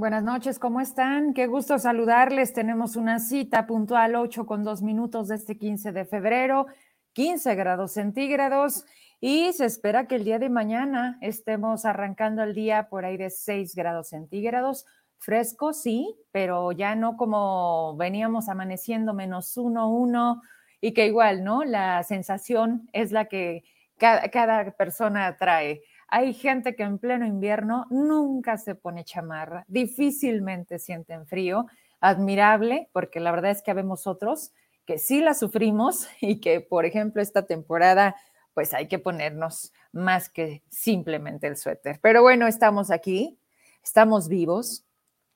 Buenas 0.00 0.24
noches, 0.24 0.58
¿cómo 0.58 0.80
están? 0.80 1.34
Qué 1.34 1.46
gusto 1.46 1.78
saludarles. 1.78 2.54
Tenemos 2.54 2.96
una 2.96 3.18
cita 3.18 3.66
puntual 3.66 4.16
8 4.16 4.46
con 4.46 4.64
2 4.64 4.80
minutos 4.80 5.28
de 5.28 5.34
este 5.34 5.58
15 5.58 5.92
de 5.92 6.06
febrero, 6.06 6.68
15 7.12 7.54
grados 7.54 7.92
centígrados 7.92 8.86
y 9.20 9.52
se 9.52 9.66
espera 9.66 10.06
que 10.06 10.14
el 10.14 10.24
día 10.24 10.38
de 10.38 10.48
mañana 10.48 11.18
estemos 11.20 11.84
arrancando 11.84 12.42
el 12.42 12.54
día 12.54 12.88
por 12.88 13.04
ahí 13.04 13.18
de 13.18 13.28
6 13.28 13.74
grados 13.74 14.08
centígrados. 14.08 14.86
Fresco, 15.18 15.74
sí, 15.74 16.16
pero 16.32 16.72
ya 16.72 16.94
no 16.94 17.18
como 17.18 17.94
veníamos 17.98 18.48
amaneciendo 18.48 19.12
menos 19.12 19.58
uno, 19.58 19.90
uno, 19.90 20.40
y 20.80 20.94
que 20.94 21.08
igual, 21.08 21.44
¿no? 21.44 21.62
La 21.62 22.02
sensación 22.04 22.88
es 22.94 23.12
la 23.12 23.26
que 23.26 23.64
cada, 23.98 24.30
cada 24.30 24.70
persona 24.70 25.36
trae. 25.36 25.82
Hay 26.12 26.34
gente 26.34 26.74
que 26.74 26.82
en 26.82 26.98
pleno 26.98 27.24
invierno 27.24 27.86
nunca 27.88 28.58
se 28.58 28.74
pone 28.74 29.04
chamarra, 29.04 29.64
difícilmente 29.68 30.80
sienten 30.80 31.24
frío, 31.24 31.66
admirable, 32.00 32.88
porque 32.92 33.20
la 33.20 33.30
verdad 33.30 33.52
es 33.52 33.62
que 33.62 33.70
habemos 33.70 34.08
otros 34.08 34.52
que 34.86 34.98
sí 34.98 35.20
la 35.20 35.34
sufrimos 35.34 36.08
y 36.20 36.40
que, 36.40 36.60
por 36.60 36.84
ejemplo, 36.84 37.22
esta 37.22 37.46
temporada, 37.46 38.16
pues 38.54 38.74
hay 38.74 38.88
que 38.88 38.98
ponernos 38.98 39.72
más 39.92 40.28
que 40.28 40.64
simplemente 40.68 41.46
el 41.46 41.56
suéter. 41.56 42.00
Pero 42.02 42.22
bueno, 42.22 42.48
estamos 42.48 42.90
aquí, 42.90 43.38
estamos 43.84 44.26
vivos, 44.26 44.84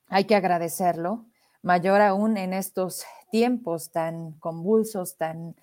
hay 0.08 0.24
que 0.24 0.34
agradecerlo, 0.34 1.24
mayor 1.62 2.00
aún 2.00 2.36
en 2.36 2.52
estos 2.52 3.04
tiempos 3.30 3.92
tan 3.92 4.32
convulsos, 4.40 5.16
tan, 5.16 5.54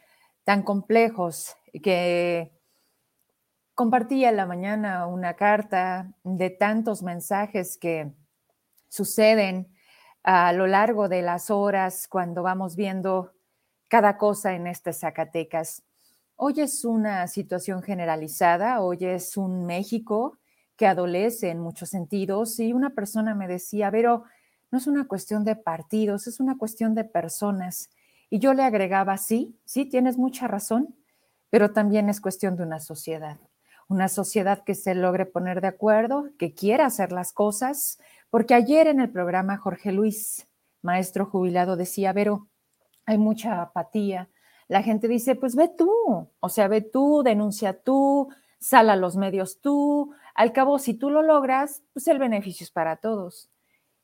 tan 0.46 0.64
complejos, 0.64 1.58
que 1.84 2.50
Compartí 3.82 4.24
en 4.26 4.36
la 4.36 4.46
mañana 4.46 5.08
una 5.08 5.34
carta 5.34 6.14
de 6.24 6.52
tantos 6.52 7.02
mensajes 7.02 7.80
que 7.80 8.14
suceden 8.90 9.74
a 10.22 10.54
lo 10.54 10.68
largo 10.68 11.10
de 11.10 11.24
las 11.24 11.50
horas 11.50 12.08
cuando 12.08 12.44
vamos 12.44 12.76
viendo 12.76 13.32
cada 13.88 14.20
cosa 14.20 14.54
en 14.54 14.68
este 14.68 14.94
Zacatecas. 14.94 15.82
Hoy 16.36 16.62
es 16.62 16.86
una 16.86 17.28
situación 17.28 17.82
generalizada, 17.82 18.82
hoy 18.82 19.00
es 19.02 19.36
un 19.36 19.66
México 19.66 20.38
que 20.76 20.86
adolece 20.86 21.50
en 21.50 21.60
muchos 21.60 21.90
sentidos 21.90 22.60
y 22.60 22.74
una 22.74 22.92
persona 22.92 23.34
me 23.34 23.48
decía, 23.48 23.90
pero 23.90 24.26
no 24.70 24.78
es 24.78 24.86
una 24.86 25.08
cuestión 25.08 25.44
de 25.44 25.56
partidos, 25.56 26.28
es 26.28 26.40
una 26.40 26.56
cuestión 26.56 26.94
de 26.94 27.04
personas. 27.04 27.90
Y 28.30 28.38
yo 28.38 28.54
le 28.54 28.62
agregaba, 28.62 29.18
sí, 29.18 29.60
sí, 29.66 29.86
tienes 29.86 30.20
mucha 30.20 30.48
razón, 30.48 30.96
pero 31.50 31.74
también 31.74 32.10
es 32.10 32.22
cuestión 32.22 32.56
de 32.56 32.62
una 32.62 32.80
sociedad 32.80 33.40
una 33.92 34.08
sociedad 34.08 34.64
que 34.64 34.74
se 34.74 34.96
logre 34.96 35.26
poner 35.26 35.60
de 35.60 35.68
acuerdo, 35.68 36.30
que 36.40 36.54
quiera 36.54 36.86
hacer 36.86 37.12
las 37.12 37.34
cosas, 37.34 38.00
porque 38.30 38.54
ayer 38.54 38.88
en 38.88 39.02
el 39.02 39.10
programa 39.10 39.58
Jorge 39.58 39.92
Luis, 39.92 40.48
maestro 40.82 41.26
jubilado, 41.26 41.76
decía, 41.76 42.14
Vero, 42.14 42.48
hay 43.06 43.18
mucha 43.18 43.62
apatía. 43.62 44.30
La 44.70 44.82
gente 44.82 45.10
dice, 45.10 45.36
pues 45.36 45.58
ve 45.58 45.68
tú, 45.68 45.92
o 46.40 46.50
sea, 46.50 46.70
ve 46.70 46.80
tú, 46.80 47.22
denuncia 47.24 47.82
tú, 47.82 48.30
sal 48.60 48.90
a 48.90 48.96
los 48.96 49.18
medios 49.18 49.60
tú. 49.60 50.14
Al 50.36 50.54
cabo, 50.54 50.80
si 50.80 50.94
tú 50.94 51.10
lo 51.10 51.22
logras, 51.22 51.84
pues 51.92 52.08
el 52.08 52.18
beneficio 52.18 52.64
es 52.64 52.72
para 52.72 52.96
todos. 52.96 53.50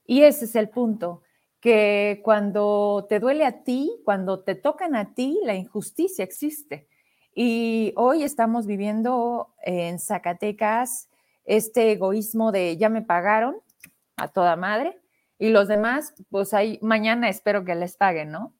Y 0.05 0.23
ese 0.23 0.45
es 0.45 0.55
el 0.55 0.67
punto, 0.67 1.21
que 1.61 2.19
cuando 2.25 3.05
te 3.07 3.21
duele 3.21 3.45
a 3.45 3.63
ti, 3.63 4.01
cuando 4.03 4.43
te 4.43 4.55
tocan 4.55 4.95
a 4.97 5.13
ti, 5.13 5.39
la 5.45 5.55
injusticia 5.55 6.25
existe. 6.25 6.89
Y 7.39 7.93
hoy 7.97 8.23
estamos 8.23 8.65
viviendo 8.65 9.53
en 9.61 9.99
Zacatecas 9.99 11.07
este 11.45 11.91
egoísmo 11.91 12.51
de 12.51 12.77
ya 12.77 12.89
me 12.89 13.03
pagaron 13.03 13.57
a 14.15 14.27
toda 14.29 14.55
madre 14.55 14.99
y 15.37 15.49
los 15.49 15.67
demás, 15.67 16.15
pues 16.31 16.55
ahí 16.55 16.79
mañana 16.81 17.29
espero 17.29 17.63
que 17.63 17.75
les 17.75 17.95
paguen, 17.95 18.31
¿no? 18.31 18.55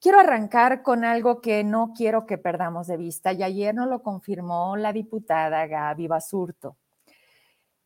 Quiero 0.00 0.18
arrancar 0.18 0.82
con 0.82 1.04
algo 1.04 1.40
que 1.40 1.62
no 1.62 1.92
quiero 1.96 2.26
que 2.26 2.36
perdamos 2.36 2.88
de 2.88 2.96
vista 2.96 3.32
y 3.32 3.44
ayer 3.44 3.76
nos 3.76 3.88
lo 3.88 4.02
confirmó 4.02 4.76
la 4.76 4.92
diputada 4.92 5.68
Gaby 5.68 6.08
Basurto. 6.08 6.78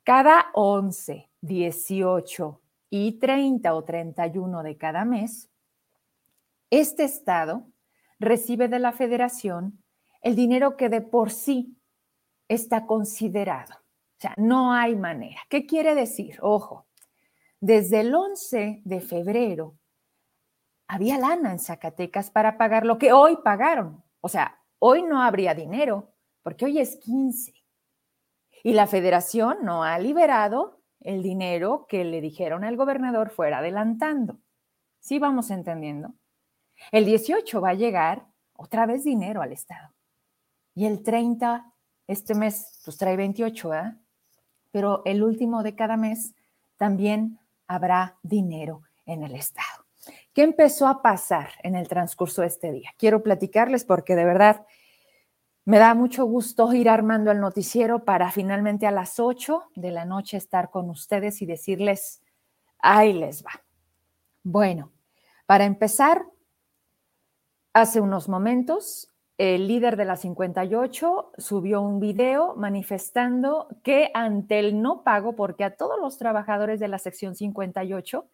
Cada 0.04 0.46
11, 0.54 1.28
18 1.42 2.62
y 2.88 3.18
30 3.18 3.74
o 3.74 3.84
31 3.84 4.62
de 4.62 4.78
cada 4.78 5.04
mes, 5.04 5.50
este 6.70 7.04
estado 7.04 7.66
recibe 8.18 8.68
de 8.68 8.78
la 8.78 8.92
federación 8.92 9.83
el 10.24 10.34
dinero 10.34 10.76
que 10.76 10.88
de 10.88 11.02
por 11.02 11.30
sí 11.30 11.76
está 12.48 12.86
considerado. 12.86 13.74
O 13.74 14.20
sea, 14.20 14.34
no 14.38 14.72
hay 14.72 14.96
manera. 14.96 15.42
¿Qué 15.50 15.66
quiere 15.66 15.94
decir? 15.94 16.38
Ojo, 16.40 16.86
desde 17.60 18.00
el 18.00 18.14
11 18.14 18.80
de 18.84 19.00
febrero 19.02 19.76
había 20.88 21.18
lana 21.18 21.52
en 21.52 21.58
Zacatecas 21.58 22.30
para 22.30 22.56
pagar 22.56 22.86
lo 22.86 22.96
que 22.96 23.12
hoy 23.12 23.36
pagaron. 23.44 24.02
O 24.22 24.30
sea, 24.30 24.62
hoy 24.78 25.02
no 25.02 25.22
habría 25.22 25.54
dinero, 25.54 26.14
porque 26.42 26.64
hoy 26.64 26.78
es 26.78 26.96
15. 26.96 27.52
Y 28.62 28.72
la 28.72 28.86
federación 28.86 29.58
no 29.62 29.84
ha 29.84 29.98
liberado 29.98 30.80
el 31.00 31.22
dinero 31.22 31.84
que 31.86 32.02
le 32.02 32.22
dijeron 32.22 32.64
al 32.64 32.76
gobernador 32.76 33.28
fuera 33.28 33.58
adelantando. 33.58 34.38
¿Sí 35.00 35.18
vamos 35.18 35.50
entendiendo? 35.50 36.14
El 36.92 37.04
18 37.04 37.60
va 37.60 37.70
a 37.70 37.74
llegar 37.74 38.26
otra 38.54 38.86
vez 38.86 39.04
dinero 39.04 39.42
al 39.42 39.52
Estado. 39.52 39.93
Y 40.74 40.86
el 40.86 41.02
30, 41.02 41.72
este 42.06 42.34
mes, 42.34 42.80
pues 42.84 42.96
trae 42.96 43.16
28, 43.16 43.74
¿eh? 43.74 43.96
Pero 44.70 45.02
el 45.04 45.22
último 45.22 45.62
de 45.62 45.74
cada 45.74 45.96
mes 45.96 46.34
también 46.76 47.38
habrá 47.66 48.18
dinero 48.22 48.82
en 49.06 49.22
el 49.22 49.34
Estado. 49.34 49.84
¿Qué 50.32 50.42
empezó 50.42 50.88
a 50.88 51.00
pasar 51.00 51.50
en 51.62 51.76
el 51.76 51.88
transcurso 51.88 52.42
de 52.42 52.48
este 52.48 52.72
día? 52.72 52.90
Quiero 52.98 53.22
platicarles 53.22 53.84
porque 53.84 54.16
de 54.16 54.24
verdad 54.24 54.66
me 55.64 55.78
da 55.78 55.94
mucho 55.94 56.26
gusto 56.26 56.72
ir 56.74 56.90
armando 56.90 57.30
el 57.30 57.40
noticiero 57.40 58.04
para 58.04 58.30
finalmente 58.30 58.86
a 58.86 58.90
las 58.90 59.18
8 59.18 59.70
de 59.76 59.92
la 59.92 60.04
noche 60.04 60.36
estar 60.36 60.70
con 60.70 60.90
ustedes 60.90 61.40
y 61.40 61.46
decirles, 61.46 62.20
ahí 62.80 63.14
les 63.14 63.44
va. 63.44 63.62
Bueno, 64.42 64.92
para 65.46 65.64
empezar, 65.64 66.26
hace 67.72 68.00
unos 68.00 68.28
momentos 68.28 69.13
el 69.36 69.66
líder 69.66 69.96
de 69.96 70.04
la 70.04 70.16
58 70.16 71.32
subió 71.38 71.82
un 71.82 71.98
video 71.98 72.54
manifestando 72.54 73.68
que 73.82 74.10
ante 74.14 74.60
el 74.60 74.80
no 74.80 75.02
pago, 75.02 75.34
porque 75.34 75.64
a 75.64 75.76
todos 75.76 75.98
los 76.00 76.18
trabajadores 76.18 76.78
de 76.78 76.88
la 76.88 76.98
sección 76.98 77.34
58 77.34 78.28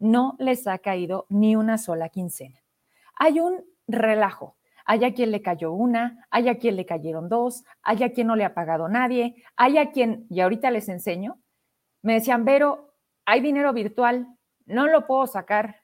no 0.00 0.34
les 0.38 0.66
ha 0.66 0.78
caído 0.78 1.26
ni 1.28 1.54
una 1.54 1.78
sola 1.78 2.08
quincena. 2.08 2.60
Hay 3.14 3.38
un 3.38 3.64
relajo. 3.86 4.56
Hay 4.86 5.04
a 5.04 5.14
quien 5.14 5.30
le 5.30 5.40
cayó 5.40 5.72
una, 5.72 6.26
hay 6.30 6.48
a 6.48 6.58
quien 6.58 6.74
le 6.74 6.84
cayeron 6.84 7.28
dos, 7.28 7.64
hay 7.82 8.02
a 8.02 8.12
quien 8.12 8.26
no 8.26 8.34
le 8.34 8.44
ha 8.44 8.54
pagado 8.54 8.88
nadie, 8.88 9.36
hay 9.54 9.78
a 9.78 9.92
quien, 9.92 10.26
y 10.30 10.40
ahorita 10.40 10.70
les 10.72 10.88
enseño, 10.88 11.38
me 12.02 12.14
decían, 12.14 12.44
Vero, 12.44 12.94
hay 13.24 13.40
dinero 13.40 13.72
virtual, 13.72 14.26
no 14.66 14.88
lo 14.88 15.06
puedo 15.06 15.28
sacar, 15.28 15.79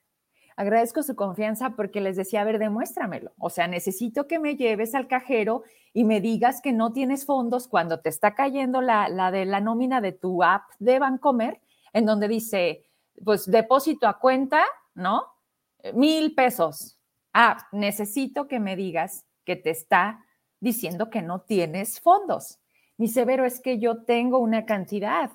Agradezco 0.56 1.03
su 1.03 1.15
confianza 1.15 1.71
porque 1.77 2.00
les 2.00 2.17
decía, 2.17 2.41
a 2.41 2.44
ver, 2.44 2.59
demuéstramelo. 2.59 3.33
O 3.39 3.50
sea, 3.50 3.69
necesito 3.69 4.27
que 4.27 4.39
me 4.39 4.56
lleves 4.56 4.94
al 4.94 5.06
cajero 5.06 5.64
y 5.93 6.05
me 6.05 6.23
digas 6.23 6.62
que 6.62 6.73
no 6.73 6.93
tienes 6.93 7.26
fondos 7.26 7.69
cuando 7.69 8.00
te 8.00 8.08
está 8.08 8.35
cayendo 8.35 8.81
la, 8.81 9.08
la 9.11 9.31
de 9.31 9.44
la 9.44 9.61
nómina 9.61 10.00
de 10.00 10.12
tu 10.12 10.43
app 10.43 10.62
de 10.79 10.99
Bancomer, 10.99 11.61
en 11.93 12.06
donde 12.06 12.26
dice, 12.26 12.87
pues 13.23 13.50
depósito 13.50 14.08
a 14.08 14.19
cuenta, 14.19 14.64
¿no? 14.94 15.25
Mil 15.93 16.35
pesos. 16.35 16.99
Ah, 17.35 17.69
necesito 17.73 18.49
que 18.49 18.58
me 18.58 18.76
digas 18.76 19.26
que 19.44 19.56
te 19.56 19.70
está 19.70 20.25
diciendo 20.58 21.11
que 21.11 21.20
no 21.20 21.43
tienes 21.43 22.00
fondos. 22.00 22.58
Mi 22.97 23.08
severo 23.08 23.44
es 23.44 23.61
que 23.61 23.79
yo 23.79 24.05
tengo 24.05 24.38
una 24.38 24.64
cantidad. 24.64 25.31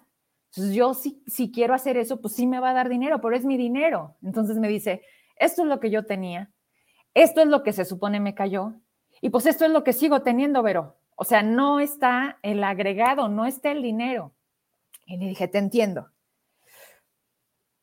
Entonces, 0.51 0.75
yo 0.75 0.93
si, 0.93 1.23
si 1.27 1.51
quiero 1.51 1.73
hacer 1.73 1.97
eso, 1.97 2.19
pues 2.19 2.35
sí 2.35 2.45
me 2.45 2.59
va 2.59 2.71
a 2.71 2.73
dar 2.73 2.89
dinero, 2.89 3.21
pero 3.21 3.35
es 3.35 3.45
mi 3.45 3.57
dinero. 3.57 4.17
Entonces 4.21 4.57
me 4.57 4.67
dice, 4.67 5.01
esto 5.37 5.61
es 5.61 5.67
lo 5.67 5.79
que 5.79 5.89
yo 5.89 6.05
tenía, 6.05 6.51
esto 7.13 7.41
es 7.41 7.47
lo 7.47 7.63
que 7.63 7.73
se 7.73 7.85
supone 7.85 8.19
me 8.19 8.35
cayó, 8.35 8.75
y 9.21 9.29
pues 9.29 9.45
esto 9.45 9.65
es 9.65 9.71
lo 9.71 9.83
que 9.83 9.93
sigo 9.93 10.23
teniendo, 10.23 10.63
Vero. 10.63 10.97
O 11.15 11.23
sea, 11.23 11.43
no 11.43 11.79
está 11.79 12.39
el 12.41 12.63
agregado, 12.63 13.29
no 13.29 13.45
está 13.45 13.71
el 13.71 13.83
dinero. 13.83 14.33
Y 15.05 15.17
le 15.17 15.27
dije, 15.27 15.47
te 15.47 15.59
entiendo. 15.59 16.09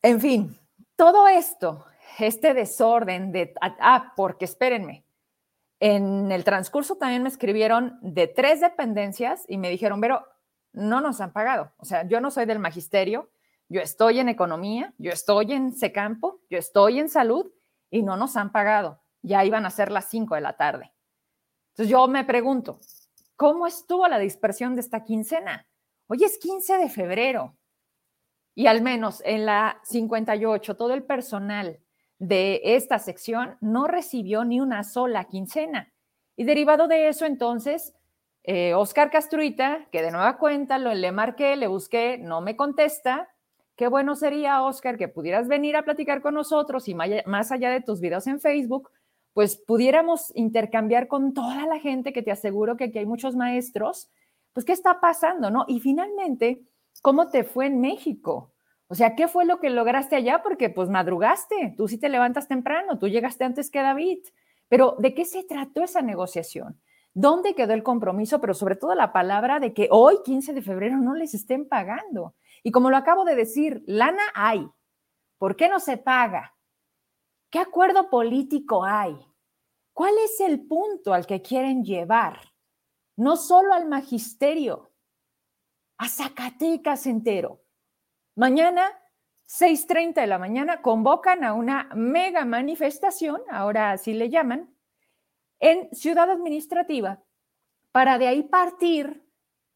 En 0.02 0.20
fin, 0.20 0.58
todo 0.96 1.28
esto, 1.28 1.84
este 2.18 2.54
desorden 2.54 3.30
de, 3.30 3.54
ah, 3.60 4.12
porque 4.16 4.44
espérenme, 4.44 5.04
en 5.80 6.32
el 6.32 6.42
transcurso 6.42 6.96
también 6.96 7.22
me 7.22 7.28
escribieron 7.28 7.98
de 8.02 8.26
tres 8.26 8.60
dependencias 8.60 9.44
y 9.46 9.58
me 9.58 9.70
dijeron, 9.70 10.00
pero 10.00 10.26
no 10.78 11.00
nos 11.00 11.20
han 11.20 11.32
pagado. 11.32 11.72
O 11.76 11.84
sea, 11.84 12.06
yo 12.06 12.20
no 12.20 12.30
soy 12.30 12.46
del 12.46 12.58
magisterio, 12.58 13.30
yo 13.68 13.80
estoy 13.80 14.20
en 14.20 14.28
economía, 14.28 14.94
yo 14.98 15.10
estoy 15.10 15.52
en 15.52 15.72
Secampo, 15.72 16.40
yo 16.48 16.58
estoy 16.58 17.00
en 17.00 17.08
salud 17.08 17.50
y 17.90 18.02
no 18.02 18.16
nos 18.16 18.36
han 18.36 18.52
pagado. 18.52 19.00
Ya 19.22 19.44
iban 19.44 19.66
a 19.66 19.70
ser 19.70 19.90
las 19.90 20.08
5 20.08 20.36
de 20.36 20.40
la 20.40 20.56
tarde. 20.56 20.92
Entonces 21.70 21.90
yo 21.90 22.06
me 22.08 22.24
pregunto, 22.24 22.80
¿cómo 23.36 23.66
estuvo 23.66 24.06
la 24.08 24.18
dispersión 24.18 24.74
de 24.74 24.80
esta 24.80 25.04
quincena? 25.04 25.66
Hoy 26.06 26.24
es 26.24 26.38
15 26.38 26.78
de 26.78 26.88
febrero 26.88 27.56
y 28.54 28.66
al 28.66 28.80
menos 28.80 29.22
en 29.24 29.46
la 29.46 29.80
58 29.84 30.76
todo 30.76 30.94
el 30.94 31.04
personal 31.04 31.80
de 32.18 32.60
esta 32.64 32.98
sección 32.98 33.56
no 33.60 33.86
recibió 33.86 34.44
ni 34.44 34.60
una 34.60 34.82
sola 34.84 35.24
quincena. 35.24 35.92
Y 36.36 36.44
derivado 36.44 36.88
de 36.88 37.08
eso, 37.08 37.26
entonces, 37.26 37.94
eh, 38.50 38.72
Oscar 38.72 39.10
Castruita, 39.10 39.86
que 39.92 40.00
de 40.00 40.10
nueva 40.10 40.38
cuenta 40.38 40.78
lo, 40.78 40.94
le 40.94 41.12
marqué, 41.12 41.54
le 41.54 41.66
busqué, 41.66 42.16
no 42.16 42.40
me 42.40 42.56
contesta. 42.56 43.28
Qué 43.76 43.88
bueno 43.88 44.16
sería, 44.16 44.62
Oscar, 44.62 44.96
que 44.96 45.06
pudieras 45.06 45.48
venir 45.48 45.76
a 45.76 45.82
platicar 45.82 46.22
con 46.22 46.32
nosotros 46.32 46.88
y 46.88 46.94
más 46.94 47.52
allá 47.52 47.68
de 47.70 47.82
tus 47.82 48.00
videos 48.00 48.26
en 48.26 48.40
Facebook, 48.40 48.90
pues 49.34 49.58
pudiéramos 49.58 50.32
intercambiar 50.34 51.08
con 51.08 51.34
toda 51.34 51.66
la 51.66 51.78
gente 51.78 52.14
que 52.14 52.22
te 52.22 52.30
aseguro 52.30 52.78
que 52.78 52.84
aquí 52.84 52.98
hay 52.98 53.04
muchos 53.04 53.36
maestros, 53.36 54.08
pues 54.54 54.64
qué 54.64 54.72
está 54.72 54.98
pasando, 54.98 55.50
¿no? 55.50 55.66
Y 55.68 55.80
finalmente, 55.80 56.62
¿cómo 57.02 57.28
te 57.28 57.44
fue 57.44 57.66
en 57.66 57.82
México? 57.82 58.54
O 58.86 58.94
sea, 58.94 59.14
¿qué 59.14 59.28
fue 59.28 59.44
lo 59.44 59.60
que 59.60 59.68
lograste 59.68 60.16
allá? 60.16 60.40
Porque 60.42 60.70
pues 60.70 60.88
madrugaste, 60.88 61.74
tú 61.76 61.86
sí 61.86 61.98
te 61.98 62.08
levantas 62.08 62.48
temprano, 62.48 62.98
tú 62.98 63.08
llegaste 63.08 63.44
antes 63.44 63.70
que 63.70 63.82
David. 63.82 64.20
Pero 64.70 64.96
¿de 64.98 65.12
qué 65.12 65.26
se 65.26 65.44
trató 65.44 65.84
esa 65.84 66.00
negociación? 66.00 66.80
¿Dónde 67.20 67.56
quedó 67.56 67.74
el 67.74 67.82
compromiso? 67.82 68.40
Pero 68.40 68.54
sobre 68.54 68.76
todo 68.76 68.94
la 68.94 69.12
palabra 69.12 69.58
de 69.58 69.74
que 69.74 69.88
hoy, 69.90 70.18
15 70.24 70.52
de 70.52 70.62
febrero, 70.62 70.98
no 70.98 71.16
les 71.16 71.34
estén 71.34 71.68
pagando. 71.68 72.36
Y 72.62 72.70
como 72.70 72.90
lo 72.90 72.96
acabo 72.96 73.24
de 73.24 73.34
decir, 73.34 73.82
lana 73.88 74.22
hay. 74.36 74.70
¿Por 75.36 75.56
qué 75.56 75.68
no 75.68 75.80
se 75.80 75.96
paga? 75.96 76.54
¿Qué 77.50 77.58
acuerdo 77.58 78.08
político 78.08 78.84
hay? 78.84 79.16
¿Cuál 79.92 80.14
es 80.24 80.38
el 80.38 80.64
punto 80.68 81.12
al 81.12 81.26
que 81.26 81.42
quieren 81.42 81.82
llevar? 81.82 82.38
No 83.16 83.36
solo 83.36 83.74
al 83.74 83.88
magisterio, 83.88 84.92
a 85.96 86.08
Zacatecas 86.08 87.04
entero. 87.08 87.64
Mañana, 88.36 88.92
6.30 89.48 90.20
de 90.20 90.26
la 90.28 90.38
mañana, 90.38 90.82
convocan 90.82 91.42
a 91.42 91.52
una 91.52 91.90
mega 91.96 92.44
manifestación, 92.44 93.40
ahora 93.50 93.90
así 93.90 94.12
le 94.12 94.30
llaman, 94.30 94.72
en 95.60 95.88
Ciudad 95.94 96.30
Administrativa, 96.30 97.22
para 97.92 98.18
de 98.18 98.28
ahí 98.28 98.42
partir 98.42 99.24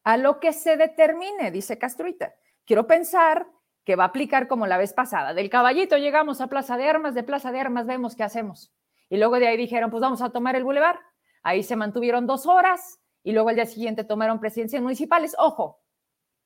a 0.03 0.17
lo 0.17 0.39
que 0.39 0.53
se 0.53 0.77
determine, 0.77 1.51
dice 1.51 1.77
Castruita. 1.77 2.33
Quiero 2.65 2.87
pensar 2.87 3.47
que 3.83 3.95
va 3.95 4.05
a 4.05 4.07
aplicar 4.07 4.47
como 4.47 4.67
la 4.67 4.77
vez 4.77 4.93
pasada. 4.93 5.33
Del 5.33 5.49
caballito 5.49 5.97
llegamos 5.97 6.39
a 6.41 6.47
Plaza 6.47 6.77
de 6.77 6.89
Armas, 6.89 7.13
de 7.13 7.23
Plaza 7.23 7.51
de 7.51 7.59
Armas 7.59 7.85
vemos 7.85 8.15
qué 8.15 8.23
hacemos. 8.23 8.73
Y 9.09 9.17
luego 9.17 9.39
de 9.39 9.47
ahí 9.47 9.57
dijeron, 9.57 9.91
pues 9.91 10.01
vamos 10.01 10.21
a 10.21 10.29
tomar 10.29 10.55
el 10.55 10.63
bulevar. 10.63 10.99
Ahí 11.43 11.63
se 11.63 11.75
mantuvieron 11.75 12.25
dos 12.25 12.45
horas 12.45 13.01
y 13.23 13.33
luego 13.33 13.49
al 13.49 13.55
día 13.55 13.65
siguiente 13.65 14.03
tomaron 14.03 14.39
presidencias 14.39 14.81
municipales. 14.81 15.35
Ojo, 15.37 15.81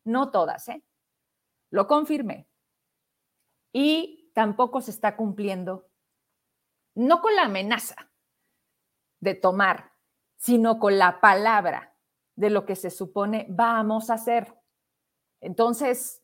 no 0.03 0.31
todas, 0.31 0.67
¿eh? 0.69 0.83
Lo 1.69 1.87
confirmé. 1.87 2.47
Y 3.71 4.31
tampoco 4.33 4.81
se 4.81 4.91
está 4.91 5.15
cumpliendo, 5.15 5.89
no 6.95 7.21
con 7.21 7.35
la 7.35 7.43
amenaza 7.43 8.06
de 9.19 9.35
tomar, 9.35 9.91
sino 10.37 10.79
con 10.79 10.97
la 10.97 11.19
palabra 11.19 11.95
de 12.35 12.49
lo 12.49 12.65
que 12.65 12.75
se 12.75 12.89
supone 12.89 13.45
vamos 13.49 14.09
a 14.09 14.15
hacer. 14.15 14.53
Entonces, 15.41 16.23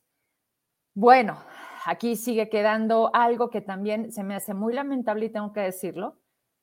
bueno, 0.94 1.44
aquí 1.86 2.16
sigue 2.16 2.50
quedando 2.50 3.10
algo 3.14 3.50
que 3.50 3.62
también 3.62 4.12
se 4.12 4.24
me 4.24 4.36
hace 4.36 4.54
muy 4.54 4.74
lamentable 4.74 5.26
y 5.26 5.32
tengo 5.32 5.54
que 5.54 5.62
decirlo. 5.62 6.20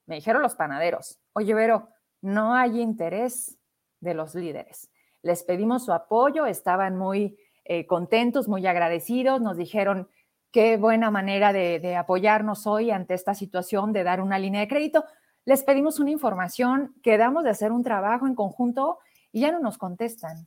Me 0.06 0.17
dijeron 0.17 0.43
los 0.43 0.55
panaderos, 0.55 1.21
oye, 1.32 1.55
Vero, 1.55 1.88
no 2.23 2.55
hay 2.55 2.81
interés 2.81 3.59
de 4.00 4.15
los 4.15 4.35
líderes. 4.35 4.91
Les 5.23 5.43
pedimos 5.44 5.85
su 5.85 5.93
apoyo, 5.93 6.47
estaban 6.47 6.97
muy 6.97 7.38
eh, 7.65 7.87
contentos, 7.87 8.49
muy 8.49 8.67
agradecidos, 8.67 9.41
nos 9.41 9.56
dijeron 9.56 10.09
qué 10.50 10.77
buena 10.77 11.11
manera 11.11 11.53
de, 11.53 11.97
apoyarnos 11.97 12.67
hoy 12.67 12.91
ante 12.91 13.15
esta 13.15 13.35
situación, 13.35 13.93
de 13.93 14.03
dar 14.03 14.21
una 14.21 14.38
línea 14.38 14.61
de 14.61 14.69
crédito. 14.69 15.05
Les 15.45 15.63
pedimos 15.63 15.99
una 15.99 16.11
información, 16.11 16.95
quedamos 17.03 17.45
de 17.45 17.51
hacer 17.51 17.73
un 17.73 17.83
trabajo 17.83 18.27
en 18.27 18.35
conjunto 18.35 18.99
y 19.33 19.41
ya 19.41 19.53
no 19.53 19.61
nos 19.61 19.79
contestan. 19.79 20.47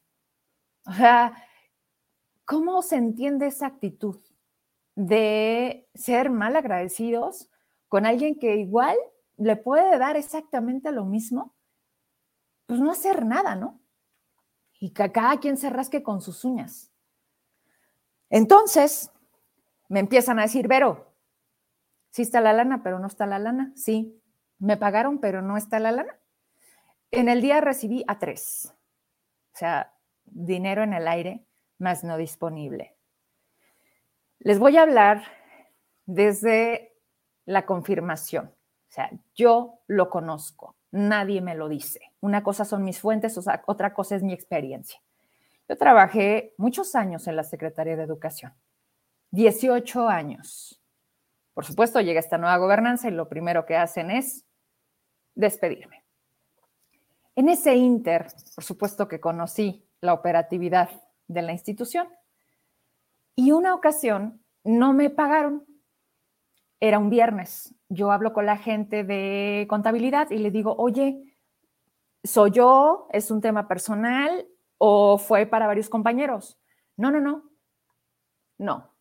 O 0.85 0.93
sea, 0.93 1.33
¿cómo 2.45 2.81
se 2.81 2.97
entiende 2.97 3.47
esa 3.47 3.67
actitud 3.67 4.19
de 4.95 5.87
ser 5.95 6.29
mal 6.29 6.55
agradecidos 6.55 7.49
con 7.87 8.05
alguien 8.05 8.37
que 8.37 8.57
igual 8.57 8.97
le 9.37 9.55
puede 9.55 9.97
dar 9.97 10.17
exactamente 10.17 10.91
lo 10.91 11.05
mismo? 11.05 11.55
Pues 12.65 12.79
no 12.79 12.91
hacer 12.91 13.25
nada, 13.25 13.55
¿no? 13.55 13.79
Y 14.79 14.91
que 14.91 15.11
cada 15.11 15.39
quien 15.39 15.57
se 15.57 15.69
rasque 15.69 16.03
con 16.03 16.21
sus 16.21 16.43
uñas. 16.43 16.91
Entonces, 18.29 19.11
me 19.89 19.99
empiezan 19.99 20.39
a 20.39 20.43
decir, 20.43 20.67
Vero, 20.67 21.13
sí 22.09 22.21
está 22.21 22.41
la 22.41 22.53
lana, 22.53 22.83
pero 22.83 22.99
no 22.99 23.07
está 23.07 23.25
la 23.25 23.39
lana. 23.39 23.71
Sí, 23.75 24.19
me 24.63 24.77
pagaron, 24.77 25.19
pero 25.19 25.41
no 25.41 25.57
está 25.57 25.79
la 25.79 25.91
lana. 25.91 26.17
En 27.11 27.27
el 27.27 27.41
día 27.41 27.59
recibí 27.59 28.03
a 28.07 28.17
tres. 28.17 28.73
O 29.53 29.57
sea, 29.57 29.93
dinero 30.23 30.83
en 30.83 30.93
el 30.93 31.07
aire, 31.07 31.45
más 31.79 32.03
no 32.03 32.17
disponible. 32.17 32.95
Les 34.39 34.59
voy 34.59 34.77
a 34.77 34.83
hablar 34.83 35.23
desde 36.05 36.95
la 37.45 37.65
confirmación. 37.65 38.45
O 38.45 38.91
sea, 38.93 39.11
yo 39.35 39.81
lo 39.87 40.09
conozco, 40.09 40.77
nadie 40.91 41.41
me 41.41 41.55
lo 41.55 41.67
dice. 41.67 42.13
Una 42.21 42.41
cosa 42.41 42.63
son 42.63 42.83
mis 42.83 42.99
fuentes, 42.99 43.37
otra 43.65 43.93
cosa 43.93 44.15
es 44.15 44.23
mi 44.23 44.33
experiencia. 44.33 45.01
Yo 45.67 45.77
trabajé 45.77 46.53
muchos 46.57 46.95
años 46.95 47.27
en 47.27 47.35
la 47.35 47.43
Secretaría 47.43 47.97
de 47.97 48.03
Educación, 48.03 48.53
18 49.31 50.07
años. 50.07 50.81
Por 51.53 51.65
supuesto, 51.65 51.99
llega 52.01 52.19
esta 52.19 52.37
nueva 52.37 52.57
gobernanza 52.57 53.07
y 53.07 53.11
lo 53.11 53.29
primero 53.29 53.65
que 53.65 53.75
hacen 53.75 54.09
es 54.09 54.42
despedirme. 55.35 56.03
En 57.35 57.49
ese 57.49 57.75
inter, 57.75 58.27
por 58.55 58.63
supuesto 58.63 59.07
que 59.07 59.19
conocí 59.19 59.85
la 60.01 60.13
operatividad 60.13 60.89
de 61.27 61.41
la 61.41 61.51
institución 61.51 62.07
y 63.35 63.51
una 63.51 63.73
ocasión 63.73 64.43
no 64.63 64.93
me 64.93 65.09
pagaron. 65.09 65.65
Era 66.79 66.99
un 66.99 67.09
viernes. 67.09 67.73
Yo 67.89 68.11
hablo 68.11 68.33
con 68.33 68.45
la 68.45 68.57
gente 68.57 69.03
de 69.03 69.65
contabilidad 69.69 70.29
y 70.31 70.37
le 70.37 70.51
digo, 70.51 70.75
oye, 70.77 71.37
soy 72.23 72.51
yo, 72.51 73.07
es 73.11 73.31
un 73.31 73.41
tema 73.41 73.67
personal, 73.67 74.47
¿O 74.85 75.17
fue 75.17 75.45
para 75.45 75.65
varios 75.65 75.87
compañeros? 75.87 76.59
No, 76.97 77.09
no, 77.09 77.21
no. 77.21 77.49
No. 78.57 78.93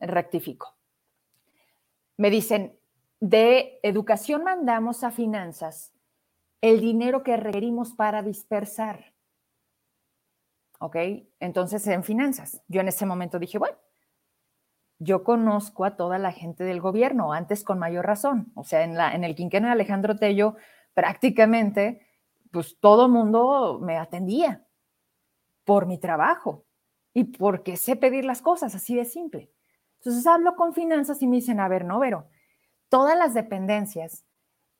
Rectifico. 0.00 0.76
Me 2.16 2.28
dicen, 2.28 2.76
de 3.20 3.78
educación 3.82 4.42
mandamos 4.44 5.04
a 5.04 5.10
finanzas 5.10 5.92
el 6.60 6.80
dinero 6.80 7.22
que 7.22 7.36
requerimos 7.36 7.92
para 7.92 8.22
dispersar. 8.22 9.14
¿Ok? 10.78 10.96
Entonces, 11.40 11.86
en 11.86 12.04
finanzas. 12.04 12.62
Yo 12.68 12.80
en 12.80 12.88
ese 12.88 13.06
momento 13.06 13.38
dije, 13.38 13.58
bueno, 13.58 13.76
yo 14.98 15.24
conozco 15.24 15.84
a 15.84 15.96
toda 15.96 16.18
la 16.18 16.32
gente 16.32 16.64
del 16.64 16.80
gobierno, 16.80 17.32
antes 17.32 17.64
con 17.64 17.78
mayor 17.78 18.06
razón. 18.06 18.52
O 18.54 18.64
sea, 18.64 18.82
en, 18.82 18.96
la, 18.96 19.14
en 19.14 19.24
el 19.24 19.34
quinquenio 19.34 19.68
de 19.68 19.72
Alejandro 19.72 20.16
Tello, 20.16 20.56
prácticamente, 20.94 22.06
pues 22.50 22.78
todo 22.80 23.08
mundo 23.08 23.78
me 23.82 23.96
atendía 23.96 24.66
por 25.64 25.86
mi 25.86 25.98
trabajo 25.98 26.64
y 27.14 27.24
porque 27.24 27.76
sé 27.76 27.96
pedir 27.96 28.24
las 28.24 28.42
cosas, 28.42 28.74
así 28.74 28.94
de 28.94 29.04
simple. 29.04 29.50
Entonces 29.98 30.26
hablo 30.26 30.56
con 30.56 30.72
finanzas 30.72 31.20
y 31.22 31.26
me 31.26 31.36
dicen, 31.36 31.60
a 31.60 31.68
ver, 31.68 31.84
no, 31.84 31.98
Vero, 31.98 32.28
todas 32.90 33.16
las 33.16 33.32
dependencias 33.32 34.26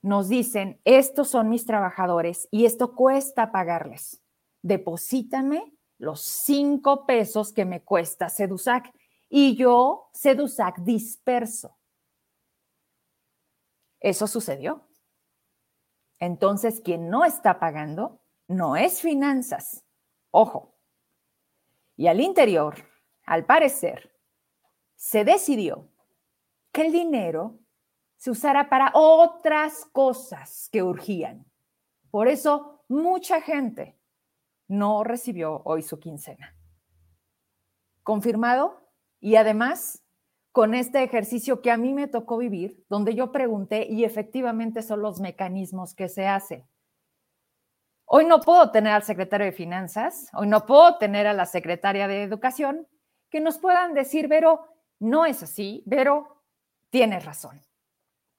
nos 0.03 0.29
dicen, 0.29 0.81
estos 0.85 1.29
son 1.29 1.49
mis 1.49 1.65
trabajadores 1.65 2.49
y 2.51 2.67
esto 2.67 2.95
cuesta 2.95 3.53
pagarles. 3.53 4.23
Deposítame 4.63 5.75
los 5.97 6.21
cinco 6.21 7.07
pesos 7.07 7.53
que 7.53 7.65
me 7.65 7.83
cuesta 7.83 8.29
Sedusac 8.29 8.93
y 9.29 9.57
yo 9.57 10.11
Sedusac 10.13 10.81
disperso. 10.81 11.79
Eso 14.01 14.27
sucedió. 14.27 14.89
Entonces, 16.19 16.81
quien 16.81 17.09
no 17.09 17.25
está 17.25 17.59
pagando 17.59 18.21
no 18.49 18.77
es 18.77 19.01
finanzas. 19.01 19.85
Ojo, 20.31 20.75
y 21.97 22.07
al 22.07 22.21
interior, 22.21 22.77
al 23.25 23.45
parecer, 23.45 24.19
se 24.97 25.25
decidió 25.25 25.89
que 26.73 26.87
el 26.87 26.93
dinero 26.93 27.60
se 28.21 28.31
usara 28.31 28.69
para 28.69 28.91
otras 28.93 29.87
cosas 29.93 30.69
que 30.71 30.83
urgían. 30.83 31.47
Por 32.11 32.29
eso 32.29 32.85
mucha 32.87 33.41
gente 33.41 33.99
no 34.69 35.05
recibió 35.05 35.63
hoy 35.65 35.83
su 35.83 35.99
quincena. 35.99 36.55
¿Confirmado? 38.03 38.87
Y 39.21 39.37
además, 39.37 40.05
con 40.53 40.75
este 40.75 41.03
ejercicio 41.03 41.63
que 41.63 41.71
a 41.71 41.79
mí 41.79 41.95
me 41.95 42.09
tocó 42.09 42.37
vivir, 42.37 42.85
donde 42.91 43.15
yo 43.15 43.33
pregunté 43.33 43.87
y 43.89 44.05
efectivamente 44.05 44.83
son 44.83 45.01
los 45.01 45.19
mecanismos 45.19 45.95
que 45.95 46.11
se 46.11 46.27
hacen. 46.27 46.69
Hoy 48.05 48.27
no 48.27 48.43
puedo 48.43 48.71
tener 48.71 48.93
al 48.93 49.03
secretario 49.03 49.47
de 49.47 49.53
Finanzas, 49.53 50.29
hoy 50.35 50.47
no 50.47 50.67
puedo 50.67 50.99
tener 50.99 51.27
a 51.27 51.33
la 51.33 51.47
secretaria 51.47 52.07
de 52.07 52.23
Educación 52.23 52.87
que 53.31 53.41
nos 53.41 53.57
puedan 53.57 53.95
decir, 53.95 54.29
Vero, 54.29 54.67
no 54.99 55.25
es 55.25 55.43
así, 55.43 55.83
Vero, 55.87 56.43
tienes 56.91 57.25
razón, 57.25 57.63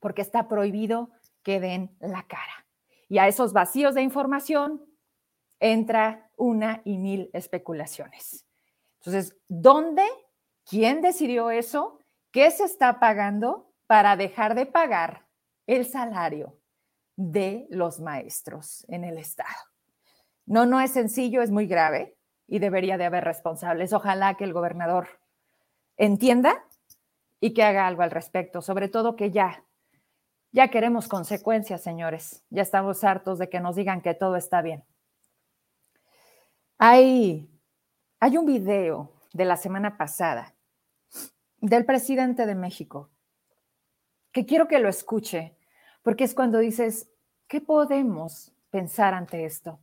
porque 0.01 0.22
está 0.22 0.50
prohibido 0.50 1.12
que 1.43 1.62
den 1.62 1.96
la 2.01 2.24
cara. 2.24 2.65
Y 3.08 3.20
a 3.20 3.29
esos 3.29 3.53
vacíos 3.53 3.96
de 3.96 4.01
información 4.01 4.86
entra 5.60 6.29
una 6.36 6.81
y 6.84 6.98
mil 6.98 7.29
especulaciones. 7.31 8.46
Entonces, 9.00 9.38
¿dónde? 9.48 10.03
¿Quién 10.65 11.01
decidió 11.01 11.51
eso? 11.51 12.00
¿Qué 12.31 12.51
se 12.51 12.65
está 12.65 13.00
pagando 13.00 13.72
para 13.88 14.15
dejar 14.15 14.55
de 14.55 14.65
pagar 14.65 15.27
el 15.67 15.86
salario 15.86 16.58
de 17.15 17.67
los 17.70 18.00
maestros 18.00 18.86
en 18.89 19.03
el 19.03 19.17
Estado? 19.17 19.50
No, 20.46 20.65
no 20.65 20.81
es 20.81 20.91
sencillo, 20.91 21.41
es 21.41 21.51
muy 21.51 21.67
grave 21.67 22.17
y 22.48 22.60
debería 22.60 22.98
de 22.98 23.05
haber 23.05 23.24
responsables. 23.24 23.93
Ojalá 23.93 24.36
que 24.36 24.43
el 24.43 24.53
gobernador 24.53 25.08
entienda 25.98 26.65
y 27.39 27.53
que 27.53 27.63
haga 27.63 27.88
algo 27.88 28.01
al 28.01 28.12
respecto, 28.12 28.62
sobre 28.62 28.88
todo 28.88 29.15
que 29.15 29.31
ya, 29.31 29.63
ya 30.51 30.70
queremos 30.70 31.08
consecuencias, 31.08 31.81
señores. 31.81 32.43
Ya 32.50 32.62
estamos 32.62 33.03
hartos 33.03 33.39
de 33.39 33.50
que 33.50 33.60
nos 33.60 33.75
digan 33.75 34.01
que 34.01 34.13
todo 34.13 34.36
está 34.36 34.62
bien. 34.62 34.84
Hay, 36.77 37.50
hay 38.20 38.38
un 38.38 38.46
video 38.46 39.12
de 39.34 39.46
la 39.46 39.55
semana 39.55 39.98
pasada 39.98 40.55
del 41.60 41.86
presidente 41.86 42.46
de 42.46 42.55
México 42.55 43.10
que 44.31 44.46
quiero 44.46 44.67
que 44.67 44.79
lo 44.79 44.89
escuche, 44.89 45.55
porque 46.01 46.24
es 46.24 46.34
cuando 46.34 46.58
dices, 46.58 47.10
¿qué 47.48 47.62
podemos 47.62 48.53
pensar 48.70 49.13
ante 49.13 49.46
esto? 49.46 49.79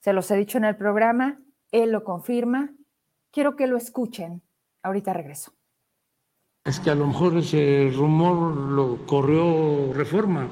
Se 0.00 0.12
los 0.12 0.30
he 0.30 0.36
dicho 0.36 0.58
en 0.58 0.64
el 0.64 0.76
programa, 0.76 1.40
él 1.70 1.92
lo 1.92 2.02
confirma. 2.02 2.74
Quiero 3.30 3.56
que 3.56 3.66
lo 3.66 3.76
escuchen. 3.76 4.42
Ahorita 4.82 5.12
regreso. 5.12 5.52
Es 6.64 6.78
que 6.78 6.90
a 6.90 6.94
lo 6.94 7.06
mejor 7.06 7.38
ese 7.38 7.90
rumor 7.96 8.54
lo 8.54 8.98
corrió 9.06 9.92
Reforma. 9.94 10.46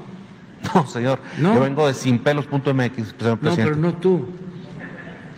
No, 0.73 0.85
señor. 0.85 1.19
Yo 1.39 1.59
vengo 1.61 1.87
de 1.87 1.93
sinpelos.mx, 1.93 3.15
señor 3.17 3.39
presidente. 3.39 3.45
No, 3.45 3.53
pero 3.55 3.75
no 3.75 3.93
tú. 3.93 4.25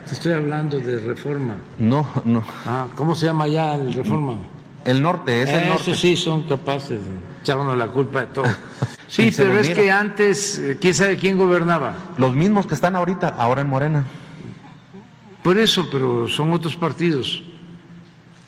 Te 0.08 0.14
estoy 0.14 0.32
hablando 0.32 0.80
de 0.80 0.98
Reforma. 1.00 1.58
No, 1.78 2.08
no. 2.26 2.44
Ah, 2.66 2.88
¿cómo 2.96 3.14
se 3.14 3.28
llama 3.28 3.48
ya 3.48 3.76
el 3.76 3.94
Reforma? 3.94 4.38
El 4.84 5.02
norte, 5.04 5.44
es 5.44 5.50
el 5.50 5.70
norte. 5.70 5.94
sí 5.94 6.16
son 6.16 6.44
capaces 6.44 7.02
de 7.04 7.12
echarnos 7.42 7.78
la 7.78 7.88
culpa 7.88 8.22
de 8.22 8.28
todo. 8.28 8.46
Sí, 9.08 9.30
pero 9.36 9.60
es 9.60 9.70
que 9.70 9.92
antes, 9.92 10.58
eh, 10.58 10.78
¿quién 10.80 10.94
sabe 10.94 11.18
quién 11.18 11.38
gobernaba? 11.38 11.96
Los 12.18 12.34
mismos 12.34 12.66
que 12.66 12.76
están 12.76 12.96
ahorita, 12.96 13.28
ahora 13.28 13.60
en 13.60 13.68
Morena. 13.68 14.06
Por 15.44 15.58
eso, 15.58 15.90
pero 15.92 16.30
son 16.30 16.54
otros 16.54 16.78
partidos. 16.78 17.44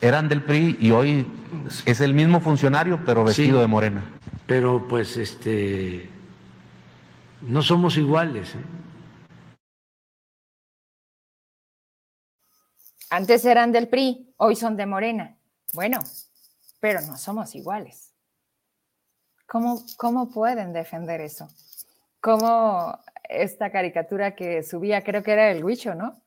Eran 0.04 0.28
del 0.28 0.44
PRI 0.44 0.76
y 0.80 0.90
hoy 0.90 1.26
es 1.86 2.02
el 2.02 2.12
mismo 2.12 2.38
funcionario, 2.38 3.02
pero 3.06 3.24
vestido 3.24 3.62
de 3.62 3.66
Morena. 3.66 4.04
Pero 4.46 4.86
pues 4.86 5.16
este 5.16 6.10
no 7.40 7.62
somos 7.62 7.96
iguales. 7.96 8.54
¿eh? 8.54 8.64
Antes 13.08 13.46
eran 13.46 13.72
del 13.72 13.88
PRI, 13.88 14.34
hoy 14.36 14.56
son 14.56 14.76
de 14.76 14.84
Morena. 14.84 15.38
Bueno, 15.72 16.00
pero 16.80 17.00
no 17.00 17.16
somos 17.16 17.54
iguales. 17.54 18.12
¿Cómo, 19.46 20.30
pueden 20.34 20.74
defender 20.74 21.22
eso? 21.22 21.48
¿Cómo 22.20 22.98
esta 23.26 23.72
caricatura 23.72 24.34
que 24.34 24.62
subía, 24.64 25.02
creo 25.02 25.22
que 25.22 25.32
era 25.32 25.50
el 25.50 25.64
Huicho, 25.64 25.94
¿no? 25.94 26.08
O 26.08 26.22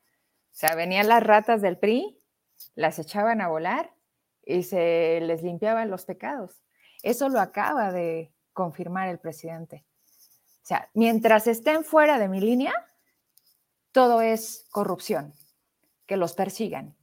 sea, 0.52 0.74
venían 0.74 1.08
las 1.08 1.22
ratas 1.22 1.62
del 1.62 1.78
PRI, 1.78 2.18
las 2.76 3.00
echaban 3.00 3.42
a 3.42 3.48
volar 3.48 3.94
y 4.46 4.64
se 4.64 5.20
les 5.22 5.44
limpiaban 5.44 5.90
los 5.90 6.06
pecados. 6.06 6.62
Eso 7.04 7.30
lo 7.30 7.40
acaba 7.40 7.92
de 7.92 8.34
confirmar 8.54 9.10
el 9.10 9.20
presidente. 9.20 9.86
O 10.64 10.66
sea, 10.68 10.90
mientras 10.94 11.48
estén 11.48 11.84
fuera 11.84 12.20
de 12.20 12.28
mi 12.28 12.42
línea, 12.42 12.74
todo 13.92 14.22
es 14.22 14.66
corrupción, 14.72 15.34
que 16.06 16.18
los 16.18 16.34
persigan. 16.34 16.96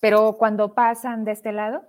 Pero 0.00 0.36
cuando 0.38 0.74
pasan 0.74 1.24
de 1.24 1.32
este 1.32 1.52
lado, 1.52 1.86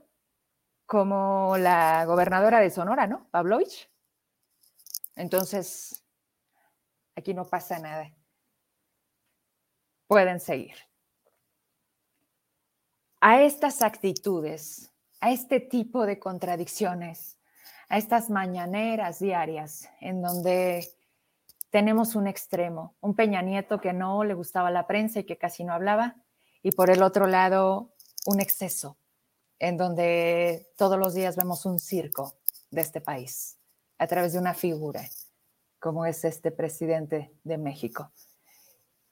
como 0.86 1.56
la 1.58 2.04
gobernadora 2.06 2.60
de 2.60 2.70
Sonora, 2.70 3.08
¿no? 3.08 3.28
Pavlovich. 3.32 3.90
Entonces, 5.16 6.04
aquí 7.16 7.34
no 7.34 7.46
pasa 7.46 7.80
nada. 7.80 8.12
Pueden 10.08 10.42
seguir. 10.42 10.76
A 13.24 13.44
estas 13.44 13.84
actitudes, 13.84 14.92
a 15.20 15.30
este 15.30 15.60
tipo 15.60 16.08
de 16.08 16.18
contradicciones, 16.18 17.38
a 17.88 18.00
estas 18.00 18.32
mañaneras 18.32 19.20
diarias 19.20 19.88
en 20.00 20.24
donde 20.24 20.90
tenemos 21.70 22.16
un 22.16 22.26
extremo, 22.26 22.96
un 23.00 23.14
Peña 23.16 23.44
Nieto 23.44 23.80
que 23.80 23.94
no 23.94 24.24
le 24.24 24.34
gustaba 24.34 24.72
la 24.72 24.88
prensa 24.88 25.20
y 25.20 25.26
que 25.26 25.38
casi 25.38 25.64
no 25.64 25.72
hablaba, 25.72 26.16
y 26.64 26.72
por 26.72 26.90
el 26.90 27.04
otro 27.04 27.28
lado, 27.28 27.94
un 28.26 28.42
exceso, 28.42 28.98
en 29.60 29.78
donde 29.78 30.72
todos 30.76 30.98
los 30.98 31.14
días 31.14 31.36
vemos 31.36 31.68
un 31.68 31.80
circo 31.80 32.34
de 32.72 32.82
este 32.82 33.02
país 33.02 33.60
a 34.00 34.08
través 34.08 34.34
de 34.34 34.40
una 34.40 34.56
figura 34.56 35.04
como 35.80 36.08
es 36.08 36.26
este 36.26 36.50
presidente 36.50 37.32
de 37.44 37.60
México. 37.60 38.12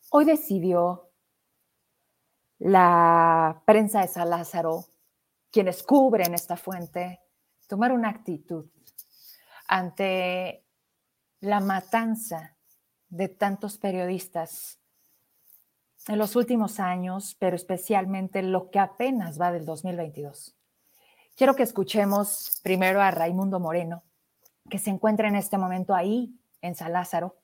Hoy 0.10 0.26
decidió 0.26 1.09
la 2.60 3.64
prensa 3.66 4.02
de 4.02 4.08
San 4.08 4.30
Lázaro, 4.30 4.86
quienes 5.52 5.82
cubren 5.84 6.34
esta 6.34 6.58
fuente, 6.58 7.22
tomar 7.68 7.92
una 7.92 8.10
actitud 8.10 8.70
ante 9.68 10.66
la 11.40 11.62
matanza 11.62 12.58
de 13.08 13.30
tantos 13.30 13.78
periodistas 13.78 14.80
en 16.08 16.18
los 16.18 16.36
últimos 16.36 16.80
años, 16.80 17.36
pero 17.40 17.56
especialmente 17.56 18.42
lo 18.42 18.70
que 18.70 18.80
apenas 18.80 19.40
va 19.40 19.52
del 19.52 19.66
2022. 19.66 20.56
Quiero 21.36 21.56
que 21.56 21.64
escuchemos 21.64 22.60
primero 22.64 23.02
a 23.02 23.12
Raimundo 23.12 23.60
Moreno, 23.60 24.04
que 24.70 24.80
se 24.80 24.90
encuentra 24.90 25.28
en 25.28 25.36
este 25.36 25.58
momento 25.58 25.96
ahí, 25.96 26.36
en 26.62 26.76
San 26.76 26.92
Lázaro, 26.94 27.38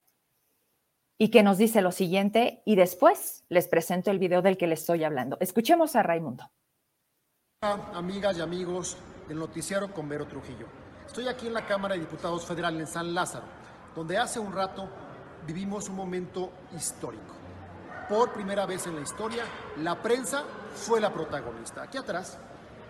y 1.17 1.29
que 1.29 1.43
nos 1.43 1.57
dice 1.57 1.81
lo 1.81 1.91
siguiente, 1.91 2.61
y 2.65 2.75
después 2.75 3.45
les 3.49 3.67
presento 3.67 4.11
el 4.11 4.19
video 4.19 4.41
del 4.41 4.57
que 4.57 4.67
les 4.67 4.81
estoy 4.81 5.03
hablando. 5.03 5.37
Escuchemos 5.39 5.95
a 5.95 6.03
Raimundo. 6.03 6.49
Amigas 7.61 8.37
y 8.37 8.41
amigos 8.41 8.97
del 9.27 9.39
noticiero 9.39 9.91
con 9.93 10.09
Vero 10.09 10.27
Trujillo. 10.27 10.67
Estoy 11.05 11.27
aquí 11.27 11.47
en 11.47 11.53
la 11.53 11.65
Cámara 11.65 11.95
de 11.95 12.01
Diputados 12.01 12.45
Federal 12.45 12.79
en 12.79 12.87
San 12.87 13.13
Lázaro, 13.13 13.45
donde 13.95 14.17
hace 14.17 14.39
un 14.39 14.51
rato 14.51 14.89
vivimos 15.47 15.89
un 15.89 15.95
momento 15.95 16.51
histórico 16.75 17.35
por 18.07 18.31
primera 18.33 18.65
vez 18.65 18.85
en 18.87 18.95
la 18.95 19.01
historia, 19.01 19.43
la 19.77 20.01
prensa 20.01 20.43
fue 20.75 21.01
la 21.01 21.11
protagonista. 21.11 21.83
Aquí 21.83 21.97
atrás, 21.97 22.37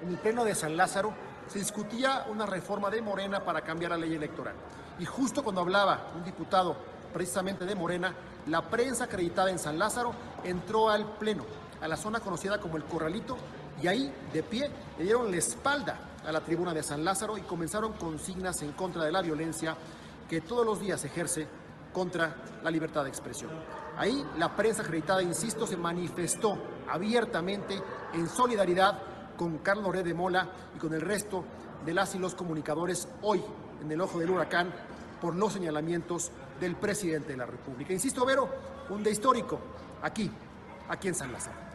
en 0.01 0.09
el 0.09 0.17
pleno 0.17 0.43
de 0.43 0.55
San 0.55 0.75
Lázaro, 0.75 1.13
se 1.47 1.59
discutía 1.59 2.25
una 2.29 2.45
reforma 2.45 2.89
de 2.89 3.01
Morena 3.01 3.43
para 3.43 3.61
cambiar 3.61 3.91
la 3.91 3.97
ley 3.97 4.13
electoral. 4.13 4.55
Y 4.99 5.05
justo 5.05 5.43
cuando 5.43 5.61
hablaba 5.61 6.11
un 6.15 6.23
diputado 6.23 6.75
precisamente 7.15 7.63
de 7.63 7.75
Morena, 7.75 8.13
la 8.47 8.61
prensa 8.61 9.05
acreditada 9.05 9.49
en 9.49 9.57
San 9.57 9.79
Lázaro 9.79 10.11
entró 10.43 10.89
al 10.89 11.13
pleno, 11.13 11.45
a 11.79 11.87
la 11.87 11.95
zona 11.95 12.19
conocida 12.19 12.59
como 12.59 12.75
el 12.75 12.83
Corralito, 12.83 13.37
y 13.81 13.87
ahí, 13.87 14.13
de 14.33 14.43
pie, 14.43 14.69
le 14.97 15.05
dieron 15.05 15.31
la 15.31 15.37
espalda 15.37 15.97
a 16.27 16.31
la 16.33 16.41
tribuna 16.41 16.73
de 16.73 16.83
San 16.83 17.05
Lázaro 17.05 17.37
y 17.37 17.41
comenzaron 17.41 17.93
consignas 17.93 18.61
en 18.63 18.73
contra 18.73 19.05
de 19.05 19.13
la 19.13 19.21
violencia 19.21 19.77
que 20.29 20.41
todos 20.41 20.65
los 20.65 20.81
días 20.81 21.05
ejerce 21.05 21.47
contra 21.93 22.35
la 22.61 22.69
libertad 22.69 23.03
de 23.03 23.11
expresión. 23.11 23.51
Ahí 23.97 24.25
la 24.37 24.53
prensa 24.53 24.81
acreditada, 24.81 25.21
insisto, 25.21 25.65
se 25.65 25.77
manifestó 25.77 26.57
abiertamente 26.91 27.81
en 28.13 28.27
solidaridad 28.27 28.99
con 29.37 29.59
Carlos 29.59 29.85
Noré 29.85 30.03
de 30.03 30.13
Mola 30.13 30.49
y 30.75 30.79
con 30.79 30.93
el 30.93 30.99
resto 30.99 31.45
de 31.85 31.93
las 31.93 32.13
y 32.13 32.19
los 32.19 32.35
comunicadores 32.35 33.07
hoy 33.21 33.41
en 33.81 33.89
el 33.89 34.01
ojo 34.01 34.19
del 34.19 34.31
huracán 34.31 34.73
por 35.21 35.33
los 35.33 35.53
señalamientos 35.53 36.31
del 36.59 36.75
presidente 36.75 37.29
de 37.29 37.37
la 37.37 37.45
República. 37.45 37.93
Insisto, 37.93 38.25
Vero, 38.25 38.49
un 38.89 39.03
día 39.03 39.11
histórico 39.11 39.59
aquí, 40.01 40.29
aquí 40.89 41.07
en 41.07 41.15
San 41.15 41.31
Lázaro. 41.31 41.65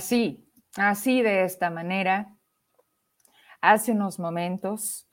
Así, 0.00 0.50
así 0.76 1.20
de 1.20 1.44
esta 1.44 1.68
manera, 1.68 2.34
hace 3.60 3.92
unos 3.92 4.18
momentos, 4.18 5.06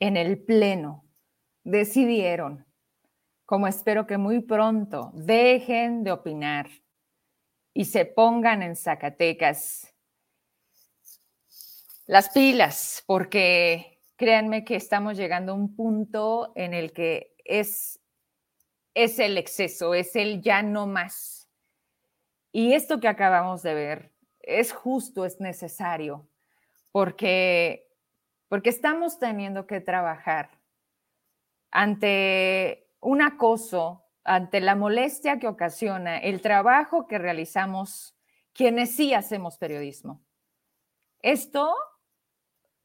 en 0.00 0.16
el 0.16 0.42
Pleno, 0.42 1.04
decidieron, 1.64 2.64
como 3.44 3.66
espero 3.66 4.06
que 4.06 4.16
muy 4.16 4.40
pronto, 4.40 5.10
dejen 5.12 6.02
de 6.02 6.12
opinar 6.12 6.70
y 7.74 7.84
se 7.84 8.06
pongan 8.06 8.62
en 8.62 8.74
Zacatecas 8.74 9.94
las 12.06 12.30
pilas, 12.30 13.04
porque 13.06 14.00
créanme 14.16 14.64
que 14.64 14.76
estamos 14.76 15.18
llegando 15.18 15.52
a 15.52 15.56
un 15.56 15.76
punto 15.76 16.54
en 16.56 16.72
el 16.72 16.94
que 16.94 17.34
es, 17.44 18.00
es 18.94 19.18
el 19.18 19.36
exceso, 19.36 19.92
es 19.92 20.16
el 20.16 20.40
ya 20.40 20.62
no 20.62 20.86
más. 20.86 21.50
Y 22.50 22.72
esto 22.72 22.98
que 22.98 23.08
acabamos 23.08 23.62
de 23.62 23.74
ver 23.74 24.11
es 24.42 24.72
justo, 24.72 25.24
es 25.24 25.40
necesario, 25.40 26.28
porque, 26.90 27.88
porque 28.48 28.70
estamos 28.70 29.18
teniendo 29.18 29.66
que 29.66 29.80
trabajar 29.80 30.50
ante 31.70 32.90
un 33.00 33.22
acoso, 33.22 34.04
ante 34.24 34.60
la 34.60 34.76
molestia 34.76 35.38
que 35.38 35.48
ocasiona 35.48 36.18
el 36.18 36.40
trabajo 36.40 37.06
que 37.06 37.18
realizamos 37.18 38.16
quienes 38.52 38.94
sí 38.94 39.14
hacemos 39.14 39.56
periodismo. 39.58 40.22
Esto, 41.20 41.74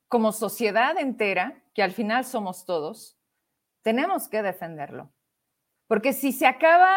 como 0.07 0.31
sociedad 0.31 0.97
entera, 0.97 1.63
que 1.73 1.83
al 1.83 1.91
final 1.91 2.25
somos 2.25 2.65
todos, 2.65 3.19
tenemos 3.81 4.27
que 4.27 4.41
defenderlo. 4.41 5.11
Porque 5.87 6.13
si 6.13 6.31
se 6.31 6.47
acaba 6.47 6.95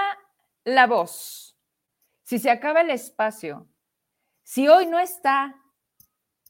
la 0.65 0.87
voz, 0.87 1.59
si 2.23 2.39
se 2.39 2.51
acaba 2.51 2.81
el 2.81 2.91
espacio, 2.91 3.70
si 4.51 4.67
hoy 4.67 4.85
no 4.87 4.99
está 4.99 5.63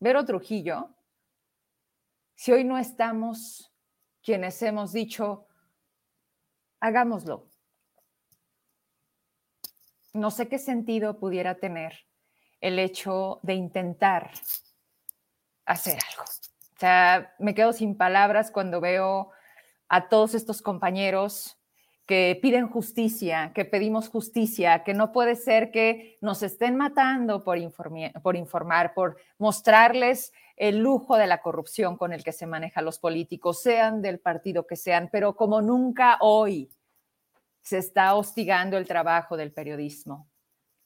Vero 0.00 0.24
Trujillo, 0.24 0.88
si 2.34 2.50
hoy 2.50 2.64
no 2.64 2.78
estamos 2.78 3.74
quienes 4.22 4.62
hemos 4.62 4.94
dicho, 4.94 5.46
hagámoslo. 6.80 7.50
No 10.14 10.30
sé 10.30 10.48
qué 10.48 10.58
sentido 10.58 11.18
pudiera 11.18 11.56
tener 11.56 12.06
el 12.62 12.78
hecho 12.78 13.38
de 13.42 13.52
intentar 13.52 14.30
hacer 15.66 15.98
algo. 16.08 16.22
O 16.22 16.78
sea, 16.78 17.34
me 17.38 17.54
quedo 17.54 17.74
sin 17.74 17.98
palabras 17.98 18.50
cuando 18.50 18.80
veo 18.80 19.30
a 19.90 20.08
todos 20.08 20.34
estos 20.34 20.62
compañeros 20.62 21.59
que 22.06 22.38
piden 22.42 22.68
justicia, 22.68 23.52
que 23.54 23.64
pedimos 23.64 24.08
justicia, 24.08 24.82
que 24.82 24.94
no 24.94 25.12
puede 25.12 25.36
ser 25.36 25.70
que 25.70 26.18
nos 26.20 26.42
estén 26.42 26.76
matando 26.76 27.44
por, 27.44 27.56
informar, 27.56 28.94
por 28.94 29.16
mostrarles 29.38 30.32
el 30.56 30.78
lujo 30.78 31.16
de 31.16 31.26
la 31.26 31.40
corrupción 31.40 31.96
con 31.96 32.12
el 32.12 32.24
que 32.24 32.32
se 32.32 32.46
manejan 32.46 32.84
los 32.84 32.98
políticos, 32.98 33.62
sean 33.62 34.02
del 34.02 34.18
partido 34.18 34.66
que 34.66 34.76
sean, 34.76 35.08
pero 35.12 35.36
como 35.36 35.62
nunca 35.62 36.18
hoy 36.20 36.70
se 37.62 37.78
está 37.78 38.14
hostigando 38.14 38.76
el 38.76 38.86
trabajo 38.86 39.36
del 39.36 39.52
periodismo 39.52 40.28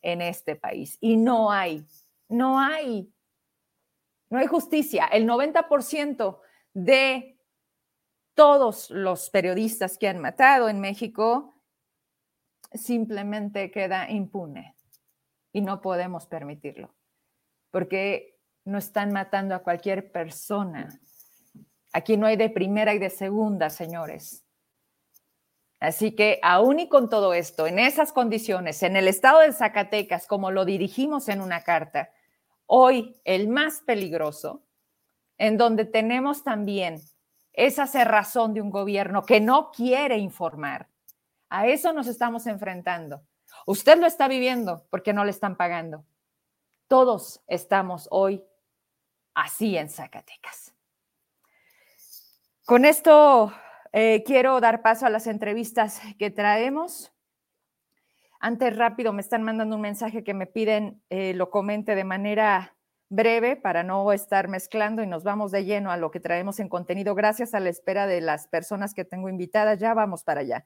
en 0.03 0.21
este 0.21 0.57
país. 0.57 0.99
Y 1.01 1.17
no 1.17 1.51
hay, 1.51 1.87
no 2.29 2.61
hay, 2.61 3.11
no 4.29 4.39
hay 4.39 4.47
justicia. 4.47 5.07
El 5.07 5.27
90% 5.27 6.39
de 6.75 7.34
todos 8.35 8.91
los 8.91 9.31
periodistas 9.31 9.97
que 9.97 10.09
han 10.09 10.19
matado 10.19 10.69
en 10.69 10.81
México 10.81 11.55
simplemente 12.73 13.71
queda 13.71 14.11
impune 14.11 14.75
y 15.53 15.61
no 15.61 15.81
podemos 15.81 16.27
permitirlo, 16.27 16.95
porque 17.71 18.41
no 18.65 18.79
están 18.79 19.13
matando 19.13 19.55
a 19.55 19.61
cualquier 19.61 20.11
persona. 20.11 20.89
Aquí 21.93 22.17
no 22.17 22.27
hay 22.27 22.37
de 22.37 22.51
primera 22.51 22.93
y 22.95 22.99
de 22.99 23.11
segunda, 23.11 23.71
señores. 23.71 24.45
Así 25.79 26.13
que 26.13 26.41
aún 26.43 26.81
y 26.81 26.89
con 26.89 27.09
todo 27.09 27.35
esto, 27.35 27.67
en 27.67 27.79
esas 27.79 28.13
condiciones, 28.13 28.83
en 28.83 28.97
el 28.97 29.07
estado 29.07 29.41
de 29.41 29.53
Zacatecas, 29.53 30.27
como 30.27 30.51
lo 30.51 30.65
dirigimos 30.65 31.29
en 31.29 31.41
una 31.41 31.63
carta, 31.63 32.11
hoy 32.67 33.21
el 33.25 33.49
más 33.49 33.83
peligroso, 33.83 34.65
en 35.37 35.57
donde 35.59 35.85
tenemos 35.85 36.43
también 36.43 37.01
esa 37.55 37.87
cerrazón 37.87 38.53
de 38.53 38.61
un 38.61 38.71
gobierno 38.71 39.25
que 39.25 39.41
no 39.41 39.71
quiere 39.71 40.19
informar. 40.19 40.89
A 41.49 41.69
eso 41.69 41.93
nos 41.93 42.09
estamos 42.09 42.47
enfrentando. 42.47 43.23
Usted 43.67 43.99
lo 43.99 44.07
está 44.07 44.29
viviendo 44.29 44.87
porque 44.91 45.13
no 45.13 45.25
le 45.25 45.31
están 45.31 45.57
pagando. 45.57 46.05
Todos 46.89 47.43
estamos 47.47 48.09
hoy 48.11 48.45
así 49.35 49.77
en 49.77 49.89
Zacatecas. 49.89 50.75
Con 52.67 52.85
esto 52.85 53.53
eh, 53.93 54.25
quiero 54.27 54.61
dar 54.61 54.83
paso 54.83 55.07
a 55.07 55.11
las 55.11 55.27
entrevistas 55.29 56.01
que 56.19 56.31
traemos. 56.31 57.13
Antes 58.41 58.77
rápido 58.77 59.13
me 59.13 59.23
están 59.23 59.43
mandando 59.43 59.77
un 59.77 59.83
mensaje 59.83 60.25
que 60.25 60.35
me 60.35 60.47
piden 60.47 61.03
eh, 61.09 61.35
lo 61.35 61.51
comente 61.51 61.95
de 61.95 62.05
manera 62.05 62.74
breve 63.09 63.57
para 63.57 63.83
no 63.83 64.13
estar 64.13 64.49
mezclando 64.49 65.03
y 65.03 65.07
nos 65.07 65.25
vamos 65.25 65.53
de 65.53 65.65
lleno 65.65 65.91
a 65.91 65.97
lo 65.97 66.11
que 66.11 66.21
traemos 66.21 66.61
en 66.61 66.69
contenido. 66.69 67.15
Gracias 67.15 67.55
a 67.55 67.61
la 67.61 67.69
espera 67.69 68.07
de 68.07 68.21
las 68.21 68.49
personas 68.49 68.95
que 68.95 69.05
tengo 69.05 69.29
invitadas, 69.29 69.79
ya 69.79 69.95
vamos 69.95 70.25
para 70.25 70.41
allá. 70.41 70.65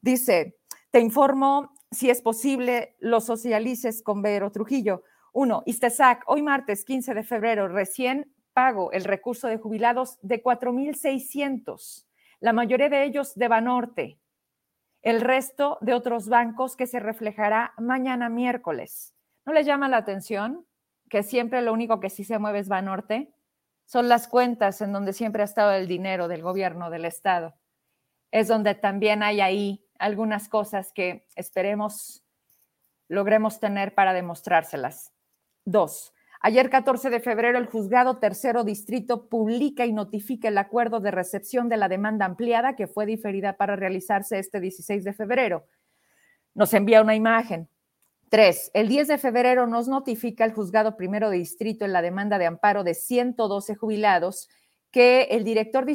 Dice, 0.00 0.56
te 0.90 1.00
informo 1.00 1.74
si 1.90 2.10
es 2.10 2.20
posible 2.20 2.96
los 3.00 3.24
socialices 3.24 4.02
con 4.02 4.22
Vero 4.22 4.50
Trujillo. 4.50 5.02
Uno, 5.32 5.62
Istesac, 5.66 6.22
hoy 6.26 6.42
martes 6.42 6.84
15 6.84 7.14
de 7.14 7.22
febrero, 7.22 7.68
recién 7.68 8.32
pago 8.52 8.90
el 8.92 9.04
recurso 9.04 9.48
de 9.48 9.58
jubilados 9.58 10.18
de 10.22 10.42
4.600, 10.42 12.06
la 12.40 12.54
mayoría 12.54 12.88
de 12.88 13.04
ellos 13.04 13.34
de 13.34 13.48
Banorte, 13.48 14.18
el 15.02 15.20
resto 15.20 15.76
de 15.82 15.92
otros 15.92 16.28
bancos 16.28 16.74
que 16.74 16.86
se 16.86 16.98
reflejará 16.98 17.74
mañana 17.76 18.30
miércoles. 18.30 19.14
¿No 19.44 19.52
le 19.52 19.62
llama 19.62 19.88
la 19.88 19.98
atención? 19.98 20.66
Que 21.08 21.22
siempre 21.22 21.62
lo 21.62 21.72
único 21.72 22.00
que 22.00 22.10
sí 22.10 22.24
se 22.24 22.38
mueve 22.38 22.60
es 22.60 22.68
Banorte, 22.68 23.32
son 23.84 24.08
las 24.08 24.26
cuentas 24.28 24.80
en 24.80 24.92
donde 24.92 25.12
siempre 25.12 25.42
ha 25.42 25.44
estado 25.44 25.72
el 25.72 25.86
dinero 25.86 26.28
del 26.28 26.42
gobierno, 26.42 26.90
del 26.90 27.04
Estado. 27.04 27.54
Es 28.32 28.48
donde 28.48 28.74
también 28.74 29.22
hay 29.22 29.40
ahí 29.40 29.86
algunas 29.98 30.48
cosas 30.48 30.92
que 30.92 31.26
esperemos 31.36 32.26
logremos 33.08 33.60
tener 33.60 33.94
para 33.94 34.12
demostrárselas. 34.12 35.12
Dos, 35.64 36.12
ayer 36.40 36.70
14 36.70 37.10
de 37.10 37.20
febrero 37.20 37.58
el 37.58 37.66
juzgado 37.66 38.18
tercero 38.18 38.64
distrito 38.64 39.28
publica 39.28 39.86
y 39.86 39.92
notifica 39.92 40.48
el 40.48 40.58
acuerdo 40.58 41.00
de 41.00 41.10
recepción 41.10 41.68
de 41.68 41.76
la 41.76 41.88
demanda 41.88 42.24
ampliada 42.24 42.76
que 42.76 42.86
fue 42.86 43.06
diferida 43.06 43.56
para 43.56 43.76
realizarse 43.76 44.38
este 44.38 44.60
16 44.60 45.04
de 45.04 45.12
febrero. 45.12 45.66
Nos 46.54 46.72
envía 46.74 47.02
una 47.02 47.14
imagen. 47.14 47.68
Tres, 48.28 48.72
el 48.74 48.88
10 48.88 49.06
de 49.06 49.18
febrero 49.18 49.68
nos 49.68 49.86
notifica 49.86 50.44
el 50.44 50.52
juzgado 50.52 50.96
primero 50.96 51.30
de 51.30 51.38
distrito 51.38 51.84
en 51.84 51.92
la 51.92 52.02
demanda 52.02 52.38
de 52.38 52.46
amparo 52.46 52.82
de 52.82 52.94
112 52.94 53.76
jubilados 53.76 54.48
que 54.90 55.28
el 55.30 55.44
director 55.44 55.84
de 55.84 55.92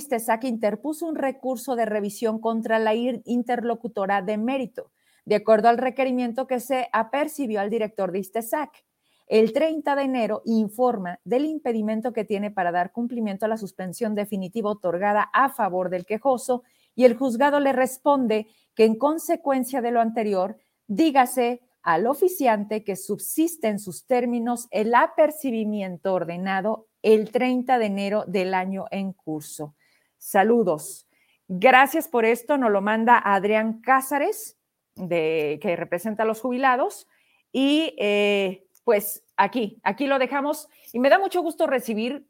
interpuso 0.47 1.07
un 1.07 1.15
recurso 1.15 1.75
de 1.75 1.85
revisión 1.85 2.39
contra 2.39 2.79
la 2.79 2.93
interlocutora 2.93 4.21
de 4.21 4.37
mérito, 4.37 4.91
de 5.25 5.35
acuerdo 5.35 5.67
al 5.67 5.77
requerimiento 5.77 6.47
que 6.47 6.61
se 6.61 6.87
apercibió 6.93 7.59
al 7.59 7.69
director 7.69 8.13
de. 8.13 8.85
El 9.27 9.51
30 9.51 9.95
de 9.95 10.01
enero 10.01 10.41
informa 10.45 11.19
del 11.25 11.45
impedimento 11.45 12.13
que 12.13 12.23
tiene 12.23 12.49
para 12.49 12.71
dar 12.71 12.93
cumplimiento 12.93 13.45
a 13.45 13.49
la 13.49 13.57
suspensión 13.57 14.15
definitiva 14.15 14.69
otorgada 14.69 15.29
a 15.33 15.49
favor 15.49 15.89
del 15.89 16.05
quejoso 16.05 16.63
y 16.95 17.03
el 17.03 17.17
juzgado 17.17 17.59
le 17.59 17.73
responde 17.73 18.47
que 18.73 18.85
en 18.85 18.97
consecuencia 18.97 19.81
de 19.81 19.91
lo 19.91 19.99
anterior, 19.99 20.57
dígase 20.87 21.61
al 21.83 22.07
oficiante 22.07 22.83
que 22.83 22.95
subsiste 22.95 23.67
en 23.67 23.79
sus 23.79 24.05
términos 24.05 24.67
el 24.71 24.93
apercibimiento 24.93 26.13
ordenado 26.13 26.87
el 27.01 27.31
30 27.31 27.79
de 27.79 27.85
enero 27.85 28.23
del 28.27 28.53
año 28.53 28.85
en 28.91 29.13
curso. 29.13 29.75
Saludos. 30.17 31.07
Gracias 31.47 32.07
por 32.07 32.25
esto. 32.25 32.57
Nos 32.57 32.71
lo 32.71 32.81
manda 32.81 33.21
Adrián 33.23 33.81
Cázares, 33.81 34.57
de, 34.95 35.59
que 35.61 35.75
representa 35.75 36.23
a 36.23 36.25
los 36.25 36.39
jubilados. 36.39 37.07
Y 37.51 37.95
eh, 37.97 38.67
pues 38.83 39.23
aquí, 39.35 39.79
aquí 39.83 40.07
lo 40.07 40.19
dejamos. 40.19 40.69
Y 40.93 40.99
me 40.99 41.09
da 41.09 41.19
mucho 41.19 41.41
gusto 41.41 41.67
recibir. 41.67 42.27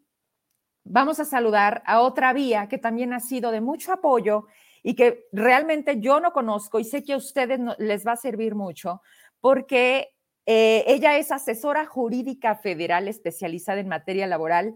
Vamos 0.83 1.19
a 1.19 1.25
saludar 1.25 1.83
a 1.85 2.01
otra 2.01 2.33
vía 2.33 2.67
que 2.67 2.77
también 2.77 3.13
ha 3.13 3.19
sido 3.19 3.51
de 3.51 3.61
mucho 3.61 3.93
apoyo 3.93 4.47
y 4.83 4.95
que 4.95 5.27
realmente 5.31 5.99
yo 5.99 6.19
no 6.19 6.33
conozco 6.33 6.79
y 6.79 6.83
sé 6.83 7.03
que 7.03 7.13
a 7.13 7.17
ustedes 7.17 7.59
les 7.77 8.05
va 8.05 8.13
a 8.13 8.17
servir 8.17 8.55
mucho, 8.55 9.01
porque 9.41 10.13
eh, 10.45 10.83
ella 10.87 11.17
es 11.17 11.31
asesora 11.31 11.85
jurídica 11.85 12.55
federal 12.55 13.07
especializada 13.07 13.79
en 13.79 13.89
materia 13.89 14.27
laboral, 14.27 14.75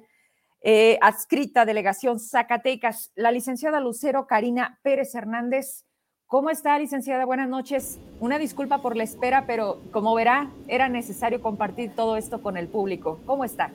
eh, 0.61 0.97
adscrita 1.01 1.61
a 1.61 1.65
Delegación 1.65 2.19
Zacatecas. 2.19 3.11
La 3.15 3.31
licenciada 3.31 3.79
Lucero 3.79 4.27
Karina 4.27 4.79
Pérez 4.83 5.15
Hernández, 5.15 5.85
¿Cómo 6.27 6.49
está, 6.49 6.77
licenciada? 6.79 7.23
Buenas 7.23 7.47
noches. 7.47 7.99
Una 8.19 8.39
disculpa 8.39 8.81
por 8.81 8.95
la 8.97 9.03
espera, 9.03 9.45
pero 9.45 9.79
como 9.91 10.15
verá, 10.15 10.49
era 10.67 10.89
necesario 10.89 11.39
compartir 11.39 11.91
todo 11.95 12.17
esto 12.17 12.41
con 12.41 12.57
el 12.57 12.67
público. 12.67 13.19
¿Cómo 13.27 13.45
está? 13.45 13.69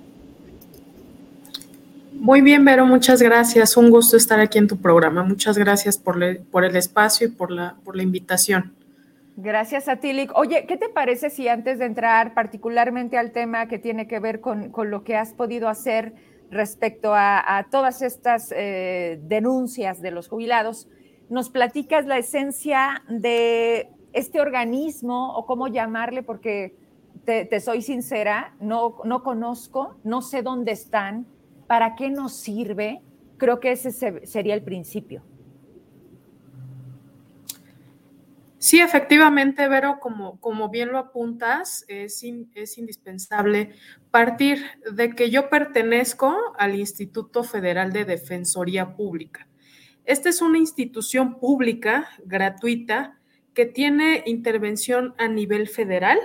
Muy 2.13 2.41
bien, 2.41 2.65
Vero, 2.65 2.87
muchas 2.87 3.23
gracias. 3.23 3.77
Un 3.77 3.89
gusto 3.89 4.17
estar 4.17 4.41
aquí 4.41 4.59
en 4.59 4.67
tu 4.67 4.77
programa. 4.77 5.23
Muchas 5.23 5.57
gracias 5.57 5.97
por, 5.97 6.19
por 6.51 6.65
el 6.65 6.75
espacio 6.75 7.29
y 7.29 7.31
por 7.31 7.53
la, 7.53 7.77
por 7.85 7.95
la 7.95 8.03
invitación. 8.03 8.75
Gracias 9.43 9.89
a 9.89 9.97
ti, 9.97 10.13
Lick. 10.13 10.37
Oye, 10.37 10.67
¿qué 10.67 10.77
te 10.77 10.91
parece 10.91 11.31
si 11.31 11.49
antes 11.49 11.79
de 11.79 11.87
entrar 11.87 12.35
particularmente 12.35 13.17
al 13.17 13.33
tema 13.33 13.69
que 13.69 13.79
tiene 13.79 14.07
que 14.07 14.21
ver 14.21 14.43
con, 14.43 14.71
lo 14.77 15.03
que 15.03 15.17
has 15.17 15.33
podido 15.33 15.71
hacer 15.71 16.13
respecto 16.51 17.15
a, 17.15 17.67
todas 17.71 18.03
estas 18.03 18.53
eh, 18.55 19.19
denuncias 19.23 20.03
de 20.03 20.11
los 20.11 20.29
jubilados, 20.29 20.89
nos 21.31 21.49
platicas 21.49 22.05
la 22.05 22.19
esencia 22.19 23.03
de 23.09 23.89
este 24.13 24.43
organismo 24.43 25.35
o 25.35 25.47
cómo 25.47 25.69
llamarle, 25.69 26.23
porque 26.23 26.77
te, 27.25 27.61
soy 27.61 27.81
sincera, 27.81 28.55
no, 28.61 28.97
no 29.05 29.23
conozco, 29.23 29.97
no 30.05 30.21
sé 30.21 30.43
dónde 30.43 30.73
están, 30.73 31.27
para 31.67 31.95
qué 31.95 32.11
nos 32.11 32.35
sirve. 32.35 33.01
Creo 33.39 33.59
que 33.59 33.73
ese 33.73 33.91
sería 34.27 34.53
el 34.53 34.63
principio. 34.63 35.23
Sí, 38.61 38.79
efectivamente, 38.79 39.67
Vero, 39.69 40.01
como, 40.01 40.39
como 40.39 40.69
bien 40.69 40.93
lo 40.93 40.99
apuntas, 40.99 41.83
es, 41.89 42.23
es 42.55 42.77
indispensable 42.77 43.73
partir 44.11 44.63
de 44.93 45.15
que 45.15 45.31
yo 45.31 45.49
pertenezco 45.49 46.37
al 46.59 46.75
Instituto 46.75 47.43
Federal 47.43 47.91
de 47.91 48.05
Defensoría 48.05 48.95
Pública. 48.97 49.49
Esta 50.05 50.29
es 50.29 50.43
una 50.43 50.59
institución 50.59 51.39
pública, 51.39 52.11
gratuita, 52.27 53.19
que 53.55 53.65
tiene 53.65 54.25
intervención 54.27 55.15
a 55.17 55.27
nivel 55.27 55.67
federal 55.67 56.19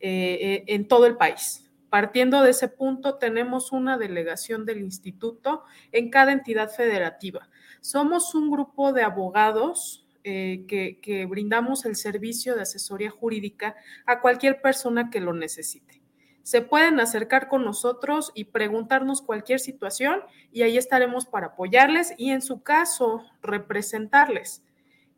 eh, 0.00 0.38
eh, 0.40 0.64
en 0.66 0.86
todo 0.86 1.06
el 1.06 1.16
país. 1.16 1.70
Partiendo 1.88 2.42
de 2.42 2.50
ese 2.50 2.68
punto, 2.68 3.16
tenemos 3.16 3.72
una 3.72 3.96
delegación 3.96 4.66
del 4.66 4.82
instituto 4.82 5.62
en 5.90 6.10
cada 6.10 6.32
entidad 6.32 6.68
federativa. 6.68 7.48
Somos 7.80 8.34
un 8.34 8.50
grupo 8.50 8.92
de 8.92 9.04
abogados 9.04 10.05
eh, 10.28 10.64
que, 10.66 11.24
brindamos 11.26 11.84
el 11.84 11.94
servicio 11.94 12.56
de 12.56 12.62
asesoría 12.62 13.10
jurídica 13.10 13.76
a 14.06 14.20
cualquier 14.20 14.60
persona 14.60 15.08
que 15.08 15.20
lo 15.20 15.32
necesite. 15.32 16.02
Se 16.42 16.62
pueden 16.62 16.98
acercar 16.98 17.46
con 17.46 17.64
nosotros 17.64 18.32
y 18.34 18.46
preguntarnos 18.46 19.22
cualquier 19.22 19.60
situación 19.60 20.22
y 20.50 20.62
ahí 20.62 20.78
estaremos 20.78 21.26
para 21.26 21.48
apoyarles 21.48 22.12
y 22.18 22.30
en 22.30 22.42
su 22.42 22.64
caso 22.64 23.24
representarles. 23.40 24.64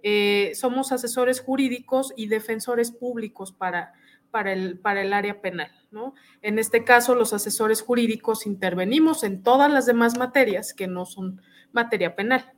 Eh, 0.03 0.53
somos 0.55 0.93
asesores 0.93 1.41
jurídicos 1.41 2.13
y 2.15 2.27
defensores 2.27 2.93
públicos 2.93 3.51
para, 3.51 3.95
para, 4.31 4.53
el, 4.53 5.13
área 5.15 5.41
penal. 5.41 5.73
En 6.43 6.59
este 6.59 6.85
caso, 6.85 7.15
los 7.15 7.33
asesores 7.33 7.81
jurídicos 7.81 8.47
intervenimos 8.47 9.25
en 9.25 9.43
todas 9.43 9.73
las 9.73 9.87
demás 9.87 10.19
materias 10.19 10.75
que 10.75 10.87
no 10.87 11.07
son 11.07 11.41
materia 11.73 12.15
penal. 12.15 12.53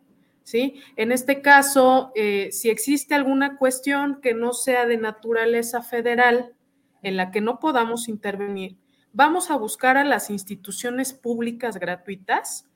En 0.52 1.12
este 1.12 1.42
caso, 1.42 2.12
eh, 2.14 2.50
si 2.52 2.70
existe 2.70 3.14
alguna 3.14 3.56
cuestión 3.56 4.20
que 4.20 4.34
no 4.34 4.52
sea 4.52 4.86
de 4.86 4.96
naturaleza 4.96 5.82
federal 5.82 6.54
en 7.02 7.16
la 7.16 7.30
que 7.30 7.40
no 7.40 7.60
podamos 7.60 8.08
intervenir, 8.08 8.76
vamos 9.12 9.50
a 9.50 9.56
buscar 9.56 9.96
a 9.96 10.04
las 10.04 10.30
instituciones 10.30 11.12
públicas 11.12 11.78
gratuitas 11.78 12.68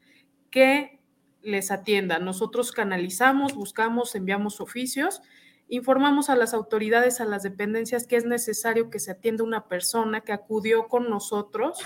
que 0.50 1.00
les 1.42 1.70
atiendan. 1.70 2.24
Nosotros 2.24 2.72
canalizamos, 2.72 3.54
buscamos, 3.54 4.14
enviamos 4.14 4.60
oficios, 4.60 5.20
informamos 5.68 6.30
a 6.30 6.36
las 6.36 6.54
autoridades, 6.54 7.20
a 7.20 7.24
las 7.24 7.42
dependencias 7.42 8.06
que 8.06 8.16
es 8.16 8.24
necesario 8.24 8.90
que 8.90 9.00
se 9.00 9.10
atienda 9.10 9.44
una 9.44 9.66
persona 9.66 10.20
que 10.20 10.32
acudió 10.32 10.88
con 10.88 11.10
nosotros 11.10 11.78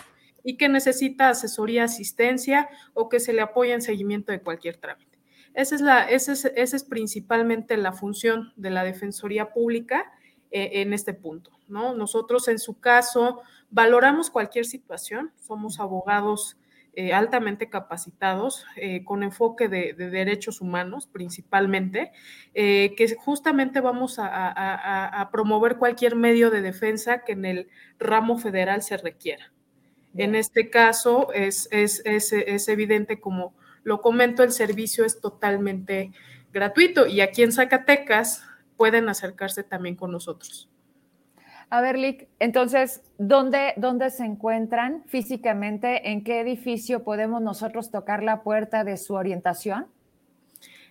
y 0.45 0.57
que 0.57 0.69
necesita 0.69 1.31
asesoría, 1.31 1.85
asistencia 1.85 2.69
o 2.95 3.09
que 3.09 3.21
se 3.21 3.33
le 3.33 3.43
apoye 3.43 3.73
en 3.73 3.83
seguimiento 3.83 4.33
de 4.33 4.41
cualquier 4.41 4.77
trámite. 4.77 5.08
Esa 5.55 5.75
es, 5.75 5.81
la, 5.81 6.05
esa 6.05 6.33
es, 6.33 6.85
principalmente 6.85 7.77
la 7.77 7.93
función 7.93 8.53
de 8.57 8.71
la 8.71 8.85
Defensoría 8.85 9.53
Pública 9.53 10.13
eh, 10.51 10.83
en 10.83 10.93
este 10.93 11.15
punto. 11.15 11.51
¿no? 11.69 11.95
Nosotros, 11.95 12.49
en 12.49 12.59
su 12.59 12.79
caso, 12.79 13.43
valoramos 13.71 14.31
cualquier 14.31 14.65
situación, 14.67 15.33
somos 15.41 15.81
abogados 15.81 16.57
eh, 16.95 17.13
altamente 17.13 17.69
capacitados, 17.69 18.65
eh, 18.77 19.05
con 19.05 19.23
enfoque 19.23 19.69
de, 19.69 19.95
derechos 19.95 20.61
humanos 20.61 21.07
principalmente, 21.07 22.13
que 22.55 23.17
justamente 23.19 23.81
vamos 23.81 24.17
a, 24.19 25.29
promover 25.31 25.77
cualquier 25.77 26.17
medio 26.17 26.51
de 26.51 26.61
defensa 26.63 27.25
que 27.25 27.33
en 27.33 27.45
el 27.45 27.69
ramo 27.99 28.39
federal 28.39 28.83
se 28.83 28.97
requiera. 28.97 29.53
En 30.17 30.35
este 30.35 30.71
caso, 30.71 31.33
es, 31.33 31.69
es, 31.71 32.03
es 32.05 32.69
evidente 32.69 33.21
como 33.21 33.55
lo 33.89 34.01
comento, 34.01 34.43
el 34.43 34.53
servicio 34.53 35.05
es 35.05 35.21
totalmente 35.21 36.13
gratuito 36.53 37.07
y 37.07 37.21
aquí 37.23 37.43
en 37.43 37.53
Zacatecas 37.53 38.45
pueden 38.77 39.09
acercarse 39.09 39.65
también 39.65 39.97
con 39.97 40.13
nosotros. 40.13 40.69
A 41.71 41.81
ver, 41.81 41.99
Lick, 41.99 42.29
entonces, 42.39 43.03
¿dónde, 43.19 43.75
¿dónde 43.77 44.11
se 44.11 44.25
encuentran 44.25 45.05
físicamente? 45.07 46.11
¿En 46.11 46.25
qué 46.25 46.41
edificio 46.41 47.03
podemos 47.03 47.43
nosotros 47.43 47.91
tocar 47.91 48.23
la 48.23 48.43
puerta 48.43 48.85
de 48.85 48.97
su 48.97 49.15
orientación? 49.15 49.87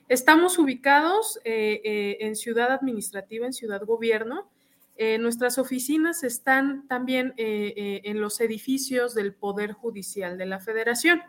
Estamos 0.08 0.58
ubicados 0.58 1.40
eh, 1.44 1.82
eh, 1.84 2.18
en 2.22 2.36
Ciudad 2.36 2.72
Administrativa, 2.72 3.46
en 3.46 3.54
Ciudad 3.54 3.84
Gobierno. 3.86 4.50
Eh, 4.96 5.18
nuestras 5.18 5.58
oficinas 5.58 6.24
están 6.24 6.88
también 6.88 7.34
en 7.38 8.20
los 8.22 8.40
edificios 8.40 9.14
del 9.14 9.34
Poder 9.34 9.74
Judicial 9.74 10.38
de 10.38 10.46
la 10.48 10.60
Federación. 10.60 11.22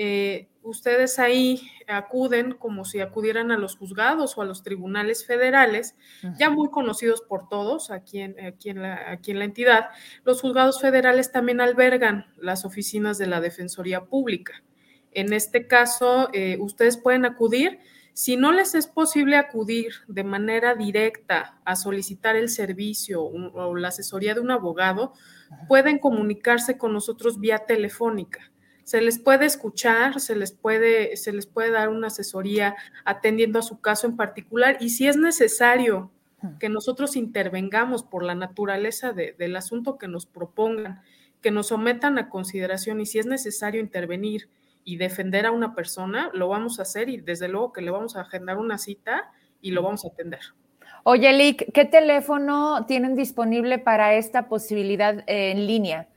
Eh, 0.00 0.48
ustedes 0.62 1.18
ahí 1.18 1.60
acuden 1.88 2.52
como 2.52 2.84
si 2.84 3.00
acudieran 3.00 3.50
a 3.50 3.58
los 3.58 3.76
juzgados 3.76 4.38
o 4.38 4.42
a 4.42 4.44
los 4.44 4.62
tribunales 4.62 5.26
federales, 5.26 5.96
ya 6.38 6.50
muy 6.50 6.70
conocidos 6.70 7.20
por 7.22 7.48
todos 7.48 7.90
aquí 7.90 8.20
en, 8.20 8.38
aquí, 8.38 8.70
en 8.70 8.82
la, 8.82 9.10
aquí 9.10 9.32
en 9.32 9.40
la 9.40 9.44
entidad. 9.44 9.88
Los 10.22 10.40
juzgados 10.40 10.80
federales 10.80 11.32
también 11.32 11.60
albergan 11.60 12.26
las 12.36 12.64
oficinas 12.64 13.18
de 13.18 13.26
la 13.26 13.40
Defensoría 13.40 14.04
Pública. 14.04 14.62
En 15.10 15.32
este 15.32 15.66
caso, 15.66 16.28
eh, 16.32 16.58
ustedes 16.60 16.96
pueden 16.96 17.24
acudir. 17.24 17.80
Si 18.12 18.36
no 18.36 18.52
les 18.52 18.76
es 18.76 18.86
posible 18.86 19.36
acudir 19.36 19.94
de 20.06 20.22
manera 20.22 20.76
directa 20.76 21.58
a 21.64 21.74
solicitar 21.74 22.36
el 22.36 22.50
servicio 22.50 23.24
o 23.24 23.74
la 23.74 23.88
asesoría 23.88 24.34
de 24.34 24.40
un 24.40 24.52
abogado, 24.52 25.12
pueden 25.66 25.98
comunicarse 25.98 26.78
con 26.78 26.92
nosotros 26.92 27.40
vía 27.40 27.58
telefónica 27.66 28.52
se 28.88 29.02
les 29.02 29.18
puede 29.18 29.44
escuchar, 29.44 30.18
se 30.18 30.34
les 30.34 30.52
puede, 30.52 31.18
se 31.18 31.30
les 31.34 31.44
puede 31.44 31.70
dar 31.70 31.90
una 31.90 32.06
asesoría 32.06 32.74
atendiendo 33.04 33.58
a 33.58 33.62
su 33.62 33.82
caso 33.82 34.06
en 34.06 34.16
particular 34.16 34.78
y 34.80 34.88
si 34.88 35.06
es 35.06 35.18
necesario 35.18 36.10
que 36.58 36.70
nosotros 36.70 37.14
intervengamos 37.14 38.02
por 38.02 38.22
la 38.24 38.34
naturaleza 38.34 39.12
del 39.12 39.56
asunto 39.56 39.98
que 39.98 40.08
nos 40.08 40.24
propongan, 40.24 41.02
que 41.42 41.50
nos 41.50 41.66
sometan 41.66 42.16
a 42.16 42.30
consideración 42.30 43.02
y 43.02 43.04
si 43.04 43.18
es 43.18 43.26
necesario 43.26 43.82
intervenir 43.82 44.48
y 44.84 44.96
defender 44.96 45.44
a 45.44 45.50
una 45.50 45.74
persona, 45.74 46.30
lo 46.32 46.48
vamos 46.48 46.78
a 46.78 46.82
hacer 46.84 47.10
y 47.10 47.18
desde 47.18 47.48
luego 47.48 47.74
que 47.74 47.82
le 47.82 47.90
vamos 47.90 48.16
a 48.16 48.22
agendar 48.22 48.56
una 48.56 48.78
cita 48.78 49.30
y 49.60 49.72
lo 49.72 49.82
vamos 49.82 50.06
a 50.06 50.08
atender. 50.08 50.40
Oye, 51.02 51.30
Lick, 51.34 51.72
¿qué 51.74 51.84
teléfono 51.84 52.86
tienen 52.86 53.16
disponible 53.16 53.78
para 53.78 54.14
esta 54.14 54.48
posibilidad 54.48 55.24
en 55.26 55.66
línea? 55.66 56.08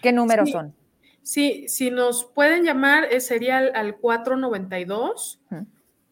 ¿Qué 0.00 0.12
números 0.12 0.50
son? 0.50 0.79
Sí, 1.22 1.66
si 1.68 1.90
nos 1.90 2.24
pueden 2.24 2.64
llamar, 2.64 3.04
eh, 3.04 3.20
sería 3.20 3.58
al, 3.58 3.96
492 3.96 5.40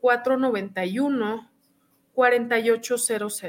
491 0.01 1.51
4800. 2.13 3.45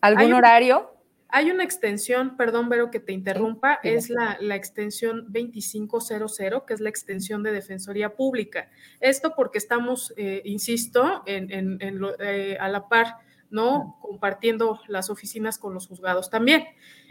¿Algún 0.00 0.32
horario? 0.32 0.92
Hay 1.34 1.50
una 1.50 1.64
extensión, 1.64 2.36
perdón, 2.36 2.68
Vero, 2.68 2.90
que 2.90 3.00
te 3.00 3.12
interrumpa, 3.12 3.80
es 3.82 4.10
la, 4.10 4.36
extensión 4.54 5.24
2500, 5.32 6.36
que 6.66 6.74
es 6.74 6.80
la 6.80 6.90
extensión 6.90 7.42
de 7.42 7.52
Defensoría 7.52 8.14
Pública. 8.14 8.68
Esto 9.00 9.32
porque 9.34 9.56
estamos, 9.56 10.12
eh, 10.18 10.42
insisto, 10.44 11.22
en, 11.24 11.78
eh, 12.20 12.58
a 12.60 12.68
la 12.68 12.86
par 12.86 13.16
¿no? 13.52 13.98
Compartiendo 14.00 14.80
las 14.88 15.10
oficinas 15.10 15.58
con 15.58 15.74
los 15.74 15.86
juzgados 15.86 16.30
también. 16.30 16.64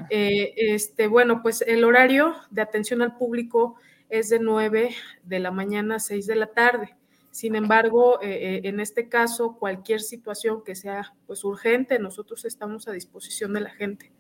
Eh, 0.10 0.54
este, 0.58 1.08
bueno, 1.08 1.42
pues 1.42 1.62
el 1.62 1.86
horario 1.86 2.36
de 2.50 2.62
atención 2.62 3.02
al 3.02 3.16
público 3.16 3.76
es 4.10 4.30
de 4.30 4.40
9 4.40 4.94
de 5.24 5.40
la 5.40 5.52
mañana 5.52 5.96
a 5.96 6.00
6 6.00 6.28
de 6.28 6.36
la 6.36 6.48
tarde. 6.48 6.98
Sin 7.30 7.56
embargo, 7.56 8.22
eh, 8.22 8.56
eh, 8.56 8.62
en 8.66 8.82
este 8.82 9.08
caso, 9.08 9.56
cualquier 9.58 10.02
situación 10.02 10.64
que 10.66 10.76
sea 10.76 11.14
pues 11.28 11.46
urgente, 11.46 11.98
nosotros 11.98 12.44
estamos 12.44 12.90
a 12.90 12.92
disposición 12.92 13.54
de 13.54 13.62
la 13.62 13.70
gente. 13.70 14.12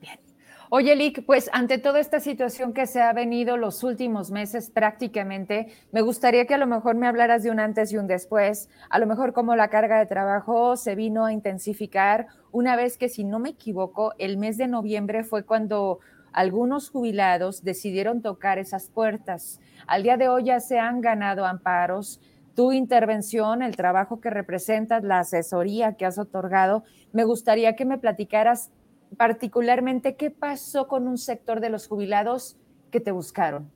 Bien. 0.00 0.31
Oye, 0.74 0.96
Lick, 0.96 1.26
pues 1.26 1.50
ante 1.52 1.76
toda 1.76 2.00
esta 2.00 2.18
situación 2.18 2.72
que 2.72 2.86
se 2.86 3.02
ha 3.02 3.12
venido 3.12 3.58
los 3.58 3.84
últimos 3.84 4.30
meses 4.30 4.70
prácticamente, 4.70 5.66
me 5.90 6.00
gustaría 6.00 6.46
que 6.46 6.54
a 6.54 6.56
lo 6.56 6.66
mejor 6.66 6.94
me 6.94 7.06
hablaras 7.06 7.42
de 7.42 7.50
un 7.50 7.60
antes 7.60 7.92
y 7.92 7.98
un 7.98 8.06
después, 8.06 8.70
a 8.88 8.98
lo 8.98 9.06
mejor 9.06 9.34
cómo 9.34 9.54
la 9.54 9.68
carga 9.68 9.98
de 9.98 10.06
trabajo 10.06 10.78
se 10.78 10.94
vino 10.94 11.26
a 11.26 11.32
intensificar 11.34 12.28
una 12.52 12.74
vez 12.74 12.96
que, 12.96 13.10
si 13.10 13.22
no 13.22 13.38
me 13.38 13.50
equivoco, 13.50 14.14
el 14.16 14.38
mes 14.38 14.56
de 14.56 14.66
noviembre 14.66 15.24
fue 15.24 15.44
cuando 15.44 15.98
algunos 16.32 16.88
jubilados 16.88 17.62
decidieron 17.62 18.22
tocar 18.22 18.58
esas 18.58 18.88
puertas. 18.88 19.60
Al 19.86 20.02
día 20.02 20.16
de 20.16 20.30
hoy 20.30 20.44
ya 20.44 20.58
se 20.58 20.78
han 20.78 21.02
ganado 21.02 21.44
amparos. 21.44 22.18
Tu 22.54 22.72
intervención, 22.72 23.60
el 23.60 23.76
trabajo 23.76 24.22
que 24.22 24.30
representas, 24.30 25.04
la 25.04 25.18
asesoría 25.18 25.98
que 25.98 26.06
has 26.06 26.18
otorgado, 26.18 26.84
me 27.12 27.24
gustaría 27.24 27.76
que 27.76 27.84
me 27.84 27.98
platicaras 27.98 28.70
particularmente, 29.16 30.16
¿qué 30.16 30.30
pasó 30.30 30.88
con 30.88 31.06
un 31.06 31.18
sector 31.18 31.60
de 31.60 31.70
los 31.70 31.86
jubilados 31.86 32.56
que 32.90 33.00
te 33.00 33.10
buscaron? 33.10 33.70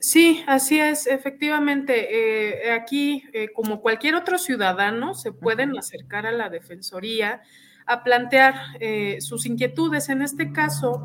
Sí, 0.00 0.42
así 0.46 0.80
es, 0.80 1.06
efectivamente. 1.06 2.64
Eh, 2.64 2.72
aquí, 2.72 3.22
eh, 3.34 3.48
como 3.52 3.82
cualquier 3.82 4.14
otro 4.14 4.38
ciudadano, 4.38 5.14
se 5.14 5.30
pueden 5.30 5.76
acercar 5.76 6.26
a 6.26 6.32
la 6.32 6.48
Defensoría 6.48 7.42
a 7.84 8.02
plantear 8.02 8.54
eh, 8.80 9.18
sus 9.20 9.44
inquietudes. 9.44 10.08
En 10.08 10.22
este 10.22 10.52
caso, 10.52 11.04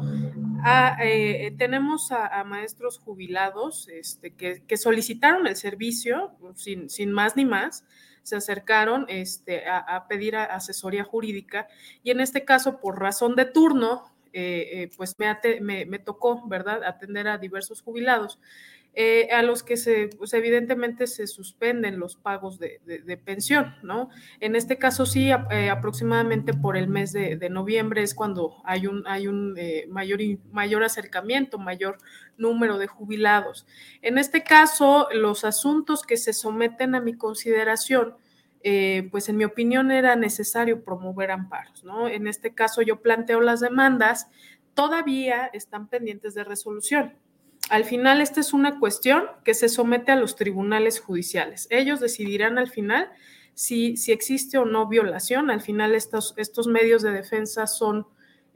tenemos 1.58 2.12
a, 2.12 2.44
maestros 2.46 3.00
jubilados 3.00 3.90
este, 3.90 4.32
que, 4.32 4.78
solicitaron 4.78 5.46
el 5.46 5.58
servicio 5.58 6.32
sin, 6.56 6.90
sin 6.90 7.12
más 7.12 7.36
ni 7.36 7.44
más 7.44 7.84
se 8.26 8.36
acercaron 8.36 9.06
este, 9.08 9.70
a, 9.70 10.08
pedir 10.08 10.36
asesoría 10.36 11.04
jurídica 11.04 11.68
y 12.02 12.10
en 12.10 12.20
este 12.20 12.44
caso, 12.44 12.80
por 12.80 13.00
razón 13.00 13.36
de 13.36 13.46
turno, 13.46 14.12
eh, 14.34 14.68
eh, 14.74 14.90
pues 14.98 15.16
me, 15.20 15.86
me, 15.86 16.00
tocó, 16.00 16.42
¿verdad?, 16.48 16.84
atender 16.84 17.28
a 17.28 17.38
diversos 17.38 17.84
jubilados. 17.84 18.40
Eh, 18.98 19.28
a 19.32 19.42
los 19.42 19.62
que 19.62 19.76
se, 19.76 20.08
pues 20.18 20.34
evidentemente 20.34 21.06
se 21.08 21.28
suspenden 21.28 22.00
los 22.00 22.16
pagos 22.16 22.60
de, 22.60 22.80
pensión, 23.26 23.76
¿no? 23.84 24.10
En 24.40 24.56
este 24.56 24.78
caso 24.78 25.06
sí, 25.06 25.32
aproximadamente 25.32 26.54
por 26.54 26.78
el 26.78 26.88
mes 26.88 27.12
de, 27.12 27.50
noviembre 27.50 28.04
es 28.04 28.16
cuando 28.16 28.56
hay 28.64 28.88
un, 28.88 29.06
un 29.06 29.56
mayor, 29.90 30.20
mayor 30.52 30.84
acercamiento, 30.86 31.58
mayor 31.58 31.98
número 32.38 32.78
de 32.78 32.88
jubilados. 32.88 33.66
En 34.02 34.18
este 34.18 34.44
caso, 34.44 35.10
los 35.14 35.44
asuntos 35.44 36.04
que 36.04 36.18
se 36.18 36.34
someten 36.34 36.96
a 36.96 37.02
mi 37.02 37.14
consideración, 37.14 38.16
eh, 38.64 39.08
pues 39.12 39.30
en 39.30 39.38
mi 39.38 39.44
opinión 39.44 39.92
era 39.92 40.16
necesario 40.16 40.84
promover 40.84 41.32
amparos, 41.32 41.84
¿no? 41.84 42.08
En 42.08 42.28
este 42.28 42.54
caso 42.54 42.82
yo 42.82 43.02
planteo 43.02 43.42
las 43.42 43.60
demandas, 43.60 44.28
todavía 44.74 45.46
están 45.54 45.88
pendientes 45.88 46.34
de 46.34 46.44
resolución. 46.44 47.14
Al 47.70 47.84
final, 47.84 48.22
esta 48.22 48.40
es 48.40 48.54
una 48.54 48.80
cuestión 48.80 49.26
que 49.44 49.54
se 49.54 49.70
somete 49.70 50.12
a 50.12 50.16
los 50.16 50.36
tribunales 50.36 51.00
judiciales. 51.00 51.68
Ellos 51.72 52.00
decidirán 52.00 52.58
al 52.58 52.70
final 52.70 53.10
si, 53.56 53.98
si 53.98 54.12
existe 54.12 54.58
o 54.58 54.66
no 54.66 54.88
violación. 54.88 55.50
Al 55.50 55.62
final, 55.62 55.96
estos, 55.96 56.36
estos 56.38 56.68
medios 56.68 57.02
de 57.02 57.12
defensa 57.12 57.66
son 57.66 58.08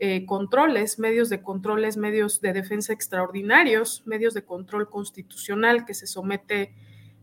eh, 0.02 0.26
controles, 0.26 0.98
medios 0.98 1.28
de 1.28 1.42
controles, 1.42 1.98
medios 1.98 2.40
de 2.40 2.54
defensa 2.54 2.94
extraordinarios, 2.94 4.04
medios 4.06 4.34
de 4.34 4.46
control 4.46 4.90
constitucional 4.90 5.86
que 5.86 5.94
se 5.94 6.08
somete 6.08 6.74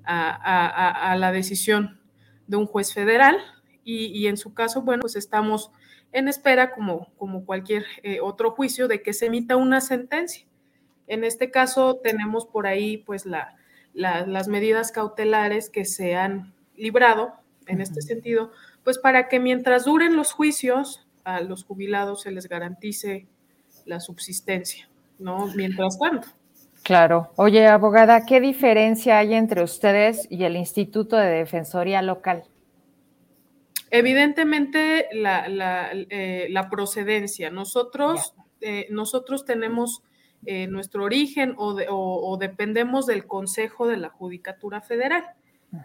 a, 0.05 1.17
la 1.19 1.33
decisión 1.33 2.01
de 2.47 2.57
un 2.59 2.67
juez 2.67 2.93
federal 2.93 3.39
y, 3.83 4.27
en 4.27 4.37
su 4.37 4.53
caso, 4.53 4.83
bueno, 4.83 5.01
pues 5.01 5.17
estamos 5.17 5.71
en 6.13 6.29
espera, 6.29 6.73
como, 6.73 7.13
como 7.17 7.47
cualquier 7.47 7.87
eh, 8.03 8.21
otro 8.21 8.51
juicio, 8.51 8.89
de 8.89 9.03
que 9.03 9.13
se 9.15 9.27
emita 9.27 9.57
una 9.57 9.81
sentencia. 9.81 10.47
En 11.07 11.25
este 11.25 11.51
caso 11.51 11.97
tenemos 11.97 12.47
por 12.47 12.67
ahí 12.67 12.99
pues 12.99 13.27
la, 13.27 13.55
las 13.95 14.49
medidas 14.49 14.93
cautelares 14.93 15.71
que 15.71 15.85
se 15.85 16.15
han 16.17 16.53
librado 16.77 17.33
en 17.67 17.81
este 17.81 18.03
sentido, 18.03 18.53
pues 18.85 18.99
para 18.99 19.29
que 19.29 19.41
mientras 19.41 19.85
duren 19.85 20.17
los 20.17 20.33
juicios, 20.33 21.07
a 21.25 21.41
los 21.41 21.65
jubilados 21.65 22.23
se 22.23 22.31
les 22.31 22.49
garantice 22.49 23.27
la 23.85 24.01
subsistencia, 24.01 24.89
¿no? 25.19 25.49
Mientras 25.57 25.99
tanto. 25.99 26.29
Claro. 26.83 27.33
Oye, 27.35 27.67
abogada, 27.67 28.25
¿qué 28.27 28.41
diferencia 28.41 29.19
hay 29.19 29.35
entre 29.35 29.65
ustedes 29.65 30.29
y 30.31 30.45
el 30.45 30.55
Instituto 30.55 31.17
de 31.17 31.27
Defensoría 31.27 32.01
Local? 32.01 32.45
Evidentemente, 33.91 35.09
la, 35.13 35.91
eh, 35.93 36.49
procedencia. 36.71 37.51
Nosotros, 37.51 38.35
eh, 38.61 38.87
nosotros 38.91 39.45
tenemos 39.45 40.05
eh, 40.47 40.67
nuestro 40.67 41.05
origen 41.05 41.55
o, 41.59 42.37
dependemos 42.39 43.07
del 43.07 43.27
Consejo 43.27 43.87
de 43.87 43.97
la 43.97 44.09
Judicatura 44.09 44.81
Federal. 44.81 45.25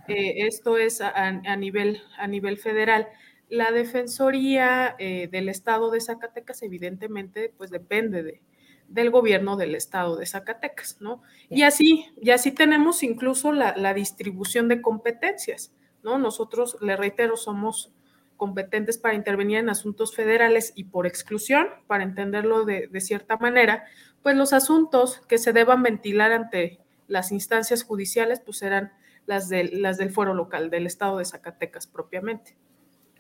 esto 0.08 0.78
es 0.78 1.02
a, 1.02 1.56
nivel, 1.58 2.02
a 2.18 2.28
nivel 2.28 2.58
federal. 2.58 3.08
La 3.50 3.72
Defensoría 3.72 4.96
eh, 4.98 5.28
del 5.30 5.50
Estado 5.50 5.92
de 5.92 6.00
Zacatecas, 6.00 6.62
evidentemente, 6.64 7.54
pues 7.58 7.70
depende 7.70 8.24
de, 8.24 8.42
del 8.88 9.10
gobierno 9.10 9.58
del 9.58 9.76
Estado 9.76 10.16
de 10.18 10.26
Zacatecas, 10.26 10.98
¿no? 11.00 11.22
Y 11.50 11.64
así, 11.64 12.06
y 12.22 12.32
así 12.32 12.52
tenemos 12.52 13.04
incluso 13.04 13.52
la, 13.52 13.94
distribución 13.94 14.68
de 14.68 14.82
competencias, 14.82 15.74
¿no? 16.04 16.18
Nosotros, 16.18 16.78
le 16.82 16.96
reitero, 16.96 17.38
somos 17.38 17.92
competentes 18.42 18.98
para 18.98 19.14
intervenir 19.14 19.60
en 19.60 19.70
asuntos 19.70 20.16
federales 20.16 20.74
y 20.74 20.86
por 20.86 21.06
exclusión, 21.06 21.68
para 21.86 22.02
entenderlo 22.02 22.66
de, 22.66 22.90
cierta 23.00 23.38
manera, 23.38 23.84
pues 24.24 24.36
los 24.36 24.52
asuntos 24.52 25.22
que 25.28 25.38
se 25.38 25.54
deban 25.54 25.84
ventilar 25.84 26.32
ante 26.32 26.80
las 27.08 27.32
instancias 27.32 27.84
judiciales, 27.84 28.42
pues 28.44 28.58
serán 28.58 28.94
las, 29.28 29.48
de, 29.48 29.66
las 29.66 30.00
del 30.00 30.10
fuero 30.10 30.34
local, 30.34 30.72
del 30.72 30.88
estado 30.88 31.20
de 31.20 31.26
Zacatecas 31.26 31.86
propiamente. 31.86 32.58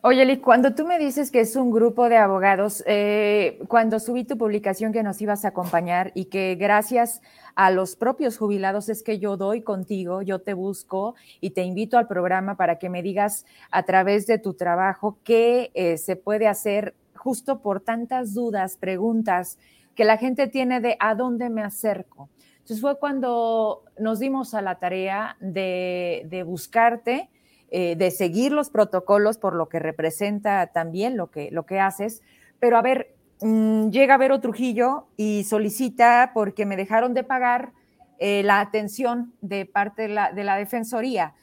Oye, 0.04 0.26
Lick, 0.26 0.42
cuando 0.42 0.74
tú 0.74 0.84
me 0.84 0.98
dices 0.98 1.30
que 1.30 1.42
es 1.42 1.56
un 1.56 1.70
grupo 1.70 2.10
de 2.10 2.18
abogados, 2.18 2.84
eh, 2.88 3.60
cuando 3.68 4.00
subí 4.00 4.24
tu 4.24 4.36
publicación 4.36 4.92
que 4.92 5.04
nos 5.04 5.22
ibas 5.22 5.46
a 5.46 5.50
acompañar 5.50 6.12
y 6.16 6.26
que 6.26 6.56
gracias 6.56 7.22
a 7.54 7.70
los 7.70 7.96
propios 7.96 8.36
jubilados 8.40 8.90
es 8.90 9.04
que 9.04 9.20
yo 9.20 9.38
doy 9.38 9.62
contigo, 9.62 10.24
yo 10.24 10.40
te 10.40 10.56
busco 10.56 11.14
y 11.40 11.52
te 11.52 11.62
invito 11.62 12.00
al 12.00 12.08
programa 12.08 12.58
para 12.58 12.80
que 12.80 12.90
me 12.90 13.04
digas 13.04 13.46
a 13.70 13.84
través 13.84 14.26
de 14.26 14.40
tu 14.40 14.56
trabajo 14.56 15.20
qué 15.24 15.70
eh, 15.76 15.98
se 15.98 16.16
puede 16.16 16.48
hacer 16.48 16.96
justo 17.14 17.60
por 17.60 17.80
tantas 17.80 18.34
dudas, 18.34 18.78
preguntas 18.78 19.60
que 19.94 20.04
la 20.04 20.18
gente 20.18 20.48
tiene 20.48 20.82
de 20.82 20.98
a 21.00 21.14
dónde 21.14 21.52
me 21.52 21.62
acerco. 21.62 22.28
Entonces 22.54 22.82
fue 22.82 22.98
cuando 22.98 23.84
nos 24.00 24.18
dimos 24.18 24.56
a 24.56 24.64
la 24.64 24.80
tarea 24.80 25.38
de, 25.40 26.26
de 26.28 26.42
buscarte 26.42 27.30
eh, 27.73 27.95
de 27.95 28.12
seguir 28.12 28.51
los 28.51 28.69
protocolos 28.69 29.38
por 29.38 29.55
lo 29.55 29.69
que 29.69 29.79
representa 29.79 30.67
también 30.67 31.15
lo 31.15 31.31
que, 31.31 31.49
lo 31.51 31.65
que 31.65 31.79
haces. 31.79 32.21
Pero 32.60 32.77
a 32.77 32.81
ver, 32.81 33.15
mm, 33.39 33.89
llega 33.89 34.17
Vero 34.17 34.41
Trujillo 34.41 35.07
y 35.15 35.45
solicita 35.45 36.31
porque 36.34 36.65
me 36.65 36.75
dejaron 36.75 37.13
de 37.13 37.23
pagar 37.23 37.71
eh, 38.19 38.43
la 38.43 38.60
atención 38.60 39.34
de 39.39 39.65
parte 39.65 40.03
de 40.03 40.10
la, 40.10 40.34
de 40.34 40.43
la 40.43 40.57
Defensoría. 40.57 41.34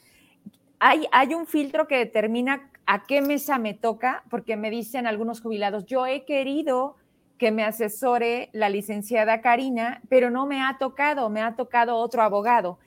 Hay, 0.80 1.06
hay, 1.12 1.32
un 1.32 1.46
filtro 1.46 1.88
que 1.88 1.96
determina 1.96 2.70
a 2.84 3.04
qué 3.04 3.22
mesa 3.22 3.58
me 3.58 3.72
toca, 3.72 4.22
porque 4.28 4.56
me 4.56 4.70
dicen 4.70 5.06
algunos 5.06 5.40
jubilados, 5.40 5.86
yo 5.86 6.06
he 6.06 6.26
querido 6.26 6.96
que 7.38 7.52
me 7.52 7.64
asesore 7.64 8.50
la 8.52 8.68
licenciada 8.68 9.40
Karina, 9.40 10.02
pero 10.10 10.28
no 10.28 10.46
me 10.46 10.60
ha 10.60 10.76
tocado, 10.78 11.30
me 11.30 11.40
ha 11.40 11.56
tocado 11.56 11.96
otro 11.96 12.22
abogado. 12.22 12.78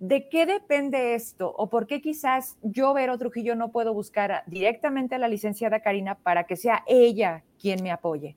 ¿De 0.00 0.28
qué 0.28 0.46
depende 0.46 1.14
esto? 1.14 1.52
¿O 1.56 1.68
por 1.68 1.86
qué 1.86 2.00
quizás 2.00 2.56
yo, 2.62 2.94
Vero 2.94 3.18
Trujillo, 3.18 3.56
no 3.56 3.72
puedo 3.72 3.92
buscar 3.92 4.44
directamente 4.46 5.16
a 5.16 5.18
la 5.18 5.26
licenciada 5.26 5.80
Karina 5.80 6.14
para 6.14 6.44
que 6.44 6.56
sea 6.56 6.84
ella 6.86 7.42
quien 7.60 7.82
me 7.82 7.90
apoye? 7.90 8.36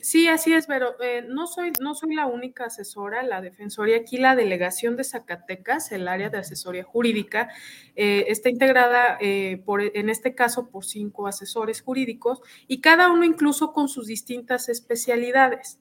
Sí, 0.00 0.28
así 0.28 0.52
es, 0.52 0.66
pero 0.66 0.94
eh, 1.02 1.24
no, 1.28 1.46
soy, 1.46 1.72
no 1.80 1.94
soy 1.94 2.14
la 2.14 2.26
única 2.26 2.66
asesora, 2.66 3.22
la 3.22 3.40
Defensoría, 3.40 3.96
aquí 3.96 4.16
la 4.16 4.36
delegación 4.36 4.96
de 4.96 5.04
Zacatecas, 5.04 5.90
el 5.90 6.06
área 6.06 6.30
de 6.30 6.38
asesoría 6.38 6.84
jurídica, 6.84 7.48
eh, 7.96 8.26
está 8.28 8.48
integrada 8.48 9.18
eh, 9.20 9.60
por, 9.64 9.82
en 9.82 10.08
este 10.08 10.34
caso 10.34 10.70
por 10.70 10.84
cinco 10.84 11.26
asesores 11.26 11.82
jurídicos 11.82 12.40
y 12.68 12.80
cada 12.80 13.10
uno 13.10 13.24
incluso 13.24 13.72
con 13.72 13.88
sus 13.88 14.06
distintas 14.06 14.68
especialidades. 14.68 15.80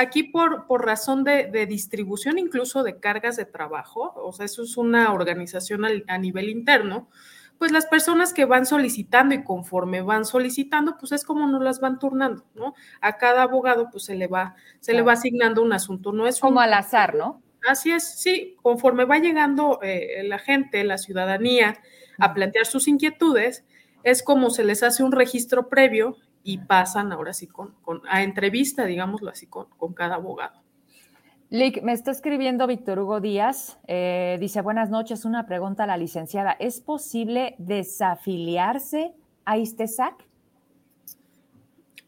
Aquí 0.00 0.22
por, 0.22 0.68
por 0.68 0.86
razón 0.86 1.24
de, 1.24 1.66
distribución 1.66 2.38
incluso 2.38 2.84
de 2.84 3.00
cargas 3.00 3.34
de 3.34 3.46
trabajo, 3.46 4.12
o 4.14 4.32
sea, 4.32 4.44
eso 4.46 4.62
es 4.62 4.76
una 4.76 5.12
organización 5.12 5.84
a, 6.06 6.18
nivel 6.18 6.50
interno, 6.50 7.08
pues 7.58 7.72
las 7.72 7.86
personas 7.86 8.32
que 8.32 8.44
van 8.44 8.64
solicitando 8.64 9.34
y 9.34 9.42
conforme 9.42 10.00
van 10.00 10.24
solicitando, 10.24 10.96
pues 11.00 11.10
es 11.10 11.24
como 11.24 11.48
nos 11.48 11.64
las 11.64 11.80
van 11.80 11.98
turnando, 11.98 12.44
¿no? 12.54 12.74
A 13.00 13.16
cada 13.16 13.42
abogado 13.42 13.88
pues 13.90 14.04
se 14.04 14.14
le 14.14 14.28
va, 14.28 14.54
se 14.78 14.94
le 14.94 15.02
va 15.02 15.14
asignando 15.14 15.62
un 15.62 15.72
asunto, 15.72 16.12
no 16.12 16.28
es 16.28 16.38
como 16.38 16.60
al 16.60 16.74
azar, 16.74 17.16
¿no? 17.16 17.42
Así 17.68 17.90
es, 17.90 18.20
sí, 18.20 18.54
conforme 18.62 19.04
va 19.04 19.18
llegando 19.18 19.80
eh, 19.82 20.22
la 20.22 20.38
gente, 20.38 20.84
la 20.84 20.98
ciudadanía, 20.98 21.76
a 22.20 22.34
plantear 22.34 22.66
sus 22.66 22.86
inquietudes, 22.86 23.64
es 24.04 24.22
como 24.22 24.50
se 24.50 24.62
les 24.62 24.84
hace 24.84 25.02
un 25.02 25.10
registro 25.10 25.68
previo 25.68 26.18
y 26.48 26.56
pasan 26.56 27.12
ahora 27.12 27.34
sí 27.34 27.46
con, 27.46 27.74
a 28.08 28.22
entrevista, 28.22 28.86
digámoslo 28.86 29.30
así, 29.30 29.48
con, 29.48 29.66
con 29.76 29.92
cada 29.92 30.14
abogado. 30.14 30.62
Lick, 31.50 31.82
me 31.82 31.92
está 31.92 32.10
escribiendo 32.10 32.66
Víctor 32.66 32.98
Hugo 33.00 33.20
Díaz. 33.20 33.78
Eh, 33.86 34.38
dice, 34.40 34.62
buenas 34.62 34.88
noches, 34.88 35.26
una 35.26 35.44
pregunta 35.44 35.84
a 35.84 35.86
la 35.86 35.98
licenciada. 35.98 36.52
¿Es 36.52 36.80
posible 36.80 37.54
desafiliarse 37.58 39.12
a 39.44 39.58
ISTESAC? 39.58 40.14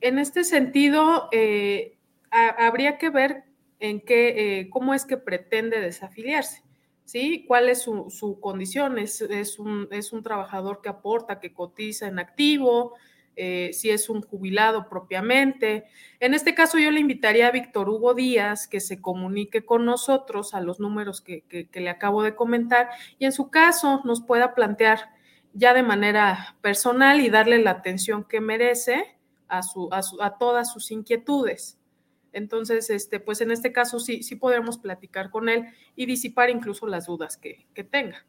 En 0.00 0.18
este 0.18 0.44
sentido, 0.44 1.28
eh, 1.32 1.98
habría 2.30 2.96
que 2.96 3.10
ver 3.10 3.44
en 3.78 4.00
qué, 4.00 4.60
eh, 4.60 4.70
cómo 4.70 4.94
es 4.94 5.04
que 5.04 5.18
pretende 5.18 5.80
desafiliarse. 5.80 6.62
¿Sí? 7.04 7.44
¿Cuál 7.46 7.68
es 7.68 7.82
su, 7.82 8.38
condición? 8.40 8.96
¿Es, 8.98 9.20
un, 9.58 9.86
¿Es 9.90 10.14
un 10.14 10.22
trabajador 10.22 10.80
que 10.80 10.88
aporta, 10.88 11.40
que 11.40 11.52
cotiza 11.52 12.06
en 12.06 12.18
activo? 12.18 12.94
Eh, 13.42 13.72
si 13.72 13.88
es 13.88 14.10
un 14.10 14.20
jubilado 14.20 14.86
propiamente. 14.90 15.84
En 16.18 16.34
este 16.34 16.54
caso 16.54 16.76
yo 16.76 16.90
le 16.90 17.00
invitaría 17.00 17.48
a 17.48 17.50
Víctor 17.50 17.88
Hugo 17.88 18.12
Díaz 18.12 18.68
que 18.68 18.80
se 18.80 19.00
comunique 19.00 19.64
con 19.64 19.86
nosotros 19.86 20.52
a 20.52 20.60
los 20.60 20.78
números 20.78 21.22
que, 21.22 21.42
le 21.72 21.88
acabo 21.88 22.22
de 22.22 22.34
comentar 22.34 22.90
y 23.18 23.24
en 23.24 23.32
su 23.32 23.48
caso 23.48 24.02
nos 24.04 24.20
pueda 24.20 24.54
plantear 24.54 25.14
ya 25.54 25.72
de 25.72 25.82
manera 25.82 26.58
personal 26.60 27.22
y 27.22 27.30
darle 27.30 27.56
la 27.62 27.70
atención 27.70 28.24
que 28.24 28.42
merece 28.42 29.16
a, 29.48 29.62
todas 30.38 30.70
sus 30.70 30.90
inquietudes. 30.90 31.78
Entonces, 32.34 32.90
este, 32.90 33.20
pues 33.20 33.40
en 33.40 33.52
este 33.52 33.72
caso 33.72 34.00
sí, 34.00 34.22
sí 34.22 34.36
podremos 34.36 34.76
platicar 34.76 35.30
con 35.30 35.48
él 35.48 35.64
y 35.96 36.04
disipar 36.04 36.50
incluso 36.50 36.86
las 36.86 37.06
dudas 37.06 37.38
que 37.38 37.84
tenga. 37.90 38.26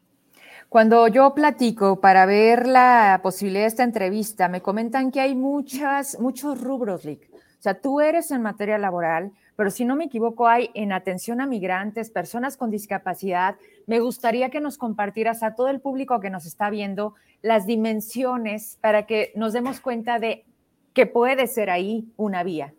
Cuando 0.72 1.06
yo 1.06 1.34
platico 1.34 2.00
para 2.00 2.24
ver 2.24 2.66
la 2.66 3.20
posibilidad 3.22 3.64
de 3.64 3.68
esta 3.68 3.82
entrevista, 3.82 4.48
me 4.48 4.62
comentan 4.62 5.10
que 5.10 5.20
hay 5.20 5.34
muchas, 5.34 6.18
muchos 6.18 6.62
rubros, 6.62 7.04
Lick. 7.04 7.28
O 7.34 7.62
sea, 7.62 7.74
tú 7.74 8.00
eres 8.00 8.30
en 8.30 8.40
materia 8.40 8.78
laboral, 8.78 9.32
pero 9.54 9.70
si 9.70 9.84
no 9.84 9.96
me 9.96 10.04
equivoco, 10.04 10.48
hay 10.48 10.70
en 10.72 10.92
atención 10.92 11.42
a 11.42 11.46
migrantes, 11.46 12.08
personas 12.08 12.56
con 12.56 12.70
discapacidad. 12.70 13.56
Me 13.86 14.00
gustaría 14.00 14.48
que 14.48 14.62
nos 14.62 14.78
compartieras 14.78 15.42
a 15.42 15.54
todo 15.54 15.68
el 15.68 15.82
público 15.82 16.20
que 16.20 16.30
nos 16.30 16.46
está 16.46 16.70
viendo 16.70 17.16
las 17.42 17.66
dimensiones 17.66 18.78
para 18.80 19.04
que 19.04 19.30
nos 19.36 19.52
demos 19.52 19.78
cuenta 19.78 20.18
de 20.18 20.46
que 20.94 21.04
puede 21.04 21.48
ser 21.48 21.68
ahí 21.68 22.10
una 22.16 22.44
vía. 22.44 22.72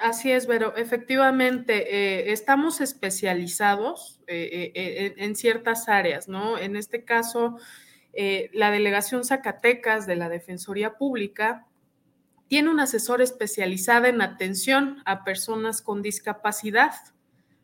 Así 0.00 0.32
es, 0.32 0.46
pero 0.46 0.74
efectivamente 0.76 1.94
eh, 1.94 2.32
estamos 2.32 2.80
especializados 2.80 4.20
eh, 4.26 4.72
eh, 4.74 5.14
en 5.18 5.36
ciertas 5.36 5.88
áreas, 5.88 6.28
¿no? 6.28 6.58
En 6.58 6.76
este 6.76 7.04
caso, 7.04 7.56
la 8.52 8.70
delegación 8.70 9.24
Zacatecas 9.24 10.06
de 10.06 10.14
la 10.14 10.28
Defensoría 10.28 10.96
Pública 10.96 11.66
tiene 12.46 12.70
un 12.70 12.78
asesor 12.78 13.22
especializado 13.22 14.06
en 14.06 14.22
atención 14.22 15.02
a 15.04 15.24
personas 15.24 15.82
con 15.82 16.00
discapacidad, 16.00 16.94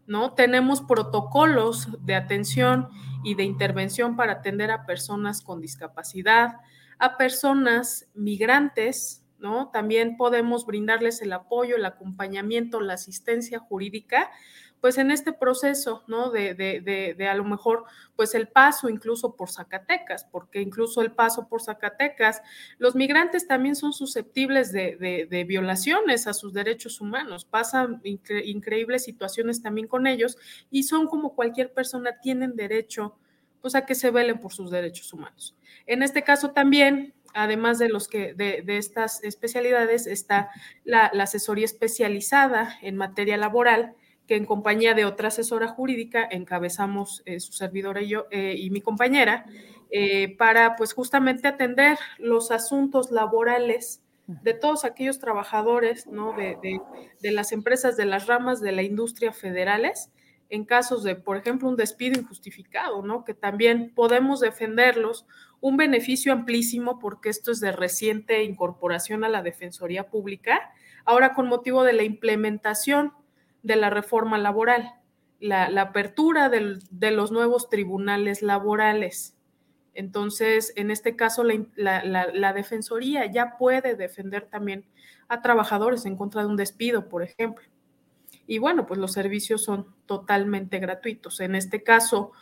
¿no? 0.07 0.35
Tenemos 0.35 0.83
protocolos 0.83 1.88
de 2.05 2.16
atención 2.16 2.88
y 3.23 3.37
de 3.37 3.45
intervención 3.45 4.16
para 4.16 4.33
atender 4.33 4.73
a 4.73 4.87
personas 4.87 5.40
con 5.43 5.61
discapacidad, 5.61 6.57
a 6.99 7.16
personas 7.16 8.09
migrantes, 8.14 9.20
¿no? 9.40 9.70
También 9.70 10.16
podemos 10.16 10.66
brindarles 10.66 11.22
el 11.22 11.33
apoyo, 11.33 11.76
el 11.76 11.85
acompañamiento, 11.85 12.81
la 12.81 12.94
asistencia 12.94 13.59
jurídica, 13.59 14.31
pues 14.81 14.96
en 14.98 15.11
este 15.11 15.33
proceso, 15.33 16.05
¿no? 16.07 16.31
De, 16.31 16.55
de, 16.55 16.81
de, 17.16 17.29
a 17.29 17.35
lo 17.35 17.44
mejor, 17.44 17.85
pues 18.16 18.35
el 18.35 18.48
paso 18.48 18.88
incluso 18.88 19.37
por 19.37 19.50
Zacatecas, 19.50 20.24
porque 20.24 20.61
incluso 20.61 21.03
el 21.03 21.12
paso 21.12 21.48
por 21.48 21.62
Zacatecas, 21.62 22.42
los 22.79 22.94
migrantes 22.94 23.46
también 23.46 23.76
son 23.76 23.92
susceptibles 23.92 24.72
de, 24.72 25.44
violaciones 25.46 26.26
a 26.26 26.33
sus 26.33 26.53
derechos 26.53 27.00
humanos, 27.00 27.44
pasan 27.44 28.00
increíbles 28.05 29.05
situaciones 29.05 29.62
también 29.62 29.87
con 29.87 30.07
ellos 30.07 30.38
y 30.70 30.85
son 30.85 31.07
como 31.07 31.35
cualquier 31.35 31.72
persona, 31.72 32.18
tienen 32.20 32.57
derecho, 32.57 33.16
pues 33.61 33.74
a 33.74 33.85
que 33.85 33.94
se 33.94 34.11
velen 34.11 34.40
por 34.40 34.53
sus 34.53 34.70
derechos 34.70 35.12
humanos. 35.12 35.55
En 35.87 36.03
este 36.03 36.22
caso 36.22 36.53
también, 36.53 37.12
además 37.35 37.79
de 37.79 37.88
los 37.88 38.09
que 38.09 38.35
de, 38.35 38.64
estas 38.66 39.23
especialidades 39.25 40.07
está 40.07 40.51
la, 40.85 41.07
asesoría 41.07 41.64
especializada 41.64 42.79
en 42.83 42.97
materia 42.97 43.37
laboral 43.37 43.95
que 44.27 44.37
en 44.37 44.47
compañía 44.47 44.95
de 44.95 45.05
otra 45.05 45.29
asesora 45.29 45.69
jurídica 45.69 46.27
encabezamos 46.31 47.23
eh, 47.27 47.40
su 47.40 47.53
servidora 47.53 48.03
y 48.03 48.09
yo 48.09 48.27
eh, 48.31 48.55
y 48.57 48.71
mi 48.71 48.81
compañera 48.81 49.45
eh, 49.90 50.37
para 50.37 50.77
pues 50.77 50.93
justamente 50.93 51.49
atender 51.49 51.99
los 52.19 52.51
asuntos 52.51 53.11
laborales 53.11 54.03
de 54.27 54.55
todos 54.55 54.85
aquellos 54.85 55.19
trabajadores 55.19 56.07
¿no? 56.07 56.33
de, 56.35 56.81
de 57.21 57.31
las 57.33 57.51
empresas 57.51 57.97
de 57.97 58.05
las 58.05 58.29
ramas 58.29 58.61
de 58.61 58.71
la 58.71 58.83
industria 58.83 59.33
federales 59.33 60.11
en 60.51 60.64
casos 60.64 61.05
de, 61.05 61.14
por 61.14 61.37
ejemplo, 61.37 61.69
un 61.69 61.77
despido 61.77 62.21
injustificado, 62.21 63.03
¿no? 63.03 63.25
Que 63.25 63.35
también 63.35 63.93
podemos 63.95 64.40
defenderlos, 64.40 65.25
un 65.61 65.77
beneficio 65.77 66.33
amplísimo 66.33 66.99
porque 66.99 67.29
esto 67.29 67.53
es 67.53 67.61
de 67.61 67.73
reciente 67.73 68.42
incorporación 68.44 69.25
a 69.25 69.29
la 69.29 69.42
Defensoría 69.42 70.09
Pública, 70.09 70.73
ahora 71.05 71.35
con 71.35 71.49
motivo 71.49 71.85
de 71.85 71.92
la 71.92 72.03
implementación 72.03 73.12
de 73.62 73.77
la 73.77 73.90
reforma 73.90 74.38
laboral, 74.38 74.94
la, 75.38 75.66
apertura 75.81 76.49
de 76.49 77.11
los 77.11 77.31
nuevos 77.33 77.68
tribunales 77.68 78.42
laborales. 78.42 79.37
Entonces, 79.94 80.73
en 80.77 80.90
este 80.90 81.16
caso, 81.16 81.44
la 81.44 82.53
Defensoría 82.55 83.31
ya 83.31 83.57
puede 83.59 83.96
defender 83.96 84.46
también 84.46 84.87
a 85.29 85.42
trabajadores 85.42 86.07
en 86.07 86.16
contra 86.16 86.42
de 86.42 86.49
un 86.49 86.57
despido, 86.57 87.09
por 87.09 87.23
ejemplo. 87.23 87.64
Y 88.46 88.59
bueno, 88.59 88.85
pues 88.87 88.99
los 88.99 89.12
servicios 89.12 89.62
son 89.62 89.87
totalmente 90.07 90.81
gratuitos. 90.81 91.38
En 91.38 91.55
este 91.55 91.85
caso, 91.85 92.33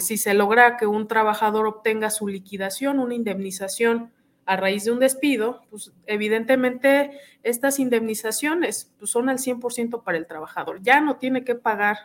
si 0.00 0.16
se 0.16 0.34
logra 0.34 0.76
que 0.76 0.86
un 0.86 1.06
trabajador 1.06 1.66
obtenga 1.66 2.10
su 2.10 2.26
liquidación, 2.28 2.98
una 2.98 3.14
indemnización 3.14 4.12
a 4.46 4.56
raíz 4.56 4.84
de 4.84 4.90
un 4.90 4.98
despido, 4.98 5.62
pues 5.70 5.92
evidentemente 6.06 7.12
estas 7.42 7.78
indemnizaciones 7.78 8.92
pues, 8.98 9.10
son 9.10 9.28
al 9.28 9.38
100% 9.38 10.02
para 10.02 10.18
el 10.18 10.26
trabajador. 10.26 10.82
Ya 10.82 11.00
no 11.00 11.16
tiene 11.16 11.44
que 11.44 11.54
pagar 11.54 11.98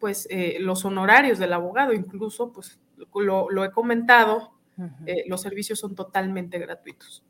pues 0.00 0.26
eh, 0.30 0.56
los 0.60 0.84
honorarios 0.84 1.38
del 1.38 1.52
abogado, 1.52 1.92
incluso 1.92 2.52
pues 2.52 2.80
lo, 3.14 3.64
he 3.64 3.70
comentado, 3.70 4.52
eh, 5.06 5.24
los 5.26 5.40
servicios 5.40 5.78
son 5.78 5.94
totalmente 5.94 6.58
gratuitos. 6.58 7.24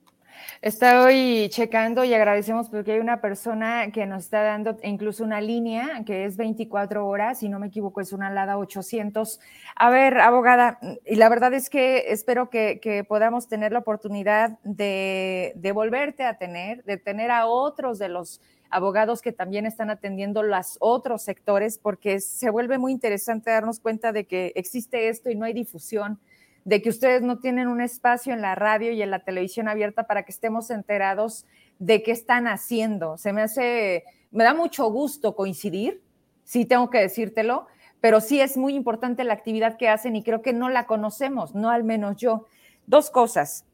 Estoy 0.63 1.49
checando 1.51 2.05
y 2.05 2.15
agradecemos 2.15 2.69
porque 2.69 2.93
hay 2.93 2.99
una 2.99 3.21
persona 3.21 3.91
que 3.93 4.07
nos 4.07 4.25
está 4.25 4.43
dando 4.43 4.77
incluso 4.83 5.23
una 5.23 5.41
línea 5.41 6.03
que 6.05 6.25
es 6.25 6.37
24 6.37 7.07
horas, 7.07 7.41
si 7.41 7.49
no 7.49 7.59
me 7.59 7.69
equivoco, 7.69 8.01
es 8.01 8.13
una 8.13 8.31
LADA 8.31 8.59
800. 8.59 9.41
A 9.77 9.91
ver, 9.91 10.19
abogada, 10.19 10.79
y 11.05 11.17
la 11.17 11.29
verdad 11.29 11.53
es 11.55 11.71
que 11.71 12.13
espero 12.13 12.51
que, 12.51 13.05
podamos 13.09 13.49
tener 13.49 13.73
la 13.73 13.81
oportunidad 13.81 14.59
de, 14.65 15.53
de 15.57 15.73
volverte 15.73 16.25
a 16.25 16.39
tener, 16.39 16.83
de 16.85 16.97
tener 16.97 17.31
a 17.31 17.47
otros 17.47 17.99
de 17.99 18.09
los 18.09 18.41
abogados 18.71 19.23
que 19.23 19.33
también 19.33 19.67
están 19.67 19.91
atendiendo 19.91 20.43
los 20.43 20.77
otros 20.81 21.23
sectores, 21.23 21.79
porque 21.79 22.21
se 22.21 22.51
vuelve 22.51 22.79
muy 22.79 22.93
interesante 22.93 23.51
darnos 23.51 23.81
cuenta 23.81 24.13
de 24.13 24.27
que 24.27 24.53
existe 24.57 25.09
esto 25.09 25.31
y 25.31 25.35
no 25.35 25.45
hay 25.45 25.53
difusión 25.53 26.19
de 26.67 26.83
que 26.83 26.89
ustedes 26.89 27.23
no 27.23 27.39
tienen 27.39 27.69
un 27.69 27.81
espacio 27.81 28.35
en 28.35 28.43
la 28.43 28.57
radio 28.57 28.91
y 28.91 29.01
en 29.01 29.13
la 29.13 29.21
televisión 29.21 29.69
abierta 29.69 30.09
para 30.09 30.25
que 30.25 30.33
estemos 30.33 30.71
enterados 30.71 31.47
de 31.79 32.03
qué 32.03 32.11
están 32.11 32.49
haciendo. 32.49 33.17
Se 33.19 33.33
me 33.33 33.43
hace, 33.43 34.03
me 34.33 34.43
da 34.43 34.53
mucho 34.53 34.91
gusto 34.91 35.37
coincidir, 35.37 36.03
sí 36.43 36.65
tengo 36.65 36.91
que 36.91 36.99
decírtelo, 36.99 37.69
pero 38.01 38.21
sí 38.21 38.41
es 38.41 38.57
muy 38.57 38.75
importante 38.75 39.23
la 39.23 39.35
actividad 39.35 39.77
que 39.77 39.89
hacen 39.89 40.17
y 40.17 40.25
creo 40.25 40.43
que 40.43 40.53
no 40.53 40.69
la 40.69 40.87
conocemos, 40.87 41.55
no 41.55 41.71
al 41.71 41.85
menos 41.85 42.17
yo. 42.17 42.47
Dos 42.89 43.11
cosas. 43.11 43.65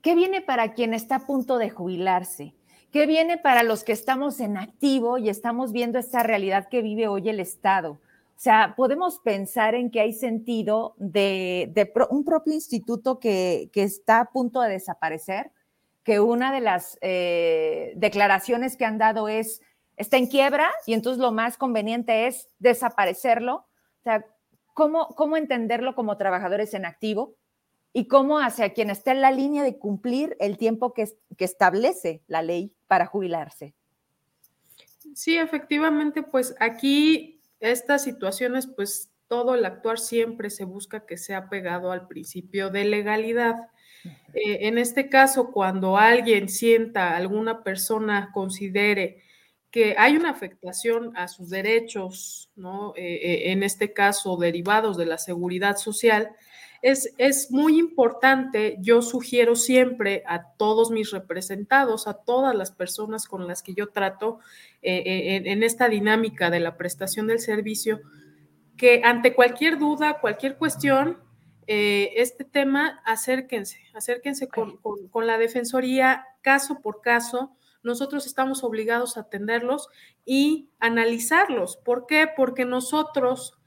¿Qué 0.00 0.14
viene 0.14 0.40
para 0.40 0.74
quien 0.74 0.94
está 0.94 1.16
a 1.16 1.26
punto 1.26 1.58
de 1.58 1.68
jubilarse? 1.68 2.54
¿Qué 2.92 3.06
viene 3.06 3.38
para 3.38 3.64
los 3.64 3.82
que 3.82 3.92
estamos 3.92 4.38
en 4.38 4.56
activo 4.56 5.18
y 5.18 5.30
estamos 5.30 5.72
viendo 5.72 5.98
esta 5.98 6.22
realidad 6.22 6.68
que 6.68 6.80
vive 6.80 7.08
hoy 7.08 7.28
el 7.28 7.40
Estado? 7.40 7.98
O 8.38 8.40
sea, 8.40 8.74
podemos 8.76 9.18
pensar 9.18 9.74
en 9.74 9.90
que 9.90 9.98
hay 9.98 10.12
sentido 10.12 10.94
de, 10.96 11.72
un 12.08 12.24
propio 12.24 12.54
instituto 12.54 13.18
que, 13.18 13.68
está 13.74 14.20
a 14.20 14.30
punto 14.30 14.60
de 14.60 14.70
desaparecer, 14.70 15.50
que 16.04 16.20
una 16.20 16.52
de 16.52 16.60
las 16.60 16.98
eh, 17.00 17.94
declaraciones 17.96 18.76
que 18.76 18.84
han 18.84 18.96
dado 18.96 19.28
es, 19.28 19.60
está 19.96 20.18
en 20.18 20.28
quiebra 20.28 20.70
y 20.86 20.92
entonces 20.92 21.20
lo 21.20 21.32
más 21.32 21.56
conveniente 21.56 22.28
es 22.28 22.48
desaparecerlo. 22.60 23.54
O 23.56 24.02
sea, 24.04 24.24
¿cómo, 24.72 25.08
cómo 25.16 25.36
entenderlo 25.36 25.96
como 25.96 26.16
trabajadores 26.16 26.74
en 26.74 26.86
activo? 26.86 27.34
y 27.94 28.06
cómo 28.06 28.38
hacia 28.38 28.74
quien 28.74 28.90
está 28.90 29.12
en 29.12 29.22
la 29.22 29.32
línea 29.32 29.64
de 29.64 29.78
cumplir 29.78 30.36
el 30.38 30.58
tiempo 30.58 30.92
que, 30.92 31.08
que, 31.36 31.44
establece 31.46 32.22
la 32.28 32.42
ley 32.42 32.72
para 32.86 33.06
jubilarse. 33.06 33.74
Sí, 35.14 35.38
efectivamente, 35.38 36.22
pues 36.22 36.54
aquí 36.60 37.37
estas 37.60 38.04
situaciones, 38.04 38.66
pues 38.66 39.10
todo 39.26 39.54
el 39.54 39.64
actuar 39.64 39.98
siempre 39.98 40.50
se 40.50 40.64
busca 40.64 41.06
que 41.06 41.16
sea 41.16 41.48
pegado 41.48 41.92
al 41.92 42.06
principio 42.06 42.70
de 42.70 42.84
legalidad. 42.84 43.56
Eh, 44.32 44.58
en 44.62 44.78
este 44.78 45.08
caso, 45.08 45.52
cuando 45.52 45.96
alguien 45.96 46.48
sienta, 46.48 47.16
alguna 47.16 47.62
persona 47.62 48.30
considere 48.32 49.22
que 49.70 49.94
hay 49.98 50.16
una 50.16 50.30
afectación 50.30 51.14
a 51.14 51.28
sus 51.28 51.50
derechos, 51.50 52.50
¿no? 52.56 52.94
Eh, 52.96 53.50
en 53.52 53.62
este 53.62 53.92
caso, 53.92 54.36
derivados 54.38 54.96
de 54.96 55.04
la 55.04 55.18
seguridad 55.18 55.76
social, 55.76 56.30
es, 56.82 57.14
es, 57.18 57.50
muy 57.50 57.78
importante, 57.78 58.76
yo 58.80 59.02
sugiero 59.02 59.56
siempre 59.56 60.22
a 60.26 60.52
todos 60.52 60.90
mis 60.90 61.10
representados, 61.10 62.06
a 62.06 62.14
todas 62.14 62.54
las 62.54 62.70
personas 62.70 63.26
con 63.26 63.46
las 63.46 63.62
que 63.62 63.74
yo 63.74 63.88
trato 63.88 64.40
en 64.80 65.62
esta 65.64 65.88
dinámica 65.88 66.50
de 66.50 66.60
la 66.60 66.76
prestación 66.76 67.26
del 67.26 67.40
servicio, 67.40 68.00
que 68.78 69.02
ante 69.04 69.34
cualquier 69.34 69.78
duda, 69.78 70.20
cualquier 70.20 70.56
cuestión, 70.56 71.18
eh, 71.70 72.14
este 72.22 72.44
tema, 72.44 73.02
acérquense, 73.04 73.78
acérquense 73.92 74.48
con, 74.48 74.78
con, 74.78 75.26
la 75.26 75.36
Defensoría 75.36 76.24
caso 76.40 76.80
por 76.80 77.02
caso. 77.02 77.54
Nosotros 77.82 78.26
estamos 78.26 78.64
obligados 78.64 79.18
a 79.18 79.20
atenderlos 79.20 79.88
y 80.24 80.70
analizarlos. 80.78 81.76
¿Por 81.76 82.06
qué? 82.06 82.26
Porque 82.34 82.64
nosotros 82.64 83.57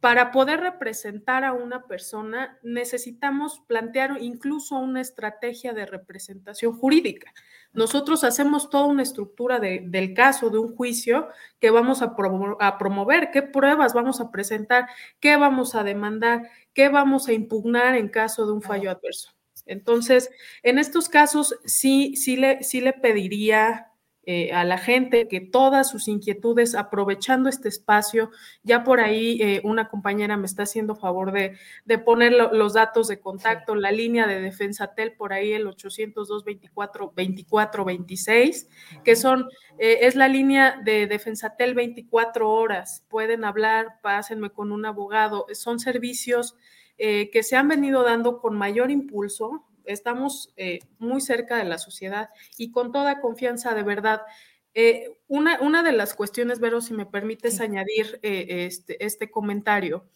para 0.00 0.30
poder 0.30 0.60
representar 0.60 1.44
a 1.44 1.52
una 1.52 1.86
persona 1.86 2.58
necesitamos 2.62 3.60
plantear 3.66 4.18
incluso 4.20 4.76
una 4.76 5.00
estrategia 5.00 5.72
de 5.72 5.86
representación 5.86 6.72
jurídica. 6.72 7.32
Nosotros 7.72 8.24
hacemos 8.24 8.70
toda 8.70 8.86
una 8.86 9.02
estructura 9.02 9.58
del 9.60 10.14
caso, 10.14 10.50
de 10.50 10.58
un 10.58 10.74
juicio 10.74 11.28
que 11.60 11.70
vamos 11.70 12.00
a, 12.02 12.16
promover, 12.16 13.30
qué 13.30 13.42
pruebas 13.42 13.92
vamos 13.92 14.20
a 14.20 14.30
presentar, 14.30 14.88
qué 15.20 15.36
vamos 15.36 15.74
a 15.74 15.82
demandar, 15.82 16.48
qué 16.72 16.88
vamos 16.88 17.28
a 17.28 17.32
impugnar 17.32 17.94
en 17.96 18.08
caso 18.08 18.46
de 18.46 18.52
un 18.52 18.62
fallo 18.62 18.90
adverso. 18.90 19.32
Entonces, 19.66 20.30
en 20.62 20.78
estos 20.78 21.08
casos 21.08 21.54
sí, 21.64 22.16
sí, 22.16 22.36
le, 22.36 22.62
sí 22.62 22.80
le 22.80 22.94
pediría 22.94 23.87
eh, 24.30 24.52
a 24.52 24.62
la 24.62 24.76
gente 24.76 25.26
que 25.26 25.40
todas 25.40 25.88
sus 25.88 26.06
inquietudes, 26.06 26.74
aprovechando 26.74 27.48
este 27.48 27.70
espacio, 27.70 28.30
ya 28.62 28.84
por 28.84 29.00
ahí 29.00 29.40
eh, 29.40 29.62
una 29.64 29.88
compañera 29.88 30.36
me 30.36 30.44
está 30.44 30.64
haciendo 30.64 30.96
favor 30.96 31.32
de, 31.32 31.56
poner 32.04 32.34
los 32.34 32.74
datos 32.74 33.08
de 33.08 33.20
contacto, 33.20 33.74
la 33.74 33.90
línea 33.90 34.26
de 34.26 34.42
Defensa 34.42 34.92
Tel, 34.94 35.14
por 35.14 35.32
ahí 35.32 35.54
el 35.54 35.66
802 35.66 36.44
24 36.44 37.14
24 37.16 37.86
26, 37.86 38.68
que 39.02 39.16
son, 39.16 39.48
eh, 39.78 40.00
es 40.02 40.14
la 40.14 40.28
línea 40.28 40.78
de 40.84 41.06
Defensa 41.06 41.56
Tel 41.56 41.72
24 41.72 42.50
horas. 42.50 43.06
Pueden 43.08 43.46
hablar, 43.46 43.94
pásenme 44.02 44.50
con 44.50 44.72
un 44.72 44.84
abogado. 44.84 45.46
Son 45.54 45.80
servicios 45.80 46.54
que 46.98 47.44
se 47.44 47.54
han 47.54 47.68
venido 47.68 48.02
dando 48.02 48.40
con 48.40 48.58
mayor 48.58 48.90
impulso 48.90 49.67
estamos 49.92 50.52
eh, 50.56 50.80
muy 50.98 51.20
cerca 51.20 51.56
de 51.56 51.64
la 51.64 51.78
sociedad 51.78 52.30
y 52.56 52.70
con 52.70 52.92
toda 52.92 53.20
confianza, 53.20 53.74
de 53.74 53.82
verdad. 53.82 54.22
Eh, 54.74 55.18
una, 55.26 55.60
una, 55.60 55.82
de 55.82 55.92
las 55.92 56.14
cuestiones, 56.14 56.60
Vero, 56.60 56.80
si 56.80 56.94
me 56.94 57.06
permites 57.06 57.60
añadir 57.60 58.20
eh, 58.22 58.66
este, 58.66 59.04
este, 59.04 59.30
comentario, 59.30 60.08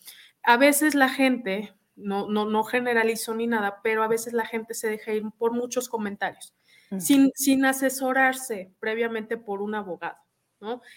a 0.43 0.57
veces 0.57 0.95
la 0.95 1.09
gente, 1.09 1.75
no, 1.97 2.29
no, 2.29 2.45
no 2.45 2.63
generalizo 2.63 3.35
ni 3.35 3.47
nada, 3.47 3.81
pero 3.83 4.03
a 4.03 4.09
veces 4.09 4.33
la 4.33 4.47
gente 4.47 4.75
se 4.75 4.89
deja 4.89 5.13
ir 5.13 5.25
por 5.39 5.53
muchos 5.53 5.89
comentarios, 5.89 6.55
sin, 6.99 7.33
sin 7.35 7.65
asesorarse 7.65 8.73
previamente 8.79 9.39
por 9.39 9.63
un 9.63 9.75
abogado. 9.75 10.22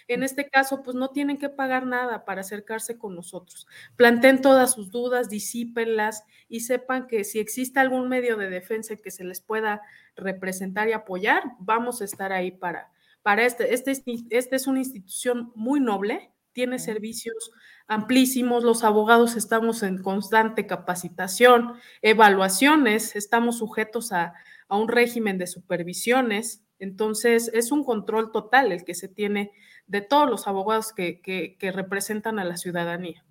En 0.08 0.24
este 0.24 0.50
caso, 0.50 0.84
pues 0.84 0.96
no 0.96 1.10
tienen 1.10 1.38
que 1.38 1.50
pagar 1.50 1.86
nada 1.86 2.26
para 2.26 2.42
acercarse 2.42 2.98
con 2.98 3.16
nosotros. 3.16 3.68
Planteen 3.96 4.42
todas 4.42 4.74
sus 4.74 4.92
dudas, 4.92 5.30
disípenlas 5.30 6.24
y 6.48 6.62
sepan 6.62 7.08
que 7.08 7.24
si 7.24 7.40
existe 7.40 7.80
algún 7.80 8.10
medio 8.10 8.38
de 8.38 8.50
defensa 8.50 8.96
que 8.96 9.12
se 9.12 9.24
les 9.24 9.42
pueda 9.42 9.82
representar 10.16 10.88
y 10.88 10.94
apoyar, 10.94 11.44
vamos 11.60 12.02
a 12.02 12.06
estar 12.06 12.32
ahí 12.32 12.52
para, 12.52 12.92
para 13.22 13.44
este. 13.44 13.74
Este, 13.74 13.92
este 14.30 14.56
es 14.56 14.68
una 14.68 14.80
institución 14.80 15.52
muy 15.56 15.80
noble, 15.80 16.32
tiene 16.54 16.80
servicios 16.80 17.52
amplísimos, 17.88 18.64
los 18.64 18.84
abogados 18.84 19.36
estamos 19.36 19.84
en 19.84 20.02
constante 20.02 20.66
capacitación, 20.66 21.74
evaluaciones, 22.02 23.16
estamos 23.16 23.58
sujetos 23.60 24.12
a, 24.12 24.34
a 24.68 24.78
un 24.78 24.88
régimen 24.88 25.38
de 25.38 25.48
supervisiones, 25.48 26.65
entonces, 26.80 27.50
es 27.54 27.72
un 27.72 27.84
control 27.84 28.32
total 28.32 28.72
el 28.72 28.84
que 28.84 28.96
se 28.96 29.08
tiene 29.08 29.52
de 29.88 30.02
todos 30.02 30.30
los 30.30 30.48
abogados 30.48 30.94
que, 30.94 31.58
representan 31.74 32.40
a 32.40 32.44
la 32.44 32.58
ciudadanía. 32.58 33.24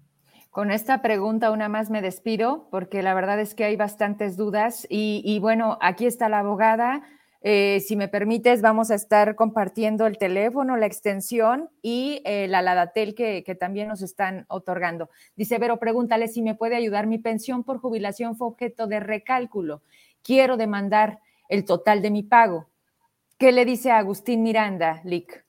Con 0.51 0.70
esta 0.70 1.03
pregunta 1.03 1.51
una 1.51 1.68
más 1.68 1.90
me 1.90 2.01
despido 2.01 2.68
porque 2.70 3.03
la 3.03 3.12
verdad 3.14 3.40
es 3.40 3.55
que 3.55 3.64
hay 3.64 3.76
bastantes 3.76 4.36
dudas 4.36 4.86
y, 4.88 5.38
bueno, 5.40 5.78
aquí 5.80 6.07
está 6.07 6.28
la 6.28 6.40
abogada. 6.40 7.03
Eh, 7.47 7.80
si 7.80 7.95
me 7.95 8.09
permites, 8.09 8.62
vamos 8.62 8.90
a 8.90 8.95
estar 8.95 9.34
compartiendo 9.34 10.07
el 10.07 10.16
teléfono, 10.16 10.78
la 10.78 10.86
extensión 10.86 11.68
y 11.82 12.22
eh, 12.24 12.49
la 12.49 12.62
Ladatel 12.62 13.14
que, 13.14 13.45
que, 13.45 13.55
también 13.55 13.88
nos 13.88 14.01
están 14.01 14.47
otorgando. 14.49 15.11
Dice, 15.36 15.59
Vero, 15.59 15.78
pregúntale 15.78 16.28
si 16.28 16.40
me 16.40 16.55
puede 16.55 16.76
ayudar. 16.76 17.07
Mi 17.07 17.18
pensión 17.18 17.62
por 17.62 17.80
jubilación 17.80 18.36
fue 18.36 18.47
objeto 18.47 18.86
de 18.86 19.01
recálculo. 19.01 19.82
Quiero 20.22 20.57
demandar 20.57 21.20
el 21.51 21.66
total 21.66 22.01
de 22.01 22.11
mi 22.11 22.22
pago. 22.22 22.70
¿Qué 23.45 23.53
le 23.53 23.66
dice 23.66 23.90
a 23.90 23.99
Agustín 23.99 24.42
Miranda, 24.42 25.03
Lick? 25.05 25.45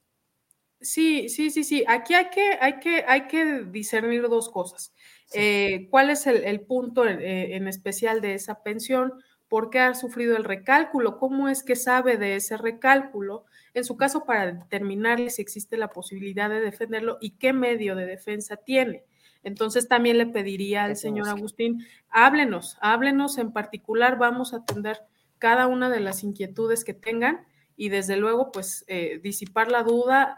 Sí, 0.81 1.29
sí, 1.29 1.49
sí, 1.49 1.63
sí. 1.63 1.85
Aquí 1.87 2.13
hay 2.13 2.29
que, 2.29 2.57
hay 2.59 2.79
que, 2.81 3.05
hay 3.07 3.27
que 3.27 3.63
discernir 3.71 4.23
dos 4.27 4.49
cosas. 4.49 4.93
Eh, 5.33 5.87
¿Cuál 5.89 6.09
es 6.09 6.27
el, 6.27 6.59
punto 6.59 7.07
eh, 7.07 7.55
en, 7.55 7.69
especial 7.69 8.19
de 8.19 8.33
esa 8.33 8.63
pensión? 8.63 9.13
¿Por 9.47 9.69
qué 9.69 9.79
ha 9.79 9.93
sufrido 9.93 10.35
el 10.35 10.43
recálculo? 10.43 11.17
¿Cómo 11.17 11.47
es 11.47 11.63
que 11.63 11.77
sabe 11.77 12.17
de 12.17 12.35
ese 12.35 12.57
recálculo? 12.57 13.45
En 13.73 13.85
su 13.85 13.95
caso, 13.95 14.25
para 14.25 14.51
determinarle 14.51 15.29
si 15.29 15.41
existe 15.41 15.77
la 15.77 15.87
posibilidad 15.87 16.49
de 16.49 16.59
defenderlo 16.59 17.17
y 17.21 17.37
qué 17.37 17.53
medio 17.53 17.95
de 17.95 18.07
defensa 18.07 18.57
tiene. 18.57 19.05
Entonces 19.41 19.87
también 19.87 20.17
le 20.17 20.25
pediría 20.25 20.83
al 20.83 20.97
señor 20.97 21.29
Agustín, 21.29 21.87
háblenos, 22.09 22.77
háblenos 22.81 23.37
en 23.37 23.53
particular, 23.53 24.17
vamos 24.17 24.53
a 24.53 24.57
atender 24.57 24.99
cada 25.39 25.67
una 25.67 25.89
de 25.89 26.01
las 26.01 26.25
inquietudes 26.25 26.83
que 26.83 26.93
tengan 26.93 27.45
y 27.77 27.89
desde 27.89 28.17
luego, 28.17 28.51
pues, 28.51 28.85
eh, 28.87 29.19
disipar 29.21 29.69
la 29.69 29.83
duda, 29.83 30.37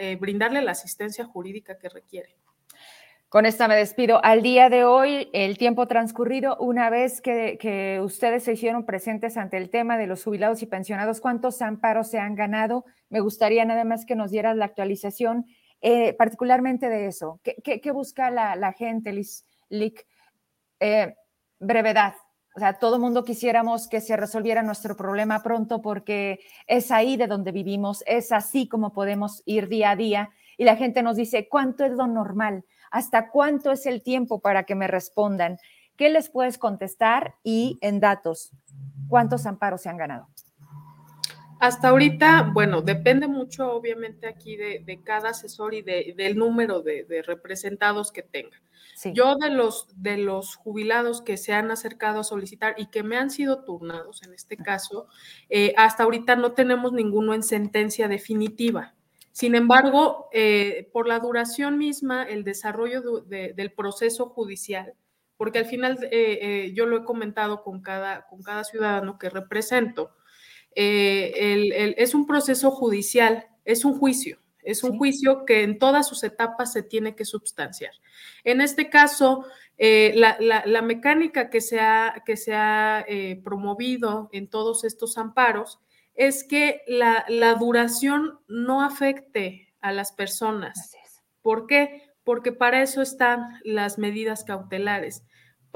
eh, 0.00 0.16
brindarle 0.16 0.62
la 0.62 0.72
asistencia 0.72 1.24
jurídica 1.24 1.78
que 1.78 1.88
requiere. 1.88 2.36
Con 3.28 3.44
esta 3.44 3.68
me 3.68 3.76
despido. 3.76 4.24
Al 4.24 4.40
día 4.40 4.70
de 4.70 4.84
hoy, 4.84 5.28
el 5.34 5.58
tiempo 5.58 5.86
transcurrido, 5.86 6.56
una 6.56 6.88
vez 6.88 7.20
que, 7.20 8.00
ustedes 8.02 8.44
se 8.44 8.54
hicieron 8.54 8.86
presentes 8.86 9.36
ante 9.36 9.58
el 9.58 9.68
tema 9.68 9.98
de 9.98 10.06
los 10.06 10.24
jubilados 10.24 10.62
y 10.62 10.66
pensionados, 10.66 11.20
¿cuántos 11.20 11.60
amparos 11.60 12.08
se 12.08 12.18
han 12.18 12.34
ganado? 12.34 12.86
Me 13.10 13.20
gustaría 13.20 13.66
nada 13.66 13.84
más 13.84 14.06
que 14.06 14.16
nos 14.16 14.30
dieras 14.30 14.56
la 14.56 14.64
actualización, 14.64 15.44
eh, 15.82 16.14
particularmente 16.14 16.88
de 16.88 17.06
eso. 17.06 17.38
¿Qué, 17.42 17.92
busca 17.92 18.30
la, 18.30 18.72
gente, 18.72 19.12
Liz, 19.12 19.44
Lick? 19.68 20.06
brevedad, 21.60 22.14
o 22.58 22.60
sea, 22.60 22.72
todo 22.72 22.98
mundo 22.98 23.24
quisiéramos 23.24 23.86
que 23.86 24.00
se 24.00 24.16
resolviera 24.16 24.64
nuestro 24.64 24.96
problema 24.96 25.44
pronto 25.44 25.80
porque 25.80 26.40
es 26.66 26.90
ahí 26.90 27.16
de 27.16 27.28
donde 27.28 27.52
vivimos, 27.52 28.02
es 28.04 28.32
así 28.32 28.66
como 28.66 28.92
podemos 28.92 29.44
ir 29.46 29.68
día 29.68 29.90
a 29.92 29.96
día. 29.96 30.30
Y 30.56 30.64
la 30.64 30.74
gente 30.74 31.04
nos 31.04 31.14
dice, 31.14 31.46
¿cuánto 31.48 31.84
es 31.84 31.92
lo 31.92 32.08
normal? 32.08 32.64
¿Hasta 32.90 33.30
cuánto 33.30 33.70
es 33.70 33.86
el 33.86 34.02
tiempo 34.02 34.40
para 34.40 34.64
que 34.64 34.74
me 34.74 34.88
respondan? 34.88 35.58
¿Qué 35.96 36.08
les 36.08 36.30
puedes 36.30 36.58
contestar? 36.58 37.36
Y 37.44 37.78
en 37.80 38.00
datos, 38.00 38.50
¿cuántos 39.08 39.46
amparos 39.46 39.82
se 39.82 39.90
han 39.90 39.96
ganado? 39.96 40.26
Hasta 41.60 41.88
ahorita, 41.88 42.50
bueno, 42.52 42.82
depende 42.82 43.26
mucho 43.26 43.72
obviamente 43.72 44.26
aquí 44.26 44.56
de, 44.56 45.00
cada 45.04 45.30
asesor 45.30 45.74
y 45.74 45.82
del 45.82 46.36
número 46.36 46.82
de, 46.82 47.04
de 47.04 47.22
representados 47.22 48.12
que 48.12 48.22
tenga. 48.22 48.60
Yo 49.14 49.36
de 49.36 49.50
los, 49.50 49.86
de 49.96 50.16
los 50.18 50.56
jubilados 50.56 51.22
que 51.22 51.36
se 51.36 51.52
han 51.52 51.70
acercado 51.70 52.20
a 52.20 52.24
solicitar 52.24 52.74
y 52.76 52.86
que 52.86 53.02
me 53.02 53.16
han 53.16 53.30
sido 53.30 53.64
turnados 53.64 54.22
en 54.24 54.34
este 54.34 54.56
caso, 54.56 55.06
eh, 55.48 55.72
hasta 55.76 56.02
ahorita 56.02 56.34
no 56.34 56.52
tenemos 56.52 56.92
ninguno 56.92 57.32
en 57.32 57.44
sentencia 57.44 58.08
definitiva. 58.08 58.94
Sin 59.30 59.54
embargo, 59.54 60.28
eh, 60.32 60.88
por 60.92 61.06
la 61.06 61.20
duración 61.20 61.78
misma, 61.78 62.24
el 62.24 62.42
desarrollo 62.42 63.20
del 63.20 63.72
proceso 63.72 64.26
judicial, 64.30 64.94
porque 65.36 65.60
al 65.60 65.66
final 65.66 65.98
eh, 66.10 66.72
yo 66.74 66.86
lo 66.86 66.96
he 66.96 67.04
comentado 67.04 67.62
con 67.62 67.80
cada, 67.80 68.26
con 68.26 68.42
cada 68.42 68.64
ciudadano 68.64 69.16
que 69.16 69.30
represento, 69.30 70.10
es 70.80 72.14
un 72.14 72.26
proceso 72.26 72.70
judicial, 72.70 73.46
es 73.64 73.84
un 73.84 73.98
juicio. 73.98 74.38
Es 74.62 74.84
un 74.84 74.98
juicio 74.98 75.46
que 75.46 75.62
en 75.62 75.78
todas 75.78 76.06
sus 76.06 76.22
etapas 76.24 76.74
se 76.74 76.82
tiene 76.82 77.14
que 77.14 77.24
substanciar. 77.24 77.92
En 78.44 78.60
este 78.60 78.90
caso, 78.90 79.46
eh, 79.78 80.12
la, 80.14 80.82
mecánica 80.82 81.48
que 81.48 81.60
se 81.60 81.80
ha, 81.80 82.22
que 82.26 82.36
se 82.36 82.54
ha 82.54 83.02
eh, 83.08 83.40
promovido 83.42 84.28
en 84.32 84.48
todos 84.48 84.84
estos 84.84 85.16
amparos 85.16 85.80
es 86.14 86.44
que 86.44 86.82
la, 86.86 87.24
duración 87.58 88.40
no 88.46 88.82
afecte 88.82 89.72
a 89.80 89.92
las 89.92 90.12
personas. 90.12 90.94
¿Por 91.40 91.66
qué? 91.66 92.02
Porque 92.24 92.52
para 92.52 92.82
eso 92.82 93.00
están 93.00 93.60
las 93.64 93.96
medidas 93.96 94.44
cautelares, 94.44 95.22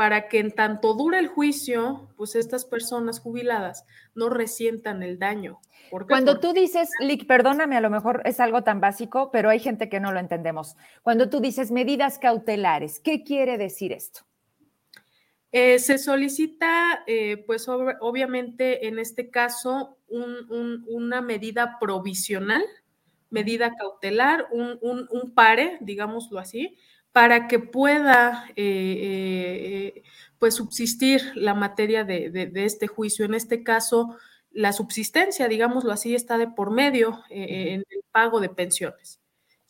para 0.03 0.26
que 0.26 0.40
en 0.40 0.50
tanto 0.50 0.94
dure 0.94 1.20
el 1.20 1.28
juicio, 1.28 2.09
pues 2.16 2.34
estas 2.34 2.64
personas 2.64 3.20
jubiladas 3.20 3.86
no 4.16 4.30
resientan 4.30 5.05
el 5.05 5.20
daño. 5.20 5.61
Cuando 6.09 6.40
tú 6.40 6.53
dices, 6.53 6.90
Lick, 6.98 7.24
perdóname, 7.28 7.76
a 7.76 7.80
lo 7.80 7.88
mejor 7.88 8.20
es 8.24 8.40
algo 8.40 8.64
tan 8.64 8.80
básico, 8.80 9.30
pero 9.30 9.48
hay 9.48 9.61
gente 9.61 9.88
que 9.88 10.00
no 10.00 10.11
lo 10.11 10.18
entendemos. 10.18 10.74
Cuando 11.05 11.30
tú 11.30 11.38
dices 11.38 11.70
medidas 11.70 12.18
cautelares, 12.18 12.98
¿qué 12.98 13.22
quiere 13.22 13.59
decir 13.59 13.92
esto? 13.92 14.22
Eh, 15.53 15.78
se 15.78 15.98
solicita, 15.98 17.05
eh, 17.07 17.36
pues 17.46 17.68
obviamente 17.68 18.88
en 18.88 18.98
este 18.98 19.30
caso, 19.30 19.98
una 20.09 21.20
medida 21.20 21.78
provisional, 21.78 22.64
medida 23.30 23.76
cautelar, 23.76 24.48
un, 24.50 25.32
pare, 25.32 25.78
digámoslo 25.80 26.40
así, 26.40 26.76
para 27.12 27.46
que 27.46 27.58
pueda 27.58 28.46
eh, 28.56 30.02
pues 30.38 30.54
subsistir 30.54 31.22
la 31.34 31.54
materia 31.54 32.04
de, 32.04 32.50
este 32.54 32.86
juicio. 32.86 33.24
En 33.24 33.34
este 33.34 33.62
caso, 33.62 34.16
la 34.50 34.72
subsistencia, 34.72 35.48
digámoslo 35.48 35.92
así, 35.92 36.14
está 36.14 36.38
de 36.38 36.48
por 36.48 36.70
medio 36.70 37.22
en 37.30 37.84
el 37.88 38.04
pago 38.10 38.40
de 38.40 38.48
pensiones. 38.48 39.22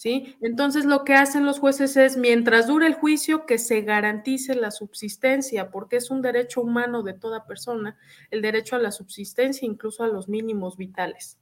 ¿sí? 0.02 0.36
Entonces 0.40 0.84
lo 0.84 1.04
que 1.04 1.14
hacen 1.14 1.46
los 1.46 1.60
jueces 1.60 1.96
es, 1.96 2.16
mientras 2.16 2.66
dure 2.66 2.88
el 2.88 2.94
juicio, 2.94 3.46
que 3.46 3.56
se 3.56 3.82
garantice 3.82 4.56
la 4.56 4.72
subsistencia, 4.72 5.70
porque 5.70 5.94
es 5.94 6.10
un 6.10 6.22
derecho 6.22 6.60
humano 6.60 7.04
de 7.04 7.12
toda 7.12 7.46
persona, 7.46 7.96
el 8.32 8.42
derecho 8.42 8.74
a 8.74 8.80
la 8.80 8.90
subsistencia, 8.90 9.64
incluso 9.64 10.02
a 10.02 10.08
los 10.08 10.28
mínimos 10.28 10.76
vitales. 10.76 11.38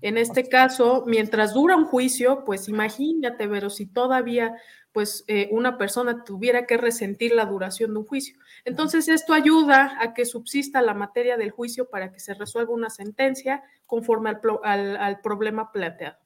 En 0.00 0.18
este 0.18 0.48
caso, 0.48 1.04
mientras 1.06 1.54
dura 1.54 1.76
un 1.76 1.84
juicio, 1.84 2.42
pues 2.44 2.68
imagínate, 2.68 3.46
pero 3.46 3.70
si 3.70 3.86
todavía 3.86 4.56
pues 4.94 5.24
eh, 5.26 5.48
una 5.50 5.76
persona 5.76 6.22
tuviera 6.22 6.66
que 6.66 6.76
resentir 6.76 7.34
la 7.34 7.46
duración 7.46 7.92
de 7.92 7.98
un 7.98 8.06
juicio. 8.06 8.36
Entonces, 8.64 9.08
esto 9.08 9.34
ayuda 9.34 9.98
a 10.00 10.14
que 10.14 10.24
subsista 10.24 10.80
la 10.82 10.94
materia 10.94 11.36
del 11.36 11.50
juicio 11.50 11.90
para 11.90 12.12
que 12.12 12.20
se 12.20 12.32
resuelva 12.32 12.72
una 12.72 12.90
sentencia 12.90 13.64
conforme 13.86 14.30
al 14.62 15.20
problema 15.20 15.72
planteado. 15.72 16.16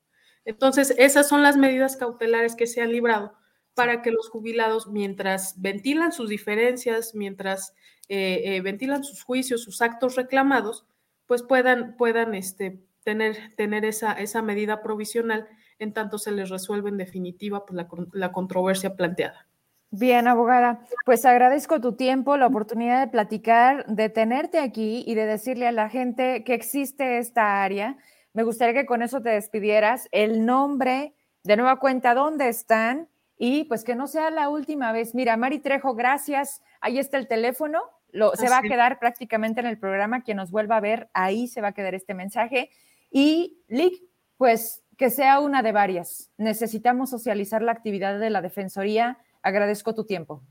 Entonces, 0.44 0.94
esas 0.98 1.26
son 1.26 1.42
las 1.42 1.56
medidas 1.56 1.96
cautelares 1.96 2.56
que 2.56 2.66
se 2.66 2.82
han 2.82 2.92
librado 2.92 3.32
para 3.72 4.02
que 4.02 4.10
los 4.10 4.28
jubilados, 4.28 4.86
mientras 4.88 5.58
ventilan 5.62 6.12
sus 6.12 6.28
diferencias, 6.28 7.14
mientras 7.14 7.72
eh, 8.10 8.42
eh, 8.44 8.60
ventilan 8.60 9.02
sus 9.02 9.22
juicios, 9.22 9.62
sus 9.62 9.80
actos 9.80 10.14
reclamados, 10.14 10.84
pues 11.26 11.42
puedan, 11.42 11.96
puedan 11.96 12.34
este, 12.34 12.82
tener, 13.02 13.54
tener 13.56 13.86
esa, 13.86 14.12
esa 14.12 14.42
medida 14.42 14.82
provisional 14.82 15.48
en 15.78 15.92
tanto 15.92 16.18
se 16.18 16.32
les 16.32 16.50
resuelve 16.50 16.88
en 16.88 16.96
definitiva 16.96 17.64
pues, 17.64 17.76
la, 17.76 17.88
la 18.12 18.32
controversia 18.32 18.96
planteada. 18.96 19.46
Bien, 19.90 20.28
abogada, 20.28 20.80
pues 21.06 21.24
agradezco 21.24 21.80
tu 21.80 21.94
tiempo, 21.94 22.36
la 22.36 22.46
oportunidad 22.46 23.00
de 23.00 23.10
platicar, 23.10 23.86
de 23.86 24.10
tenerte 24.10 24.58
aquí 24.58 25.02
y 25.06 25.14
de 25.14 25.24
decirle 25.24 25.66
a 25.66 25.72
la 25.72 25.88
gente 25.88 26.44
que 26.44 26.52
existe 26.52 27.18
esta 27.18 27.62
área 27.62 27.96
me 28.38 28.44
gustaría 28.44 28.72
que 28.72 28.86
con 28.86 29.02
eso 29.02 29.20
te 29.20 29.30
despidieras, 29.30 30.08
el 30.12 30.46
nombre, 30.46 31.12
de 31.42 31.56
nueva 31.56 31.80
cuenta, 31.80 32.14
dónde 32.14 32.48
están 32.48 33.08
y 33.36 33.64
pues 33.64 33.82
que 33.82 33.96
no 33.96 34.06
sea 34.06 34.30
la 34.30 34.48
última 34.48 34.92
vez. 34.92 35.12
Mira, 35.12 35.36
Mari 35.36 35.58
Trejo, 35.58 35.94
gracias. 35.94 36.62
Ahí 36.80 37.00
está 37.00 37.18
el 37.18 37.26
teléfono. 37.26 37.82
Lo, 38.12 38.36
se 38.36 38.48
va 38.48 38.58
a 38.58 38.62
quedar 38.62 39.00
prácticamente 39.00 39.58
en 39.58 39.66
el 39.66 39.76
programa. 39.76 40.22
Quien 40.22 40.36
nos 40.36 40.52
vuelva 40.52 40.76
a 40.76 40.80
ver, 40.80 41.10
ahí 41.14 41.48
se 41.48 41.60
va 41.60 41.68
a 41.68 41.72
quedar 41.72 41.96
este 41.96 42.14
mensaje. 42.14 42.70
Y 43.10 43.60
Lick, 43.66 44.02
pues 44.36 44.84
que 44.98 45.10
sea 45.10 45.38
una 45.40 45.62
de 45.62 45.72
varias. 45.72 46.30
Necesitamos 46.36 47.10
socializar 47.10 47.62
la 47.62 47.72
actividad 47.72 48.18
de 48.18 48.30
la 48.30 48.42
Defensoría. 48.42 49.18
Agradezco 49.42 49.94
tu 49.94 50.04
tiempo. 50.04 50.42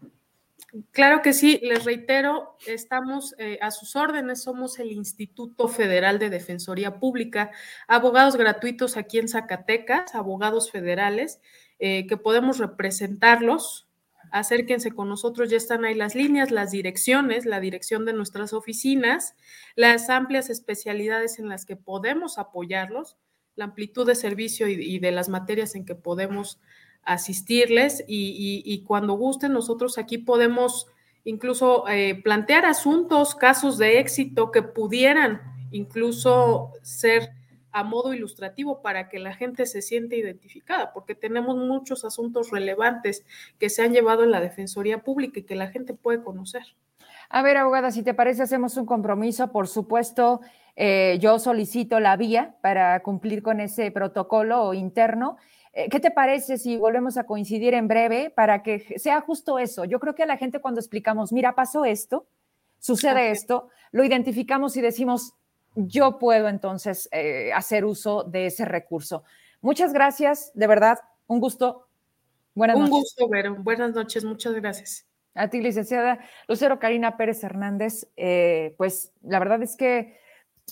Claro 0.91 1.21
que 1.21 1.33
sí, 1.33 1.59
les 1.63 1.85
reitero, 1.85 2.57
estamos 2.65 3.35
eh, 3.39 3.59
a 3.61 3.71
sus 3.71 3.95
órdenes, 3.95 4.41
somos 4.41 4.79
el 4.79 4.91
Instituto 4.91 5.67
Federal 5.67 6.17
de 6.17 6.29
Defensoría 6.29 6.99
Pública, 6.99 7.51
abogados 7.87 8.35
gratuitos 8.37 8.97
aquí 8.97 9.19
en 9.19 9.27
Zacatecas, 9.27 10.15
abogados 10.15 10.71
federales, 10.71 11.41
eh, 11.79 12.07
que 12.07 12.17
podemos 12.17 12.57
representarlos. 12.57 13.87
Acérquense 14.31 14.91
con 14.91 15.09
nosotros, 15.09 15.49
ya 15.49 15.57
están 15.57 15.85
ahí 15.85 15.93
las 15.93 16.15
líneas, 16.15 16.51
las 16.51 16.71
direcciones, 16.71 17.45
la 17.45 17.59
dirección 17.59 18.05
de 18.05 18.13
nuestras 18.13 18.51
oficinas, 18.53 19.35
las 19.75 20.09
amplias 20.09 20.49
especialidades 20.49 21.39
en 21.39 21.47
las 21.49 21.65
que 21.65 21.77
podemos 21.77 22.37
apoyarlos, 22.37 23.17
la 23.57 23.65
amplitud 23.65 24.07
de 24.07 24.15
servicio 24.15 24.69
y 24.69 24.99
de 24.99 25.11
las 25.11 25.27
materias 25.27 25.75
en 25.75 25.83
que 25.83 25.95
podemos 25.95 26.61
asistirles 27.07 28.03
y, 28.07 28.83
cuando 28.85 29.13
gusten 29.13 29.53
nosotros 29.53 29.97
aquí 29.97 30.17
podemos 30.17 30.87
incluso 31.23 31.87
eh, 31.87 32.21
plantear 32.23 32.65
asuntos, 32.65 33.35
casos 33.35 33.77
de 33.77 33.99
éxito 33.99 34.51
que 34.51 34.61
pudieran 34.61 35.41
incluso 35.71 36.71
ser 36.83 37.31
a 37.71 37.83
modo 37.83 38.13
ilustrativo 38.13 38.81
para 38.81 39.09
que 39.09 39.19
la 39.19 39.33
gente 39.33 39.65
se 39.65 39.81
siente 39.81 40.17
identificada, 40.17 40.93
porque 40.93 41.15
tenemos 41.15 41.55
muchos 41.55 42.05
asuntos 42.05 42.49
relevantes 42.51 43.25
que 43.59 43.69
se 43.69 43.83
han 43.83 43.93
llevado 43.93 44.23
en 44.23 44.31
la 44.31 44.41
Defensoría 44.41 45.03
Pública 45.03 45.39
y 45.39 45.43
que 45.43 45.55
la 45.55 45.67
gente 45.67 45.93
puede 45.93 46.23
conocer. 46.23 46.63
A 47.29 47.41
ver, 47.41 47.57
abogada, 47.57 47.91
si 47.91 48.03
te 48.03 48.13
parece, 48.13 48.43
hacemos 48.43 48.77
un 48.77 48.85
compromiso. 48.85 49.51
Por 49.51 49.67
supuesto, 49.67 50.41
eh, 50.77 51.17
yo 51.19 51.39
solicito 51.39 51.99
la 51.99 52.15
vía 52.15 52.55
para 52.61 53.01
cumplir 53.01 53.43
con 53.43 53.59
ese 53.59 53.91
protocolo 53.91 54.73
interno 54.73 55.35
eh, 55.79 55.89
¿Qué 55.89 55.99
te 55.99 56.09
parece 56.09 56.57
si 56.57 56.75
volvemos 56.75 57.17
a 57.17 57.25
coincidir 57.25 57.75
en 57.75 57.87
breve 57.87 58.31
para 58.31 58.63
que 58.63 58.97
sea 58.97 59.21
justo 59.21 59.59
eso? 59.59 59.85
Yo 59.85 59.99
creo 59.99 60.15
que 60.15 60.23
a 60.23 60.25
la 60.25 60.37
gente 60.37 60.59
cuando 60.59 60.79
explicamos, 60.79 61.31
mira, 61.31 61.53
pasó 61.53 61.85
esto, 61.85 62.25
sucede 62.79 63.29
esto, 63.29 63.69
lo 63.91 64.03
identificamos 64.03 64.75
y 64.75 64.81
decimos, 64.81 65.35
yo 65.75 66.17
puedo 66.17 66.47
entonces 66.49 67.07
eh, 67.11 67.51
hacer 67.53 67.85
uso 67.85 68.23
de 68.23 68.47
ese 68.47 68.65
recurso. 68.65 69.23
Muchas 69.61 69.93
gracias, 69.93 70.51
de 70.55 70.65
verdad, 70.65 70.97
un 71.27 71.39
gusto. 71.39 71.85
Buenas 72.55 72.77
un 72.77 72.89
gusto, 72.89 73.29
Vero. 73.29 73.57
Buenas 73.59 73.93
noches, 73.93 74.23
muchas 74.23 74.55
gracias. 74.55 75.05
A 75.35 75.47
ti, 75.47 75.61
licenciada 75.61 76.17
Lucero 76.47 76.79
Karina 76.79 77.17
Pérez 77.17 77.43
Hernández. 77.43 78.07
Eh, 78.17 78.73
pues 78.79 79.13
la 79.21 79.37
verdad 79.37 79.61
es 79.61 79.75
que 79.75 80.17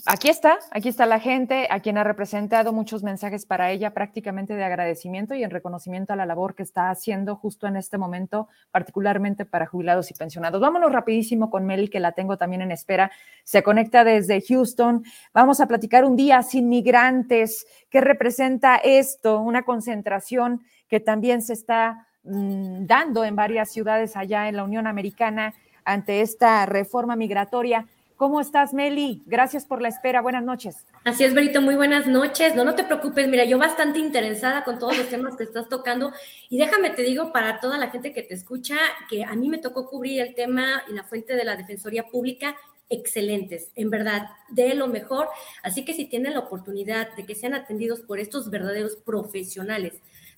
aquí 0.06 0.30
está, 0.30 0.60
aquí 0.72 0.90
está 0.90 1.06
la 1.06 1.20
gente, 1.20 1.68
a 1.70 1.80
quien 1.80 1.98
ha 1.98 2.04
representado 2.04 2.74
muchos 2.74 3.04
mensajes 3.04 3.46
para 3.46 3.72
ella, 3.72 3.94
prácticamente 3.94 4.56
de 4.56 4.64
agradecimiento 4.64 5.34
y 5.36 5.44
en 5.44 5.50
reconocimiento 5.50 6.14
a 6.14 6.16
la 6.16 6.26
labor 6.26 6.56
que 6.56 6.64
está 6.64 6.90
haciendo 6.90 7.36
justo 7.36 7.66
en 7.68 7.78
este 7.78 7.98
momento, 7.98 8.48
particularmente 8.72 9.46
para 9.46 9.66
jubilados 9.66 10.12
y 10.12 10.14
pensionados. 10.14 10.62
Vámonos 10.62 10.92
rapidísimo 10.92 11.50
con 11.50 11.66
Meli, 11.66 11.88
que 11.88 12.00
la 12.00 12.12
tengo 12.12 12.38
también 12.38 12.62
en 12.62 12.72
espera. 12.72 13.12
Se 13.44 13.64
conecta 13.64 14.04
desde 14.04 14.42
Houston. 14.42 15.04
Vamos 15.34 15.60
a 15.62 15.68
platicar 15.68 16.06
un 16.06 16.16
día 16.16 16.44
sin 16.44 16.70
migrantes. 16.70 17.66
¿Qué 17.90 18.02
representa 18.02 18.76
esto? 18.78 19.40
Una 19.40 19.64
concentración 19.64 20.64
que 20.88 21.00
también 21.00 21.42
se 21.42 21.54
está 21.54 22.08
mm, 22.24 22.86
dando 22.86 23.24
en 23.24 23.36
varias 23.36 23.72
ciudades 23.72 24.16
allá 24.16 24.50
en 24.50 24.58
la 24.58 24.64
Unión 24.64 24.88
Americana 24.88 25.54
ante 25.86 26.22
esta 26.22 26.66
reforma 26.66 27.16
migratoria. 27.16 27.88
¿Cómo 28.18 28.40
estás, 28.40 28.74
Meli? 28.74 29.22
Gracias 29.26 29.66
por 29.66 29.82
la 29.82 29.90
espera. 29.90 30.22
Buenas 30.22 30.44
noches. 30.44 30.86
Así 31.04 31.26
es, 31.26 31.34
Berito. 31.34 31.62
Muy 31.62 31.76
buenas 31.76 32.08
noches. 32.08 32.56
No, 32.56 32.64
no 32.64 32.74
te 32.74 32.86
preocupes. 32.86 33.28
Mira, 33.28 33.44
yo 33.44 33.58
bastante 33.58 34.00
interesada 34.00 34.64
con 34.64 34.80
todos 34.80 34.98
los 34.98 35.10
temas 35.10 35.36
que 35.36 35.44
estás 35.44 35.68
tocando. 35.68 36.14
Y 36.50 36.58
déjame 36.58 36.92
te 36.92 37.02
digo 37.02 37.34
para 37.34 37.60
toda 37.60 37.78
la 37.78 37.90
gente 37.90 38.14
que 38.14 38.24
te 38.24 38.34
escucha 38.34 38.78
que 39.10 39.26
a 39.26 39.36
mí 39.36 39.50
me 39.50 39.58
tocó 39.58 39.90
cubrir 39.90 40.22
el 40.22 40.34
tema 40.34 40.84
y 40.90 40.94
la 40.94 41.04
fuente 41.04 41.36
de 41.36 41.44
la 41.44 41.58
Defensoría 41.58 42.08
Pública 42.08 42.56
excelentes, 42.90 43.72
en 43.76 43.90
verdad, 43.90 44.30
de 44.50 44.74
lo 44.76 44.88
mejor. 44.88 45.28
Así 45.64 45.84
que 45.84 45.94
si 45.94 46.06
tienen 46.06 46.34
la 46.34 46.40
oportunidad 46.40 47.14
de 47.16 47.26
que 47.26 47.36
sean 47.36 47.54
atendidos 47.54 48.02
por 48.02 48.20
estos 48.20 48.50
verdaderos 48.50 48.96
profesionales, 48.96 49.94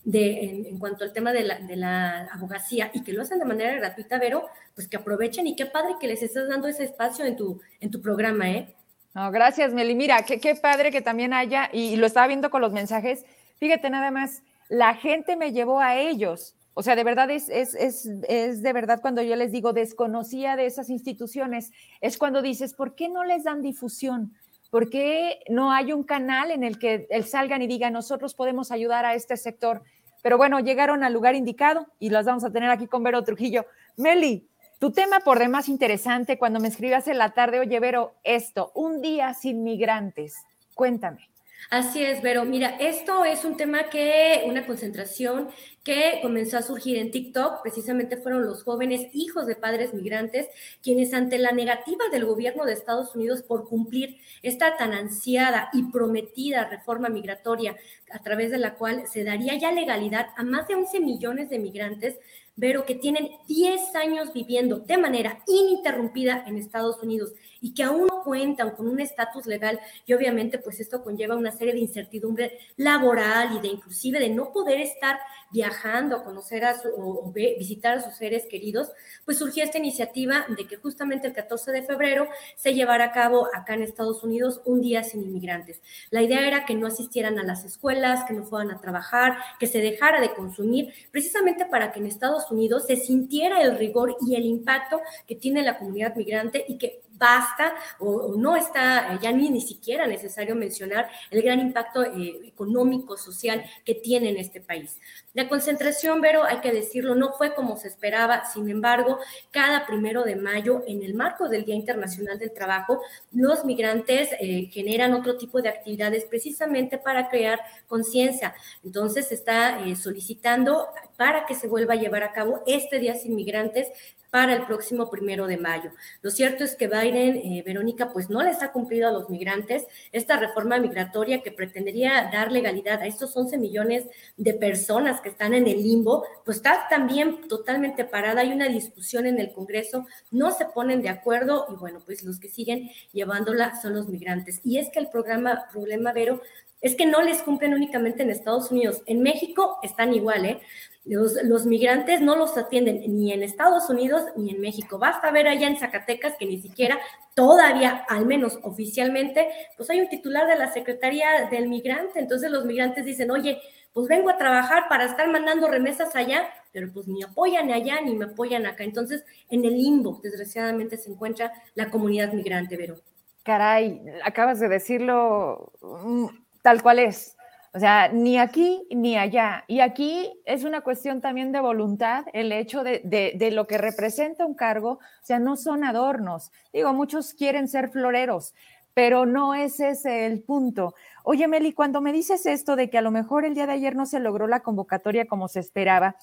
de, 0.08 0.66
en, 0.70 0.80
cuanto 0.80 1.03
al 1.03 1.12
tema 1.12 1.34
de 1.34 1.43
la, 1.43 1.60
de 1.60 1.76
la, 1.76 2.30
abogacía 2.32 2.89
y 2.93 3.03
que 3.03 3.12
lo 3.12 3.24
hacen 3.24 3.39
de 3.39 3.45
manera 3.45 3.76
gratuita, 3.76 4.18
Vero, 4.18 4.47
pues 4.74 4.88
que 4.88 4.95
aprovechen 4.95 5.45
y 5.47 5.55
qué 5.55 5.66
padre 5.66 5.95
que 5.99 6.08
les 6.08 6.24
estás 6.24 6.47
dando 6.47 6.70
ese 6.70 6.86
espacio 6.86 7.26
en 7.26 7.36
tu, 7.36 7.60
en 7.82 7.91
tu 7.91 8.01
programa, 8.01 8.49
¿eh? 8.49 8.74
No, 9.14 9.30
gracias, 9.32 9.74
Meli. 9.74 9.95
Mira, 9.95 10.24
qué, 10.24 10.39
qué 10.39 10.55
padre 10.55 10.91
que 10.91 11.01
también 11.01 11.34
haya, 11.34 11.70
y, 11.74 11.97
lo 11.97 12.05
estaba 12.05 12.26
viendo 12.28 12.49
con 12.49 12.62
los 12.62 12.72
mensajes, 12.72 13.26
fíjate 13.58 13.89
nada 13.89 14.10
más, 14.10 14.43
la 14.70 14.93
gente 14.93 15.36
me 15.36 15.51
llevó 15.51 15.82
a 15.82 15.97
ellos. 15.97 16.55
O 16.74 16.84
sea, 16.84 16.95
de 16.95 17.03
verdad 17.03 17.30
es, 17.30 17.49
es, 17.49 17.76
es, 17.76 18.08
es, 18.30 18.62
de 18.62 18.72
verdad 18.72 19.01
cuando 19.01 19.22
yo 19.22 19.36
les 19.36 19.51
digo 19.51 19.74
desconocía 19.74 20.55
de 20.55 20.68
esas 20.68 20.89
instituciones, 20.89 21.74
es 21.99 22.18
cuando 22.18 22.41
dices, 22.41 22.74
¿por 22.74 22.95
qué 22.95 23.10
no 23.10 23.26
les 23.26 23.43
dan 23.43 23.62
difusión? 23.62 24.34
¿Por 24.70 24.89
qué 24.89 25.39
no 25.49 25.72
hay 25.72 25.91
un 25.91 26.03
canal 26.03 26.51
en 26.51 26.64
el 26.64 26.80
que 26.80 27.08
salgan 27.26 27.62
y 27.62 27.68
digan, 27.68 27.91
nosotros 27.91 28.36
podemos 28.36 28.72
ayudar 28.72 29.05
a 29.05 29.16
este 29.16 29.36
sector? 29.36 29.84
Pero 30.28 30.38
bueno, 30.38 30.60
llegaron 30.60 31.06
al 31.06 31.14
lugar 31.14 31.36
indicado 31.36 31.88
y 32.00 32.10
las 32.10 32.26
vamos 32.26 32.44
a 32.44 32.52
tener 32.52 32.70
aquí 32.70 32.86
con 32.86 33.02
Vero 33.02 33.24
Trujillo. 33.24 33.66
Meli, 33.96 34.46
tu 34.78 34.92
tema 34.92 35.22
por 35.22 35.40
demás 35.40 35.70
interesante, 35.70 36.38
cuando 36.38 36.60
me 36.60 36.68
escribas 36.68 37.08
en 37.08 37.18
la 37.18 37.30
tarde, 37.30 37.62
oye 37.62 37.80
Vero, 37.80 38.14
esto, 38.26 38.74
un 38.76 39.02
día 39.02 39.34
sin 39.34 39.64
migrantes, 39.64 40.36
cuéntame. 40.76 41.30
Así 41.70 42.01
es, 42.01 42.22
Vero. 42.22 42.45
Mira, 42.45 42.78
esto 42.80 43.26
es 43.26 43.43
un 43.43 43.57
tema 43.57 43.89
que, 43.89 44.43
una 44.45 44.65
concentración 44.65 45.49
que 45.84 46.20
comenzó 46.22 46.57
a 46.57 46.61
surgir 46.61 46.97
en 46.97 47.11
TikTok. 47.11 47.61
Precisamente 47.61 48.15
fueron 48.15 48.45
los 48.45 48.63
jóvenes 48.63 49.09
hijos 49.13 49.45
de 49.47 49.57
padres 49.57 49.93
migrantes 49.93 50.47
quienes 50.82 51.13
ante 51.13 51.38
la 51.38 51.51
negativa 51.51 52.05
del 52.09 52.24
gobierno 52.24 52.63
de 52.63 52.72
Estados 52.72 53.13
Unidos 53.15 53.43
por 53.43 53.68
cumplir 53.68 54.18
esta 54.43 54.78
tan 54.78 54.93
ansiada 54.93 55.70
y 55.74 55.84
prometida 55.91 56.70
reforma 56.70 57.09
migratoria 57.09 57.76
a 58.11 58.20
través 58.20 58.49
de 58.51 58.59
la 58.59 58.76
cual 58.76 59.03
se 59.05 59.26
daría 59.26 59.55
ya 59.55 59.74
legalidad 59.74 60.28
a 60.38 60.43
más 60.43 60.70
de 60.70 60.76
11 60.76 61.01
millones 61.01 61.49
de 61.49 61.59
migrantes, 61.59 62.15
Vero, 62.55 62.86
que 62.86 62.95
tienen 62.95 63.30
10 63.47 63.93
años 63.95 64.34
viviendo 64.34 64.80
de 64.80 64.97
manera 64.97 65.43
ininterrumpida 65.45 66.45
en 66.47 66.57
Estados 66.57 67.03
Unidos 67.03 67.34
y 67.62 67.74
que 67.74 67.84
aún 67.84 68.08
no 68.08 68.24
cuentan 68.24 68.72
con 68.72 68.88
un 68.88 68.99
estatus 68.99 69.45
legal 69.45 69.80
y 70.05 70.14
obviamente 70.14 70.58
pues 70.60 70.80
esto 70.80 71.03
conlleva 71.03 71.36
una 71.36 71.51
serie 71.51 71.74
de 71.74 71.80
incertidumbre 71.80 72.60
laboral 72.76 73.55
y 73.55 73.60
de 73.60 73.68
inclusive 73.68 74.20
de 74.20 74.30
no 74.30 74.51
poder 74.51 74.82
estar 74.82 75.20
viajando 75.51 76.18
a 76.18 76.24
conocer 76.24 76.66
a 76.66 76.78
su, 76.78 76.89
o, 76.89 77.32
visitar 77.32 77.97
a 77.97 78.01
sus 78.01 78.16
seres 78.16 78.45
queridos, 78.49 78.91
pues 79.26 79.38
surgió 79.38 79.64
esta 79.64 79.78
iniciativa 79.78 80.45
de 80.49 80.68
que 80.68 80.78
justamente 80.78 81.28
el 81.28 81.34
14 81.34 81.72
de 81.72 81.84
febrero 81.84 82.28
se 82.55 82.74
llevara 82.74 83.05
a 83.05 83.12
cabo 83.12 83.47
acá 83.53 83.74
en 83.74 83.84
Estados 83.84 84.24
Unidos 84.24 84.62
un 84.66 84.82
día 84.82 85.03
sin 85.03 85.22
inmigrantes. 85.24 85.82
La 86.10 86.22
idea 86.22 86.47
era 86.47 86.66
que 86.66 86.76
no 86.76 86.88
asistieran 86.88 87.39
a 87.39 87.43
las 87.43 87.64
escuelas, 87.64 88.26
que 88.26 88.34
no 88.34 88.43
fueran 88.43 88.72
a 88.72 88.82
trabajar, 88.82 89.38
que 89.60 89.68
se 89.68 89.80
dejara 89.80 90.22
de 90.22 90.34
consumir, 90.34 90.93
precisamente 91.12 91.66
para 91.66 91.91
que 91.91 91.99
en 91.99 92.08
Estados 92.08 92.51
Unidos 92.51 92.86
se 92.88 92.97
sintiera 92.97 93.62
el 93.62 93.78
rigor 93.78 94.18
y 94.28 94.36
el 94.36 94.45
impacto 94.45 95.01
que 95.28 95.36
tiene 95.36 95.64
la 95.64 95.78
comunidad 95.78 96.16
migrante 96.16 96.66
y 96.68 96.78
que 96.78 97.01
basta 97.18 97.74
o, 97.99 98.36
no 98.38 98.55
está 98.55 99.13
eh, 99.13 99.20
ya 99.22 99.32
ni, 99.32 99.49
ni 99.49 99.61
siquiera 99.61 100.07
necesario 100.07 100.55
mencionar 100.55 101.09
el 101.32 101.41
gran 101.41 101.59
impacto 101.59 102.03
eh, 102.03 102.39
económico, 102.45 103.18
social 103.18 103.63
que 103.86 103.95
tiene 103.95 104.30
en 104.30 104.38
este 104.38 104.61
país. 104.61 104.97
La 105.34 105.47
concentración, 105.49 106.22
Vero, 106.22 106.43
hay 106.43 106.59
que 106.61 106.72
decirlo, 106.72 107.15
no 107.15 107.34
fue 107.34 107.53
como 107.53 107.78
se 107.78 107.88
esperaba, 107.88 108.45
sin 108.45 108.70
embargo, 108.70 109.20
cada 109.51 109.86
primero 109.86 110.24
de 110.24 110.36
mayo, 110.36 110.84
en 110.88 111.03
el 111.03 111.13
marco 111.13 111.47
del 111.47 111.65
Día 111.65 111.76
Internacional 111.76 112.39
del 112.39 112.53
Trabajo, 112.53 113.01
los 113.32 113.65
migrantes 113.65 114.30
eh, 114.39 114.70
generan 114.72 115.13
otro 115.13 115.38
tipo 115.38 115.61
de 115.61 115.70
actividades 115.70 116.26
precisamente 116.26 116.97
para 116.97 117.30
crear 117.30 117.59
conciencia. 117.88 118.55
Entonces, 118.84 119.28
se 119.28 119.36
está 119.36 119.80
solicitando 119.95 120.88
para 121.18 121.45
que 121.45 121.55
se 121.55 121.68
vuelva 121.68 121.93
a 121.93 121.97
llevar 121.97 122.24
a 122.24 122.32
cabo 122.32 122.63
este 122.65 122.99
Día 122.99 123.15
Sin 123.15 123.36
Migrantes 123.36 123.88
para 124.30 124.54
el 124.54 124.66
próximo 124.66 125.10
primero 125.10 125.48
de 125.48 125.58
mayo. 125.58 125.92
Lo 126.22 126.32
cierto 126.32 126.64
es 126.64 126.76
que 126.76 126.88
Biden, 126.88 127.38
eh, 127.38 127.64
Verónica, 127.66 128.12
pues 128.12 128.30
no 128.30 128.44
les 128.44 128.62
ha 128.62 128.72
cumplido 128.72 129.08
a 129.08 129.12
los 129.12 129.30
migrantes 129.30 129.86
esta 130.12 130.38
reforma 130.38 130.80
migratoria 130.80 131.42
que 131.42 131.52
pretendería 131.52 132.30
dar 132.32 132.52
legalidad 132.52 133.02
a 133.02 133.08
estos 133.08 133.36
11 133.36 133.58
millones 133.58 134.06
de 134.36 134.54
personas 134.54 135.22
que 135.22 135.30
están 135.30 135.54
en 135.54 135.68
el 135.68 135.82
limbo, 135.82 136.26
pues 136.46 136.58
está 136.58 136.88
también 136.90 137.48
totalmente 137.48 138.06
parada. 138.06 138.42
Hay 138.42 138.52
una 138.52 138.68
discusión 138.68 139.26
en 139.26 139.40
el 139.40 139.52
Congreso, 139.54 140.06
no 140.32 140.52
se 140.52 140.66
ponen 140.66 141.02
de 141.02 141.10
acuerdo 141.10 141.66
y 141.70 141.76
bueno, 141.76 142.02
pues 142.06 142.24
los 142.24 142.40
que 142.40 142.50
siguen 142.50 142.90
llevándola 143.14 143.80
son 143.82 143.94
los 143.94 144.08
migrantes. 144.08 144.62
Y 144.64 144.78
es 144.78 144.90
que 144.90 145.00
el 145.00 145.10
programa, 145.10 145.68
problema, 145.72 146.12
Vero, 146.12 146.42
es 146.82 146.96
que 146.96 147.06
no 147.06 147.22
les 147.22 147.42
cumplen 147.42 147.74
únicamente 147.74 148.24
en 148.24 148.30
Estados 148.30 148.72
Unidos. 148.72 149.02
En 149.08 149.22
México 149.22 149.80
están 149.82 150.14
igual, 150.14 150.46
¿eh? 150.46 150.60
Los, 151.08 151.66
migrantes 151.66 152.20
no 152.20 152.36
los 152.36 152.58
atienden 152.58 153.01
ni 153.16 153.32
en 153.32 153.41
Estados 153.41 153.89
Unidos 153.89 154.24
ni 154.36 154.49
en 154.49 154.60
México. 154.60 154.99
Basta 154.99 155.32
ver 155.32 155.47
allá 155.47 155.68
en 155.68 155.78
Zacatecas 155.78 156.36
que 156.38 156.45
ni 156.45 156.60
siquiera 156.60 156.99
todavía, 157.34 158.05
al 158.10 158.26
menos 158.26 158.60
oficialmente, 158.64 159.47
pues 159.78 159.89
hay 159.89 160.01
un 160.01 160.10
titular 160.10 160.47
de 160.47 160.58
la 160.58 160.72
Secretaría 160.74 161.47
del 161.49 161.70
Migrante. 161.70 162.20
Entonces 162.20 162.51
los 162.51 162.66
migrantes 162.66 163.05
dicen, 163.05 163.32
oye, 163.32 163.62
pues 163.93 164.10
vengo 164.10 164.30
a 164.30 164.38
trabajar 164.38 164.84
para 164.89 165.05
estar 165.05 165.28
mandando 165.32 165.68
remesas 165.68 166.16
allá, 166.16 166.47
pero 166.72 166.91
pues 166.93 167.08
ni 167.08 167.24
apoyan 167.24 167.72
allá 167.72 168.01
ni 168.01 168.14
me 168.14 168.26
apoyan 168.26 168.66
acá. 168.66 168.84
Entonces, 168.84 169.24
en 169.49 169.66
el 169.66 169.74
limbo, 169.74 170.20
desgraciadamente, 170.22 170.97
se 170.97 171.10
encuentra 171.10 171.51
la 171.74 171.89
comunidad 171.89 172.34
migrante, 172.34 172.78
Vero. 172.78 172.97
Caray, 173.43 174.01
acabas 174.24 174.60
de 174.60 174.68
decirlo 174.68 175.72
mm, 175.82 176.28
tal 176.62 176.84
cual 176.84 176.99
es 176.99 177.37
o 177.74 177.80
sea, 177.80 178.09
ni 178.09 178.38
aquí 178.38 178.88
ni 178.89 179.18
allá. 179.18 179.63
Y 179.68 179.82
aquí 179.82 180.32
es 180.45 180.63
una 180.63 180.82
cuestión 180.82 181.22
también 181.22 181.51
de 181.51 181.59
voluntad, 181.59 182.26
el 182.34 182.51
hecho 182.51 182.84
de, 182.84 183.01
de, 183.03 183.51
lo 183.51 183.68
que 183.68 183.78
representa 183.78 184.45
un 184.45 184.55
cargo. 184.55 184.91
O 184.91 185.26
sea, 185.26 185.39
no 185.39 185.57
son 185.57 185.84
adornos. 185.84 186.51
Digo, 186.74 186.93
muchos 186.93 187.34
quieren 187.34 187.68
ser 187.68 187.89
floreros, 187.89 188.55
pero 188.93 189.26
no 189.26 189.53
es 189.53 189.80
ese 189.80 190.26
el 190.26 190.41
punto. 190.41 190.95
Oye, 191.24 191.47
Meli, 191.47 191.74
cuando 191.74 192.01
me 192.01 192.13
dices 192.13 192.45
esto 192.45 192.76
de 192.76 192.89
que 192.89 192.97
a 192.97 193.01
lo 193.01 193.11
mejor 193.11 193.45
el 193.45 193.53
día 193.53 193.68
de 193.68 193.74
ayer 193.74 193.95
no 193.95 194.05
se 194.05 194.20
logró 194.20 194.47
la 194.47 194.61
convocatoria 194.61 195.28
como 195.28 195.47
se 195.47 195.59
esperaba, 195.59 196.15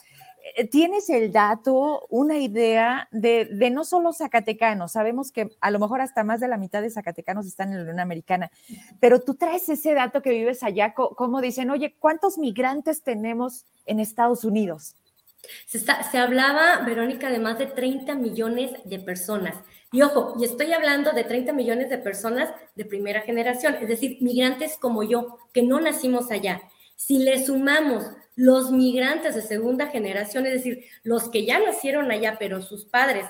¿Tienes 0.70 1.09
el 1.09 1.32
dato, 1.32 2.07
una 2.11 2.38
idea 2.38 3.09
de, 3.11 3.49
no 3.72 3.84
solo 3.84 4.12
zacatecanos? 4.12 4.92
Sabemos 4.92 5.32
que 5.32 5.49
a 5.61 5.70
lo 5.70 5.78
mejor 5.78 6.03
hasta 6.03 6.22
más 6.22 6.38
de 6.38 6.49
la 6.49 6.59
mitad 6.59 6.82
de 6.82 6.90
zacatecanos 6.90 7.47
están 7.47 7.70
en 7.70 7.78
la 7.78 7.82
Unión 7.82 8.01
Americana, 8.01 8.51
pero 9.01 9.20
tú 9.20 9.36
traes 9.36 9.68
ese 9.70 9.95
dato 9.95 10.20
que 10.20 10.30
vives 10.30 10.62
allá, 10.62 10.92
como 10.95 11.40
dicen, 11.40 11.70
oye, 11.70 11.97
¿cuántos 11.99 12.36
migrantes 12.36 13.03
tenemos 13.03 13.64
en 13.86 14.01
Estados 14.01 14.45
Unidos? 14.45 14.97
Se, 15.66 15.78
se 15.78 16.18
hablaba, 16.18 16.84
Verónica, 16.84 17.30
de 17.30 17.38
más 17.38 17.59
de 17.59 17.66
30 17.66 18.14
millones 18.14 18.72
de 18.84 18.99
personas. 18.99 19.57
Y 19.92 20.03
ojo, 20.03 20.34
y 20.38 20.45
estoy 20.45 20.72
hablando 20.72 21.12
de 21.12 21.24
30 21.24 21.53
millones 21.55 21.88
de 21.88 21.99
personas 21.99 22.51
de 22.74 22.84
primera 22.84 23.22
generación, 23.22 23.76
es 23.80 23.88
decir, 23.88 24.18
migrantes 24.20 24.76
como 24.76 25.03
yo, 25.03 25.38
que 25.53 25.62
no 25.62 25.80
nacimos 25.80 26.30
allá. 26.30 26.61
Si 26.97 27.18
le 27.18 27.45
sumamos 27.45 28.05
los 28.37 28.70
migrantes 28.70 29.35
de 29.35 29.43
segunda 29.43 29.89
generación, 29.89 30.47
es 30.47 30.53
decir, 30.55 30.85
los 31.03 31.28
que 31.28 31.45
ya 31.45 31.59
nacieron 31.59 32.11
allá, 32.11 32.37
pero 32.39 32.62
sus 32.62 32.85
padres 32.85 33.26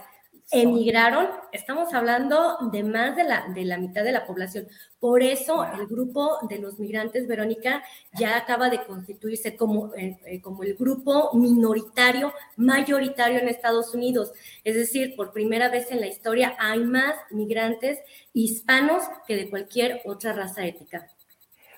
emigraron, 0.51 1.27
estamos 1.53 1.93
hablando 1.95 2.59
de 2.71 2.85
más 2.85 3.17
de 3.17 3.25
la, 3.25 3.47
de 3.55 3.65
la 3.65 3.79
mitad 3.79 4.05
de 4.05 4.13
la 4.13 4.27
población. 4.27 4.69
Por 5.01 5.23
eso 5.23 5.65
el 5.65 5.87
grupo 5.87 6.39
de 6.49 6.59
los 6.59 6.79
migrantes, 6.79 7.27
Verónica, 7.27 7.83
ya 8.13 8.37
acaba 8.37 8.71
de 8.71 8.85
constituirse 8.85 9.57
como, 9.57 9.95
eh, 9.95 10.19
eh, 10.27 10.41
como 10.41 10.63
el 10.63 10.75
grupo 10.75 11.31
minoritario, 11.35 12.33
mayoritario 12.57 13.41
en 13.41 13.49
Estados 13.49 13.95
Unidos. 13.95 14.33
Es 14.65 14.75
decir, 14.75 15.17
por 15.17 15.33
primera 15.33 15.69
vez 15.69 15.91
en 15.91 16.01
la 16.01 16.07
historia 16.07 16.55
hay 16.59 16.81
más 16.81 17.15
migrantes 17.31 17.99
hispanos 18.33 19.03
que 19.27 19.37
de 19.37 19.51
cualquier 19.51 20.03
otra 20.05 20.33
raza 20.33 20.65
ética. 20.65 21.09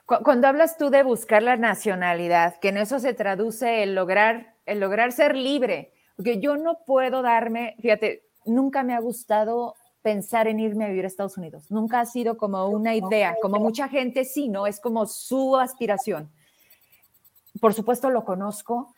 Cuando 0.07 0.47
hablas 0.47 0.79
tú 0.79 0.89
de 0.89 1.03
buscar 1.03 1.43
la 1.43 1.57
nacionalidad, 1.57 2.61
que 2.61 2.69
en 2.69 2.77
eso 2.77 3.01
se 3.01 3.13
traduce 3.13 3.83
el 3.83 3.97
lograr, 3.97 4.55
el 4.65 4.79
lograr 4.79 5.11
ser 5.11 5.35
libre, 5.35 5.93
porque 6.15 6.39
yo 6.39 6.57
no 6.57 6.79
puedo 6.87 7.23
darme, 7.23 7.75
fíjate, 7.81 8.23
nunca 8.45 8.85
me 8.85 8.95
ha 8.95 9.01
gustado 9.01 9.75
pensar 10.03 10.47
en 10.47 10.61
irme 10.61 10.85
a 10.85 10.89
vivir 10.89 11.05
a 11.05 11.09
Estados 11.09 11.37
Unidos. 11.37 11.73
Nunca 11.73 11.99
ha 11.99 12.07
sido 12.07 12.37
como 12.37 12.69
una 12.69 12.95
idea, 12.95 13.35
como 13.43 13.59
mucha 13.59 13.89
gente 13.89 14.25
sí, 14.25 14.49
¿no? 14.49 14.69
Es 14.69 14.79
como 14.79 15.07
su 15.07 15.57
aspiración. 15.57 16.31
Por 17.61 17.75
supuesto 17.75 18.09
lo 18.09 18.25
conozco, 18.25 18.95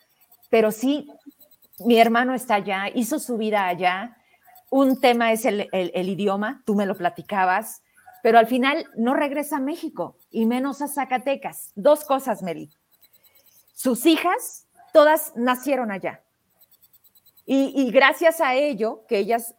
pero 0.51 0.71
sí, 0.71 1.11
mi 1.79 1.97
hermano 1.97 2.35
está 2.35 2.55
allá, 2.55 2.83
hizo 2.93 3.17
su 3.17 3.37
vida 3.37 3.65
allá. 3.65 4.15
Un 4.69 5.01
tema 5.01 5.31
es 5.31 5.45
el, 5.45 5.67
el 5.71 6.09
idioma, 6.09 6.61
tú 6.67 6.75
me 6.75 6.85
lo 6.85 6.95
platicabas 6.95 7.81
pero 8.21 8.37
al 8.37 8.47
final 8.47 8.85
no 8.95 9.13
regresa 9.13 9.57
a 9.57 9.61
México 9.61 10.17
y 10.29 10.45
menos 10.45 10.81
a 10.81 10.87
Zacatecas. 10.87 11.71
Dos 11.75 12.03
cosas, 12.03 12.43
Meli. 12.43 12.69
Sus 13.73 14.05
hijas, 14.05 14.67
todas 14.93 15.33
nacieron 15.35 15.91
allá. 15.91 16.23
Y, 17.51 17.89
gracias 17.89 18.41
a 18.41 18.53
ello, 18.53 19.05
que 19.07 19.17
ellas 19.17 19.55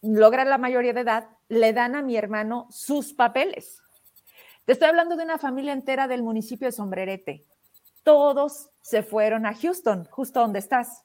logran 0.00 0.48
la 0.48 0.56
mayoría 0.56 0.94
de 0.94 1.02
edad, 1.02 1.28
le 1.48 1.74
dan 1.74 1.94
a 1.94 2.00
mi 2.00 2.16
hermano 2.16 2.66
sus 2.70 3.12
papeles. 3.12 3.82
Te 4.64 4.72
estoy 4.72 4.88
hablando 4.88 5.14
de 5.14 5.24
una 5.24 5.36
familia 5.36 5.74
entera 5.74 6.08
del 6.08 6.22
municipio 6.22 6.68
de 6.68 6.72
Sombrerete. 6.72 7.44
Todos 8.02 8.70
se 8.80 9.02
fueron 9.02 9.44
a 9.44 9.52
Houston, 9.52 10.06
justo 10.06 10.40
donde 10.40 10.58
estás. 10.58 11.04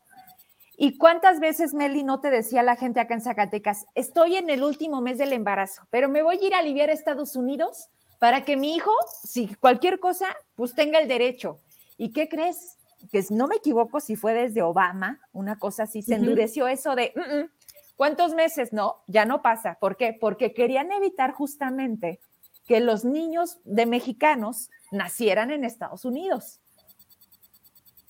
¿Y 0.82 0.98
cuántas 0.98 1.42
veces, 1.42 1.74
Meli, 1.74 2.04
no 2.06 2.22
te 2.22 2.30
decía 2.30 2.64
la 2.64 2.78
gente 2.78 3.02
acá 3.02 3.14
en 3.14 3.20
Zacatecas, 3.20 3.86
estoy 3.96 4.38
en 4.38 4.50
el 4.50 4.64
último 4.64 5.02
mes 5.02 5.18
del 5.18 5.34
embarazo, 5.34 5.82
pero 5.90 6.08
me 6.08 6.24
voy 6.24 6.38
a 6.38 6.48
ir 6.48 6.54
a 6.56 6.60
aliviar 6.60 6.90
a 6.90 6.94
Estados 6.94 7.36
Unidos 7.36 7.90
para 8.18 8.46
que 8.46 8.56
mi 8.56 8.76
hijo, 8.76 8.92
si 9.24 9.54
cualquier 9.56 10.00
cosa, 10.00 10.28
pues 10.56 10.74
tenga 10.74 11.00
el 11.00 11.10
derecho? 11.10 11.60
¿Y 11.98 12.14
qué 12.14 12.30
crees? 12.30 12.78
Que 13.12 13.22
no 13.30 13.48
me 13.48 13.58
equivoco 13.58 14.00
si 14.00 14.16
fue 14.16 14.34
desde 14.34 14.62
Obama, 14.62 15.20
una 15.34 15.60
cosa 15.60 15.84
así, 15.84 16.02
se 16.02 16.16
endureció 16.16 16.66
eso 16.70 16.96
de, 16.96 17.12
mm, 17.14 17.40
mm, 17.40 17.50
¿cuántos 17.98 18.34
meses? 18.34 18.72
No, 18.72 19.04
ya 19.08 19.26
no 19.26 19.42
pasa. 19.42 19.78
¿Por 19.82 19.98
qué? 19.98 20.18
Porque 20.18 20.54
querían 20.54 20.94
evitar 20.94 21.34
justamente 21.34 22.22
que 22.66 22.80
los 22.80 23.04
niños 23.04 23.60
de 23.66 23.86
mexicanos 23.86 24.70
nacieran 24.94 25.52
en 25.52 25.66
Estados 25.66 26.06
Unidos. 26.06 26.62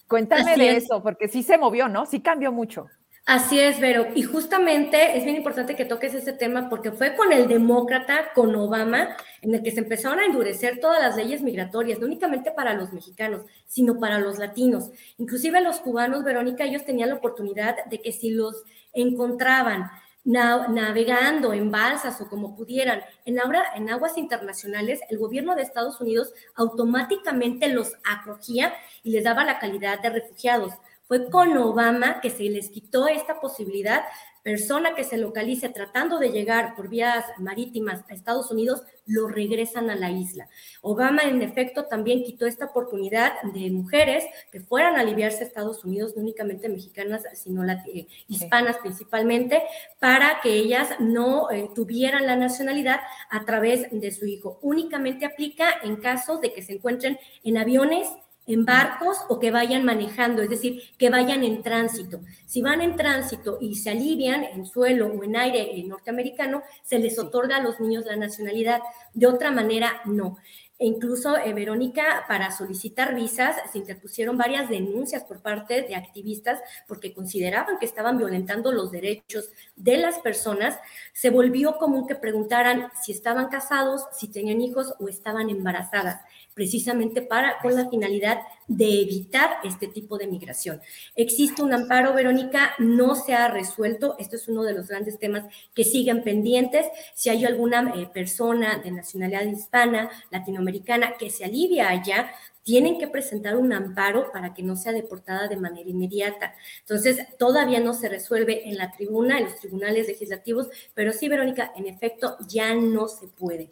Cuéntame 0.10 0.58
de 0.58 0.76
eso, 0.76 1.04
porque 1.04 1.28
sí 1.28 1.44
se 1.44 1.58
movió, 1.58 1.88
¿no? 1.88 2.06
Sí 2.08 2.20
cambió 2.20 2.52
mucho. 2.52 2.88
Así 3.28 3.60
es, 3.60 3.80
Vero. 3.80 4.08
Y 4.16 4.24
justamente 4.24 5.16
es 5.16 5.24
bien 5.24 5.36
importante 5.36 5.76
que 5.76 5.86
toques 5.86 6.16
ese 6.16 6.34
tema 6.34 6.68
porque 6.68 6.92
fue 6.92 7.16
con 7.16 7.32
el 7.32 7.48
demócrata, 7.48 8.34
con 8.34 8.56
Obama, 8.56 9.16
en 9.44 9.54
el 9.54 9.62
que 9.62 9.70
se 9.70 9.82
empezaron 9.82 10.18
a 10.18 10.26
endurecer 10.26 10.80
todas 10.80 11.00
las 11.00 11.16
leyes 11.16 11.44
migratorias, 11.44 12.00
no 12.00 12.08
únicamente 12.08 12.50
para 12.50 12.74
los 12.74 12.92
mexicanos, 12.92 13.44
sino 13.68 14.00
para 14.00 14.18
los 14.18 14.40
latinos. 14.40 14.90
Inclusive 15.20 15.62
los 15.62 15.80
cubanos, 15.80 16.24
Verónica, 16.24 16.64
ellos 16.64 16.86
tenían 16.86 17.10
la 17.10 17.16
oportunidad 17.16 17.86
de 17.86 18.02
que 18.02 18.12
si 18.12 18.32
los 18.32 18.64
encontraban 18.94 19.92
navegando 20.24 21.54
en 21.54 21.72
balsas 21.72 22.20
o 22.22 22.30
como 22.30 22.56
pudieran 22.56 23.02
en, 23.26 23.90
aguas 23.90 24.18
internacionales, 24.18 25.00
el 25.10 25.18
gobierno 25.18 25.56
de 25.56 25.64
Estados 25.64 26.00
Unidos 26.02 26.34
automáticamente 26.56 27.70
los 27.70 27.94
acogía 28.04 28.74
y 29.04 29.12
les 29.12 29.24
daba 29.24 29.44
la 29.44 29.60
calidad 29.60 30.02
de 30.02 30.10
refugiados. 30.10 30.74
Fue 31.08 31.30
con 31.30 31.58
Obama 31.58 32.22
que 32.22 32.30
se 32.30 32.44
les 32.44 32.70
quitó 32.70 33.08
esta 33.08 33.40
posibilidad. 33.40 34.04
Persona 34.50 34.96
que 34.96 35.04
se 35.04 35.18
localice 35.18 35.70
tratando 35.70 36.18
de 36.18 36.32
llegar 36.32 36.76
por 36.76 36.90
vías 36.90 37.24
marítimas 37.38 38.04
a 38.10 38.16
Estados 38.16 38.50
Unidos, 38.50 38.82
lo 39.06 39.28
regresan 39.28 39.92
a 39.92 39.96
la 39.96 40.10
isla. 40.10 40.50
Obama, 40.82 41.22
en 41.22 41.44
efecto, 41.44 41.86
también 41.86 42.24
quitó 42.24 42.48
esta 42.48 42.66
oportunidad 42.66 43.34
de 43.54 43.70
mujeres 43.70 44.26
que 44.52 44.60
fueran 44.60 44.96
a 44.96 45.02
aliviarse 45.02 45.44
a 45.44 45.46
Estados 45.46 45.86
Unidos, 45.86 46.16
no 46.16 46.24
únicamente 46.24 46.68
mexicanas, 46.68 47.28
sino 47.36 47.64
eh, 47.64 48.08
hispanas 48.28 48.78
principalmente, 48.78 49.62
para 50.00 50.42
que 50.42 50.52
ellas 50.52 50.96
no 51.00 51.52
eh, 51.52 51.70
tuvieran 51.76 52.26
la 52.26 52.36
nacionalidad 52.36 53.02
a 53.30 53.46
través 53.46 53.86
de 53.92 54.12
su 54.12 54.26
hijo. 54.26 54.58
Únicamente 54.64 55.28
aplica 55.28 55.76
en 55.84 55.98
caso 55.98 56.40
de 56.40 56.54
que 56.54 56.64
se 56.64 56.74
encuentren 56.74 57.20
en 57.44 57.60
aviones 57.60 58.08
en 58.50 58.66
barcos 58.66 59.18
o 59.30 59.40
que 59.40 59.52
vayan 59.52 59.86
manejando, 59.86 60.42
es 60.42 60.50
decir, 60.50 60.82
que 60.98 61.12
vayan 61.12 61.44
en 61.44 61.62
tránsito. 61.62 62.22
Si 62.48 62.64
van 62.64 62.82
en 62.82 62.96
tránsito 62.96 63.60
y 63.62 63.76
se 63.76 63.92
alivian 63.92 64.44
en 64.44 64.66
suelo 64.66 65.08
o 65.08 65.24
en 65.24 65.36
aire 65.36 65.84
norteamericano, 65.86 66.64
se 66.84 66.98
les 66.98 67.20
otorga 67.20 67.58
a 67.58 67.62
los 67.62 67.80
niños 67.80 68.06
la 68.06 68.16
nacionalidad. 68.16 68.82
De 69.14 69.28
otra 69.28 69.52
manera, 69.52 70.02
no. 70.06 70.38
E 70.80 70.88
incluso, 70.88 71.38
eh, 71.38 71.54
Verónica, 71.54 72.24
para 72.28 72.52
solicitar 72.52 73.14
visas 73.14 73.58
se 73.72 73.78
interpusieron 73.78 74.38
varias 74.38 74.70
denuncias 74.70 75.26
por 75.26 75.42
parte 75.42 75.82
de 75.82 75.96
activistas 75.96 76.60
porque 76.88 77.14
consideraban 77.14 77.78
que 77.78 77.86
estaban 77.86 78.18
violentando 78.18 78.72
los 78.72 78.90
derechos 78.90 79.50
de 79.76 79.98
las 79.98 80.20
personas. 80.20 80.80
Se 81.14 81.30
volvió 81.30 81.78
común 81.78 82.08
que 82.08 82.16
preguntaran 82.16 82.90
si 83.04 83.12
estaban 83.12 83.50
casados, 83.50 84.06
si 84.18 84.30
tenían 84.30 84.62
hijos 84.62 84.96
o 85.00 85.10
estaban 85.10 85.50
embarazadas 85.50 86.22
precisamente 86.60 87.22
para, 87.22 87.58
con 87.60 87.74
la 87.74 87.90
finalidad 87.90 88.40
de 88.68 89.04
evitar 89.04 89.60
este 89.64 89.88
tipo 89.88 90.18
de 90.18 90.28
migración. 90.28 90.82
Existe 91.16 91.64
un 91.64 91.72
amparo, 91.72 92.14
Verónica, 92.14 92.74
no 92.80 93.16
se 93.16 93.34
ha 93.34 93.48
resuelto. 93.48 94.18
Esto 94.20 94.36
es 94.36 94.50
uno 94.50 94.64
de 94.64 94.74
los 94.74 94.90
grandes 94.90 95.18
temas 95.18 95.46
que 95.74 95.86
siguen 95.86 96.22
pendientes. 96.22 96.86
Si 97.16 97.30
hay 97.30 97.46
alguna 97.46 97.94
eh, 97.96 98.10
persona 98.14 98.82
de 98.84 98.92
nacionalidad 98.92 99.46
hispana, 99.46 100.12
latinoamericana, 100.32 101.14
que 101.18 101.30
se 101.30 101.46
alivia 101.46 101.88
allá, 101.88 102.30
tienen 102.64 103.00
que 103.00 103.08
presentar 103.08 103.56
un 103.56 103.72
amparo 103.72 104.30
para 104.34 104.54
que 104.54 104.62
no 104.62 104.76
sea 104.76 104.92
deportada 104.92 105.48
de 105.48 105.56
manera 105.56 105.90
inmediata. 105.90 106.56
Entonces, 106.82 107.26
todavía 107.38 107.80
no 107.80 107.94
se 107.94 108.10
resuelve 108.10 108.68
en 108.68 108.78
la 108.78 108.92
tribuna, 108.92 109.38
en 109.38 109.46
los 109.46 109.56
tribunales 109.56 110.10
legislativos, 110.10 110.68
pero 110.94 111.14
sí, 111.14 111.30
Verónica, 111.30 111.72
en 111.78 111.88
efecto, 111.88 112.36
ya 112.50 112.76
no 112.76 113.08
se 113.08 113.30
puede. 113.30 113.72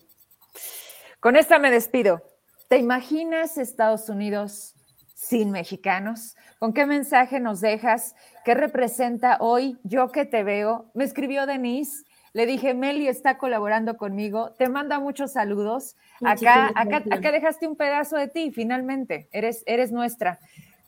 Con 1.19 1.35
esta 1.35 1.59
me 1.59 1.69
despido. 1.69 2.36
¿Te 2.67 2.77
imaginas 2.77 3.57
Estados 3.57 4.09
Unidos 4.09 4.75
sin 5.13 5.51
mexicanos? 5.51 6.35
¿Con 6.59 6.73
qué 6.73 6.85
mensaje 6.85 7.39
nos 7.39 7.61
dejas? 7.61 8.13
¿Qué 8.43 8.55
representa 8.55 9.37
hoy 9.39 9.77
yo 9.83 10.09
que 10.09 10.25
te 10.25 10.43
veo? 10.43 10.91
Me 10.93 11.05
escribió 11.05 11.45
Denise. 11.45 12.03
Le 12.33 12.45
dije, 12.45 12.73
Meli 12.73 13.07
está 13.07 13.37
colaborando 13.37 13.95
conmigo, 13.95 14.51
te 14.59 14.67
manda 14.67 14.99
muchos 14.99 15.31
saludos. 15.31 15.95
Acá, 16.23 16.71
acá, 16.75 17.03
acá 17.09 17.31
dejaste 17.31 17.67
un 17.67 17.77
pedazo 17.77 18.17
de 18.17 18.27
ti, 18.27 18.51
finalmente, 18.51 19.29
eres, 19.31 19.63
eres 19.65 19.93
nuestra. 19.93 20.37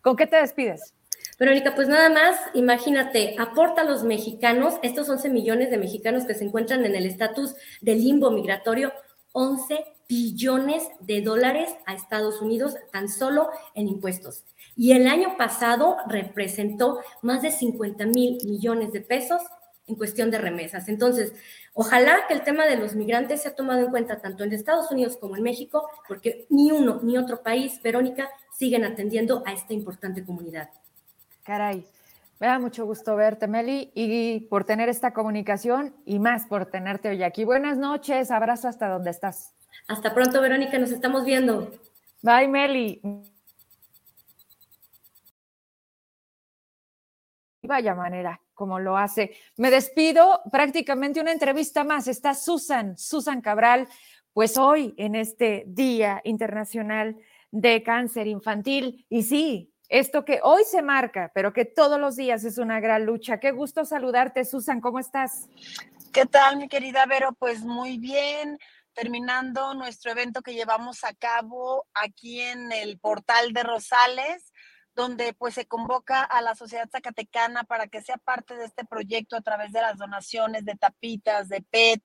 ¿Con 0.01 0.17
qué 0.17 0.27
te 0.27 0.35
despides? 0.35 0.93
Verónica, 1.39 1.73
pues 1.75 1.87
nada 1.87 2.09
más, 2.09 2.37
imagínate, 2.53 3.35
aporta 3.39 3.81
a 3.81 3.85
los 3.85 4.03
mexicanos, 4.03 4.75
estos 4.83 5.09
11 5.09 5.29
millones 5.29 5.71
de 5.71 5.77
mexicanos 5.77 6.25
que 6.25 6.35
se 6.35 6.43
encuentran 6.43 6.85
en 6.85 6.93
el 6.93 7.05
estatus 7.05 7.55
de 7.79 7.95
limbo 7.95 8.29
migratorio, 8.31 8.91
11 9.31 9.85
billones 10.09 10.89
de 11.01 11.21
dólares 11.21 11.69
a 11.85 11.93
Estados 11.93 12.41
Unidos 12.41 12.75
tan 12.91 13.07
solo 13.07 13.49
en 13.75 13.87
impuestos. 13.87 14.43
Y 14.75 14.93
el 14.93 15.07
año 15.07 15.37
pasado 15.37 15.97
representó 16.07 16.99
más 17.21 17.43
de 17.43 17.51
50 17.51 18.07
mil 18.07 18.39
millones 18.43 18.91
de 18.91 19.01
pesos 19.01 19.41
en 19.85 19.95
cuestión 19.95 20.31
de 20.31 20.39
remesas. 20.39 20.89
Entonces, 20.89 21.33
ojalá 21.73 22.25
que 22.27 22.33
el 22.33 22.43
tema 22.43 22.65
de 22.65 22.77
los 22.77 22.95
migrantes 22.95 23.43
sea 23.43 23.55
tomado 23.55 23.81
en 23.81 23.91
cuenta 23.91 24.19
tanto 24.19 24.43
en 24.43 24.51
Estados 24.51 24.91
Unidos 24.91 25.15
como 25.17 25.37
en 25.37 25.43
México, 25.43 25.87
porque 26.07 26.47
ni 26.49 26.71
uno 26.71 26.99
ni 27.03 27.17
otro 27.17 27.43
país, 27.43 27.79
Verónica, 27.83 28.29
siguen 28.57 28.85
atendiendo 28.85 29.43
a 29.45 29.53
esta 29.53 29.73
importante 29.73 30.25
comunidad. 30.25 30.69
Caray, 31.43 31.85
me 32.39 32.47
da 32.47 32.57
mucho 32.57 32.85
gusto 32.85 33.15
verte, 33.15 33.47
Meli, 33.47 33.91
y 33.93 34.41
por 34.41 34.63
tener 34.63 34.89
esta 34.89 35.13
comunicación 35.13 35.93
y 36.05 36.17
más 36.17 36.45
por 36.45 36.65
tenerte 36.65 37.09
hoy 37.09 37.21
aquí. 37.21 37.43
Buenas 37.43 37.77
noches, 37.77 38.31
abrazo 38.31 38.67
hasta 38.67 38.87
donde 38.87 39.11
estás. 39.11 39.53
Hasta 39.87 40.13
pronto, 40.13 40.41
Verónica, 40.41 40.77
nos 40.77 40.91
estamos 40.91 41.25
viendo. 41.25 41.71
Bye, 42.21 42.47
Meli. 42.47 43.01
Vaya 47.63 47.95
manera 47.95 48.41
como 48.59 48.77
lo 48.77 48.97
hace. 48.97 49.31
Me 49.55 49.71
despido, 49.71 50.41
prácticamente 50.51 51.21
una 51.21 51.31
entrevista 51.31 51.85
más. 51.85 52.09
Está 52.09 52.33
Susan, 52.33 52.97
Susan 52.97 53.39
Cabral, 53.39 53.87
pues 54.33 54.57
hoy 54.57 54.93
en 54.97 55.15
este 55.15 55.63
Día 55.65 56.19
Internacional 56.25 57.15
de 57.51 57.81
Cáncer 57.83 58.27
Infantil. 58.27 59.05
Y 59.09 59.23
sí, 59.23 59.73
esto 59.87 60.25
que 60.25 60.41
hoy 60.43 60.63
se 60.65 60.81
marca, 60.81 61.31
pero 61.33 61.53
que 61.53 61.63
todos 61.63 61.97
los 61.99 62.17
días 62.17 62.43
es 62.43 62.57
una 62.57 62.81
gran 62.81 63.05
lucha. 63.05 63.39
Qué 63.39 63.51
gusto 63.51 63.85
saludarte, 63.85 64.43
Susan, 64.43 64.81
¿cómo 64.81 64.99
estás? 64.99 65.47
¿Qué 66.11 66.25
tal, 66.25 66.57
mi 66.57 66.67
querida 66.67 67.05
Vero? 67.05 67.31
Pues 67.39 67.63
muy 67.63 67.97
bien 67.97 68.59
terminando 68.93 69.73
nuestro 69.73 70.11
evento 70.11 70.41
que 70.41 70.53
llevamos 70.53 71.03
a 71.03 71.13
cabo 71.13 71.87
aquí 71.93 72.41
en 72.41 72.71
el 72.71 72.99
portal 72.99 73.53
de 73.53 73.63
Rosales, 73.63 74.51
donde 74.95 75.33
pues 75.33 75.53
se 75.53 75.65
convoca 75.65 76.23
a 76.23 76.41
la 76.41 76.55
sociedad 76.55 76.89
zacatecana 76.91 77.63
para 77.63 77.87
que 77.87 78.01
sea 78.01 78.17
parte 78.17 78.57
de 78.57 78.65
este 78.65 78.85
proyecto 78.85 79.37
a 79.37 79.41
través 79.41 79.71
de 79.71 79.81
las 79.81 79.97
donaciones 79.97 80.65
de 80.65 80.75
tapitas, 80.75 81.47
de 81.47 81.61
PET. 81.61 82.03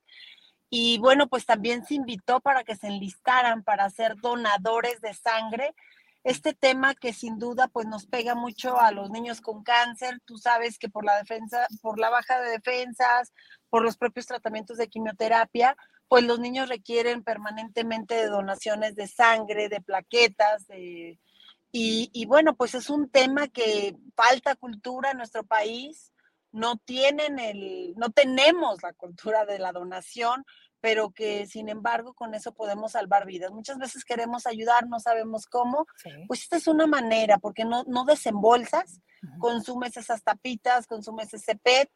Y 0.71 0.99
bueno, 0.99 1.29
pues 1.29 1.47
también 1.47 1.85
se 1.85 1.95
invitó 1.95 2.41
para 2.41 2.65
que 2.65 2.77
se 2.77 2.87
enlistaran 2.87 3.63
para 3.65 3.91
ser 3.91 4.17
donadores 4.17 5.01
de 5.01 5.15
sangre. 5.15 5.75
Este 6.25 6.55
tema 6.55 6.95
que 6.95 7.13
sin 7.13 7.39
duda 7.39 7.69
pues 7.69 7.87
nos 7.87 8.07
pega 8.07 8.35
mucho 8.35 8.81
a 8.81 8.91
los 8.93 9.11
niños 9.11 9.41
con 9.41 9.63
cáncer. 9.63 10.21
Tú 10.25 10.39
sabes 10.39 10.79
que 10.79 10.89
por 10.89 11.05
la 11.05 11.19
defensa, 11.19 11.67
por 11.83 11.99
la 11.99 12.11
baja 12.11 12.41
de 12.41 12.51
defensas, 12.51 13.33
por 13.69 13.83
los 13.83 13.97
propios 13.97 14.27
tratamientos 14.27 14.79
de 14.79 14.89
quimioterapia, 14.89 15.77
pues 16.15 16.27
los 16.27 16.39
niños 16.39 16.69
requieren 16.69 17.25
permanentemente 17.25 18.15
de 18.15 18.29
donaciones 18.29 18.95
de 18.95 19.09
sangre, 19.09 19.69
de 19.69 19.81
plaquetas, 19.81 20.65
de, 20.69 21.19
y, 21.73 22.25
bueno, 22.27 22.55
pues 22.55 22.77
es 22.77 22.89
un 22.89 23.11
tema 23.11 23.49
que 23.49 23.97
falta 24.15 24.55
cultura 24.55 25.11
en 25.11 25.17
nuestro 25.17 25.43
país, 25.43 26.13
no 26.53 26.77
tienen 26.77 27.41
el, 27.41 27.95
no 27.97 28.11
tenemos 28.11 28.81
la 28.81 28.93
cultura 28.93 29.45
de 29.45 29.59
la 29.59 29.73
donación, 29.73 30.45
pero 30.81 31.11
que 31.11 31.49
sin 31.49 31.69
embargo 31.69 32.15
con 32.15 32.33
eso 32.33 32.55
podemos 32.55 32.93
salvar 32.93 33.27
vidas. 33.27 33.51
Muchas 33.51 33.79
veces 33.79 34.05
queremos 34.05 34.47
ayudar, 34.47 34.87
no 34.87 35.01
sabemos 35.01 35.47
cómo, 35.47 35.85
pues 36.29 36.43
esta 36.43 36.59
es 36.59 36.69
una 36.69 36.87
manera, 36.87 37.39
porque 37.39 37.65
no, 37.65 37.83
no 37.89 38.05
desembolsas, 38.05 39.01
consumes 39.41 39.97
esas 39.97 40.23
tapitas, 40.23 40.87
consumes 40.87 41.35
ese 41.35 41.57
PET, 41.57 41.91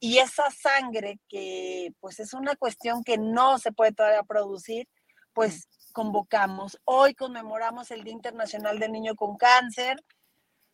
y 0.00 0.18
esa 0.18 0.50
sangre 0.50 1.18
que 1.28 1.92
pues 2.00 2.20
es 2.20 2.32
una 2.34 2.56
cuestión 2.56 3.02
que 3.02 3.18
no 3.18 3.58
se 3.58 3.72
puede 3.72 3.92
todavía 3.92 4.22
producir, 4.22 4.88
pues 5.32 5.68
convocamos. 5.92 6.80
Hoy 6.84 7.14
conmemoramos 7.14 7.90
el 7.90 8.04
Día 8.04 8.12
Internacional 8.12 8.78
del 8.78 8.92
Niño 8.92 9.16
con 9.16 9.36
Cáncer. 9.36 10.04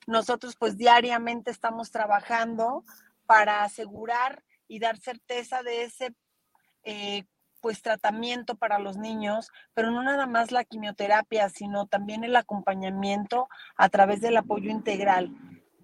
Nosotros 0.07 0.57
pues 0.59 0.77
diariamente 0.77 1.51
estamos 1.51 1.91
trabajando 1.91 2.85
para 3.27 3.64
asegurar 3.64 4.45
y 4.68 4.79
dar 4.79 4.99
certeza 4.99 5.62
de 5.62 5.85
ese 5.85 6.14
eh, 6.83 7.25
pues 7.62 7.81
tratamiento 7.81 8.57
para 8.57 8.79
los 8.79 8.99
niños, 8.99 9.51
pero 9.72 9.91
no 9.91 10.03
nada 10.03 10.27
más 10.27 10.53
la 10.53 10.64
quimioterapia, 10.64 11.49
sino 11.49 11.87
también 11.87 12.22
el 12.22 12.37
acompañamiento 12.37 13.49
a 13.77 13.89
través 13.89 14.20
del 14.20 14.37
apoyo 14.37 14.70
integral 14.70 15.31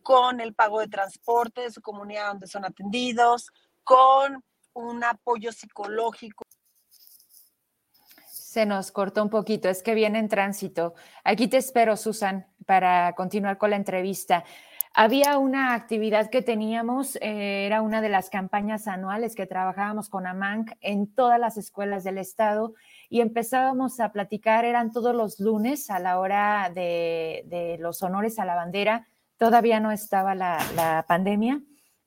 con 0.03 0.40
el 0.40 0.55
pago 0.55 0.80
de 0.80 0.88
transporte 0.88 1.62
de 1.62 1.70
su 1.70 1.80
comunidad 1.80 2.28
donde 2.28 2.46
son 2.46 2.64
atendidos, 2.64 3.51
con 3.84 4.42
un 4.72 5.05
apoyo 5.05 5.53
psicológico. 5.53 6.44
Se 8.51 8.66
nos 8.66 8.90
cortó 8.90 9.22
un 9.22 9.30
poquito, 9.30 9.68
es 9.68 9.82
que 9.82 9.94
viene 9.94 10.18
en 10.18 10.28
tránsito. 10.28 10.94
Aquí 11.22 11.46
te 11.46 11.57
espero, 11.57 11.96
Susan, 11.96 12.48
para 12.66 13.14
continuar 13.14 13.59
con 13.59 13.70
la 13.70 13.76
entrevista. 13.76 14.44
había 14.92 15.38
una 15.38 15.74
actividad 15.74 16.30
que 16.30 16.42
teníamos, 16.42 17.14
eh, 17.16 17.64
era 17.66 17.80
una 17.80 18.01
de 18.01 18.09
las 18.09 18.28
campañas 18.28 18.88
anuales 18.88 19.36
que 19.36 19.46
trabajábamos 19.46 20.09
con 20.09 20.26
AMANC 20.26 20.76
en 20.80 21.07
todas 21.14 21.38
las 21.38 21.57
escuelas 21.57 22.03
del 22.03 22.18
estado 22.18 22.74
y 23.09 23.20
empezábamos 23.20 24.01
a 24.01 24.11
platicar, 24.11 24.64
eran 24.64 24.90
todos 24.90 25.14
los 25.14 25.38
lunes 25.38 25.90
a 25.90 25.98
la 25.98 26.18
hora 26.18 26.70
de, 26.74 27.76
los 27.78 28.03
honores 28.03 28.38
a 28.38 28.44
la 28.44 28.55
bandera, 28.55 29.07
todavía 29.41 29.80
no 29.80 29.91
estaba 29.91 30.34
la, 30.34 31.05
pandemia 31.09 31.62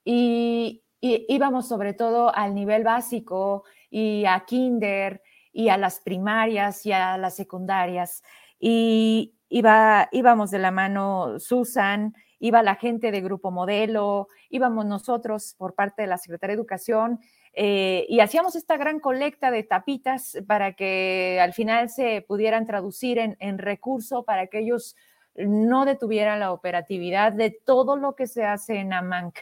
y, 0.06 0.84
íbamos 1.02 1.68
sobre 1.68 1.94
todo 1.94 2.34
al 2.34 2.56
nivel 2.56 2.84
básico 2.84 3.66
y 3.90 4.24
a 4.26 4.46
kinder 4.46 5.22
y 5.52 5.68
a 5.68 5.78
las 5.78 6.00
primarias 6.00 6.86
y 6.86 6.94
a 6.94 7.18
las 7.18 7.36
secundarias. 7.36 8.24
Y 8.58 9.34
iba, 9.50 10.08
íbamos 10.14 10.52
de 10.52 10.60
la 10.60 10.72
mano 10.72 11.40
Susan, 11.40 12.14
iba 12.40 12.64
la 12.64 12.76
gente 12.76 13.12
de 13.12 13.20
Grupo 13.20 13.52
Modelo, 13.52 14.30
íbamos 14.50 14.86
nosotros 14.86 15.56
por 15.58 15.74
parte 15.74 16.04
de 16.04 16.08
la 16.08 16.18
Secretaría 16.18 16.56
de 16.56 16.62
Educación 16.62 17.20
eh, 17.52 18.06
y 18.08 18.20
hacíamos 18.22 18.56
esta 18.56 18.78
gran 18.78 19.00
colecta 19.00 19.52
de 19.52 19.64
tapitas 19.64 20.38
para 20.48 20.74
que 20.74 21.40
al 21.42 21.54
final 21.54 21.90
se 21.90 22.24
pudieran 22.26 22.66
traducir 22.66 23.18
en, 23.18 23.36
en 23.40 23.58
recurso 23.58 24.24
para 24.24 24.48
que 24.48 24.60
ellos 24.60 24.96
no 25.36 25.86
detuvieran 25.86 26.40
la 26.40 26.52
operatividad 26.52 27.32
de 27.32 27.52
todo 27.52 27.96
lo 27.96 28.16
que 28.16 28.28
se 28.28 28.46
hace 28.46 28.76
en 28.78 28.94
AMANC. 28.94 29.40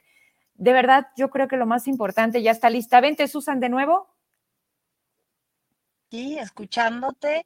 De 0.55 0.73
verdad, 0.73 1.07
yo 1.17 1.29
creo 1.29 1.47
que 1.47 1.57
lo 1.57 1.65
más 1.65 1.87
importante 1.87 2.41
ya 2.41 2.51
está 2.51 2.69
lista. 2.69 3.01
Vente, 3.01 3.27
Susan, 3.27 3.59
de 3.59 3.69
nuevo. 3.69 4.07
Sí, 6.09 6.37
escuchándote. 6.37 7.45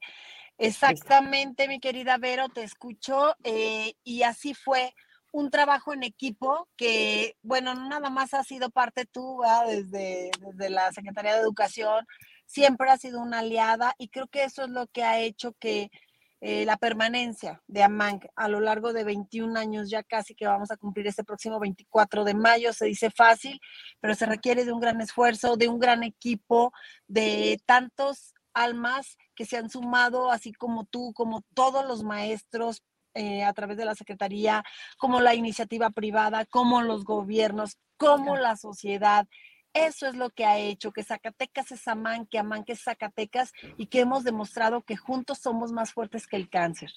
Exactamente, 0.58 1.68
mi 1.68 1.80
querida 1.80 2.18
Vero, 2.18 2.50
te 2.50 2.64
escucho. 2.64 3.36
Eh, 3.44 3.94
y 4.04 4.24
así 4.24 4.54
fue 4.54 4.94
un 5.32 5.50
trabajo 5.50 5.94
en 5.94 6.04
equipo 6.04 6.70
que, 6.78 7.36
bueno, 7.42 7.74
no 7.74 7.90
nada 7.90 8.10
más 8.10 8.34
ha 8.34 8.44
sido 8.44 8.70
parte 8.70 9.06
tú, 9.06 9.42
Desde, 9.68 10.32
desde 10.40 10.70
la 10.70 10.92
Secretaría 10.94 11.34
de 11.34 11.42
Educación, 11.42 12.06
siempre 12.46 12.90
ha 12.90 12.98
sido 12.98 13.22
una 13.22 13.40
aliada 13.40 13.96
y 13.98 14.08
creo 14.08 14.28
que 14.28 14.44
eso 14.44 14.64
es 14.64 14.70
lo 14.70 14.88
que 14.88 15.04
ha 15.04 15.20
hecho 15.20 15.54
que 15.60 15.92
eh, 16.48 16.64
la 16.64 16.78
permanencia 16.78 17.64
de 17.66 17.82
AMANC 17.82 18.28
a 18.36 18.48
lo 18.48 18.60
largo 18.60 18.94
de 18.94 19.04
21 19.04 19.58
años, 19.58 19.90
ya 19.90 20.04
casi 20.04 20.36
que 20.36 20.46
vamos 20.46 20.70
a 20.70 20.78
cumplir 20.78 21.08
este 21.08 21.24
próximo 21.24 21.60
24 21.60 22.24
de 22.24 22.36
mayo, 22.36 22.72
se 22.72 22.86
dice 22.86 23.10
fácil, 23.10 23.60
pero 24.00 24.14
se 24.14 24.28
requiere 24.28 24.64
de 24.64 24.72
un 24.72 24.80
gran 24.80 25.02
esfuerzo, 25.02 25.58
de 25.58 25.68
un 25.68 25.80
gran 25.80 26.04
equipo, 26.04 26.72
de 27.08 27.60
tantos 27.66 28.36
almas 28.54 29.18
que 29.34 29.46
se 29.46 29.58
han 29.58 29.72
sumado, 29.72 30.30
así 30.30 30.54
como 30.54 30.86
tú, 30.86 31.14
como 31.16 31.42
todos 31.56 31.84
los 31.84 32.04
maestros, 32.04 32.84
eh, 33.16 33.44
a 33.44 33.52
través 33.54 33.78
de 33.78 33.86
la 33.86 33.96
Secretaría, 33.96 34.64
como 35.00 35.22
la 35.22 35.34
iniciativa 35.34 35.90
privada, 35.90 36.46
como 36.46 36.84
los 36.84 37.06
gobiernos, 37.06 37.80
como 37.98 38.38
la 38.38 38.56
sociedad. 38.56 39.28
Eso 39.76 40.08
es 40.08 40.16
lo 40.16 40.30
que 40.30 40.46
ha 40.46 40.58
hecho 40.58 40.94
que 40.94 41.04
Zacatecas 41.04 41.70
es 41.72 41.86
Amán, 41.88 42.26
que 42.28 42.40
Amán 42.40 42.64
que 42.64 42.72
es 42.72 42.82
Zacatecas 42.82 43.52
y 43.78 43.88
que 43.88 44.00
hemos 44.00 44.24
demostrado 44.24 44.82
que 44.84 44.96
juntos 44.96 45.40
somos 45.40 45.74
más 45.74 45.92
fuertes 45.92 46.28
que 46.28 46.38
el 46.38 46.50
cáncer. 46.50 46.92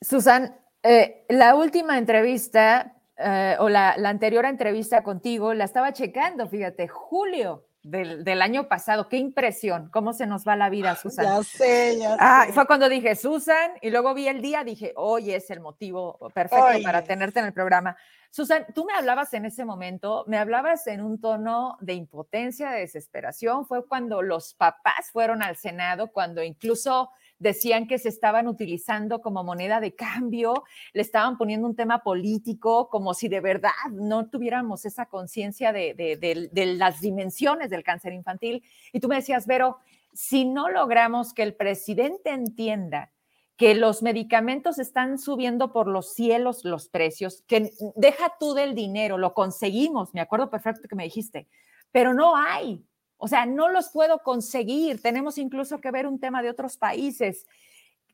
Susan, 0.00 0.56
eh, 0.82 1.26
la 1.28 1.54
última 1.54 1.98
entrevista 1.98 2.96
eh, 3.18 3.56
o 3.60 3.68
la, 3.68 3.96
la 3.98 4.08
anterior 4.08 4.46
entrevista 4.46 5.02
contigo 5.02 5.52
la 5.52 5.64
estaba 5.64 5.92
checando, 5.92 6.48
fíjate, 6.48 6.88
Julio 6.88 7.66
del, 7.82 8.42
año 8.42 8.68
pasado. 8.68 9.08
Qué 9.08 9.16
impresión, 9.16 9.88
cómo 9.90 10.12
se 10.12 10.26
nos 10.26 10.46
va 10.46 10.56
la 10.56 10.70
vida, 10.70 10.94
Susan. 10.96 11.24
Ya 11.24 11.42
sé, 11.42 11.98
ya 11.98 12.16
ah, 12.18 12.46
Fue 12.52 12.66
cuando 12.66 12.88
dije 12.88 13.14
Susan 13.16 13.72
y 13.80 13.90
luego 13.90 14.14
vi 14.14 14.28
el 14.28 14.40
día, 14.40 14.64
dije, 14.64 14.92
hoy 14.96 15.32
es 15.32 15.50
el 15.50 15.60
motivo 15.60 16.18
perfecto 16.34 16.82
para 16.82 17.02
tenerte 17.02 17.40
en 17.40 17.46
el 17.46 17.52
programa. 17.52 17.96
Susan, 18.30 18.64
tú 18.74 18.84
me 18.84 18.94
hablabas 18.94 19.34
en 19.34 19.44
ese 19.44 19.64
momento, 19.64 20.24
me 20.26 20.38
hablabas 20.38 20.86
en 20.86 21.02
un 21.02 21.20
tono 21.20 21.76
de 21.80 21.94
impotencia, 21.94 22.70
de 22.70 22.80
desesperación. 22.80 23.66
Fue 23.66 23.86
cuando 23.86 24.22
los 24.22 24.54
papás 24.54 25.10
fueron 25.12 25.42
al 25.42 25.56
Senado, 25.56 26.12
cuando 26.12 26.42
incluso 26.42 27.10
decían 27.42 27.86
que 27.86 27.98
se 27.98 28.08
estaban 28.08 28.46
utilizando 28.46 29.20
como 29.20 29.42
moneda 29.42 29.80
de 29.80 29.94
cambio, 29.94 30.64
le 30.92 31.02
estaban 31.02 31.36
poniendo 31.36 31.66
un 31.66 31.74
tema 31.74 32.02
político, 32.02 32.88
como 32.88 33.14
si 33.14 33.28
de 33.28 33.40
verdad 33.40 33.70
no 33.90 34.28
tuviéramos 34.28 34.84
esa 34.84 35.06
conciencia 35.06 35.72
de, 35.72 36.76
las 36.78 37.00
dimensiones 37.00 37.68
del 37.70 37.82
cáncer 37.82 38.12
infantil. 38.12 38.62
Y 38.92 39.00
tú 39.00 39.08
me 39.08 39.16
decías, 39.16 39.46
Vero, 39.46 39.78
si 40.12 40.44
no 40.44 40.68
logramos 40.68 41.34
que 41.34 41.42
el 41.42 41.54
presidente 41.54 42.30
entienda 42.30 43.12
que 43.56 43.74
los 43.74 44.02
medicamentos 44.02 44.78
están 44.78 45.18
subiendo 45.18 45.72
por 45.72 45.88
los 45.88 46.14
cielos 46.14 46.64
los 46.64 46.88
precios, 46.88 47.42
que 47.46 47.72
deja 47.96 48.34
tú 48.38 48.54
del 48.54 48.74
dinero, 48.74 49.18
lo 49.18 49.34
conseguimos, 49.34 50.14
me 50.14 50.20
acuerdo 50.20 50.48
perfecto 50.48 50.88
que 50.88 50.96
me 50.96 51.04
dijiste, 51.04 51.48
pero 51.90 52.14
no 52.14 52.36
hay, 52.36 52.84
o 53.24 53.28
sea, 53.28 53.46
no 53.46 53.68
los 53.68 53.90
puedo 53.90 54.18
conseguir. 54.18 55.00
Tenemos 55.00 55.38
incluso 55.38 55.80
que 55.80 55.92
ver 55.92 56.08
un 56.08 56.18
tema 56.18 56.42
de 56.42 56.50
otros 56.50 56.76
países. 56.76 57.46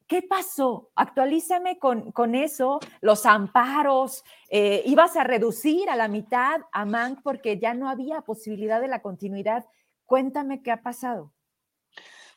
¿Qué 0.07 0.21
pasó? 0.21 0.91
Actualízame 0.95 1.79
con, 1.79 2.13
con 2.13 2.35
eso, 2.35 2.79
los 3.01 3.25
amparos. 3.25 4.23
Eh, 4.51 4.83
ibas 4.85 5.17
a 5.17 5.25
reducir 5.25 5.89
a 5.89 5.97
la 5.97 6.09
mitad 6.09 6.61
a 6.73 6.85
MANC 6.85 7.23
porque 7.23 7.59
ya 7.59 7.73
no 7.73 7.89
había 7.89 8.21
posibilidad 8.21 8.83
de 8.83 8.89
la 8.89 9.01
continuidad. 9.01 9.65
Cuéntame 10.05 10.63
qué 10.63 10.73
ha 10.73 10.83
pasado. 10.83 11.33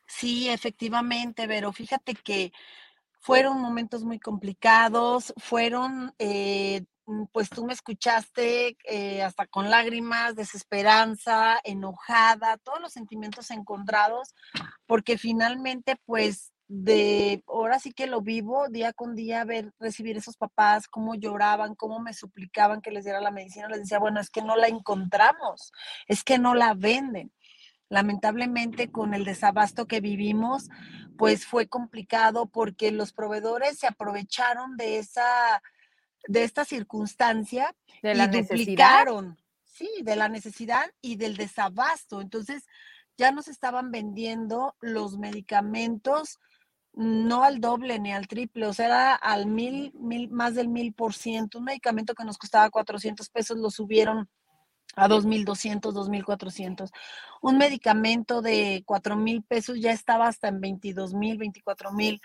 Sí, 0.07 0.47
efectivamente, 0.47 1.49
pero 1.49 1.74
fíjate 1.74 2.15
que 2.15 2.53
fueron 3.19 3.59
momentos 3.59 4.05
muy 4.05 4.17
complicados, 4.17 5.34
fueron 5.36 6.13
eh, 6.19 6.86
pues 7.32 7.49
tú 7.49 7.66
me 7.66 7.74
escuchaste 7.74 8.78
eh, 8.86 9.24
hasta 9.24 9.47
con 9.47 9.70
lágrimas, 9.70 10.36
desesperanza, 10.36 11.59
enojada, 11.64 12.57
todos 12.57 12.80
los 12.82 12.93
sentimientos 12.93 13.51
encontrados, 13.51 14.34
porque 14.86 15.18
finalmente 15.18 15.97
pues 16.05 16.51
de 16.74 17.43
ahora 17.47 17.80
sí 17.80 17.91
que 17.91 18.07
lo 18.07 18.22
vivo 18.22 18.70
día 18.70 18.93
con 18.93 19.14
día, 19.14 19.43
ver, 19.43 19.74
recibir 19.78 20.16
esos 20.16 20.38
papás, 20.38 20.88
cómo 20.88 21.16
lloraban, 21.16 21.76
cómo 21.76 21.99
me 21.99 22.14
suplicaban 22.14 22.82
que 22.82 22.91
les 22.91 23.03
diera 23.03 23.20
la 23.20 23.30
medicina, 23.30 23.68
les 23.68 23.82
decía, 23.82 23.99
bueno, 23.99 24.22
es 24.22 24.30
que 24.30 24.41
no 24.41 24.55
la 24.55 24.68
encontramos, 24.68 25.74
es 26.07 26.24
que 26.24 26.39
no 26.39 26.55
la 26.55 26.74
venden. 26.74 27.34
Lamentablemente 27.89 28.89
con 28.89 29.14
el 29.14 29.26
desabasto 29.26 29.86
que 29.86 29.99
vivimos, 29.99 30.70
pues 31.18 31.45
fue 31.45 31.68
complicado 31.68 32.45
porque 32.45 32.91
los 32.91 33.12
proveedores 33.12 33.78
se 33.78 33.88
aprovecharon 33.88 34.78
de 34.78 34.99
esa 34.99 35.62
de 36.28 36.43
esta 36.43 36.65
circunstancia 36.65 37.76
de 38.01 38.15
la 38.15 38.26
y 38.26 38.41
duplicaron, 38.41 39.38
sí, 39.63 39.89
de 40.03 40.15
la 40.15 40.30
necesidad 40.30 40.91
y 41.01 41.15
del 41.15 41.38
desabasto. 41.38 42.22
Entonces, 42.22 42.65
ya 43.17 43.32
nos 43.32 43.47
estaban 43.47 43.91
vendiendo 43.91 44.76
los 44.80 45.17
medicamentos 45.17 46.39
no 46.93 47.43
al 47.43 47.61
doble 47.61 47.99
ni 47.99 48.11
al 48.11 48.28
triple, 48.28 48.67
o 48.67 48.74
sea, 48.74 48.86
era 48.86 49.15
al 49.15 49.45
mil, 49.45 49.93
mil, 49.93 50.30
más 50.30 50.55
del 50.55 50.67
mil 50.67 50.93
por 50.93 51.13
ciento. 51.13 51.59
Un 51.59 51.65
medicamento 51.65 52.13
que 52.13 52.26
nos 52.26 52.38
costaba 52.38 52.69
400 52.69 53.30
pesos 53.30 53.57
lo 53.57 53.69
subieron 53.69 54.30
a 54.95 55.07
2.200, 55.07 55.93
2.400. 55.93 56.91
Un 57.41 57.57
medicamento 57.57 58.41
de 58.41 58.84
4.000 58.86 59.45
pesos 59.47 59.80
ya 59.80 59.91
estaba 59.91 60.28
hasta 60.28 60.49
en 60.49 60.61
22.000, 60.61 61.38
24.000. 61.38 62.19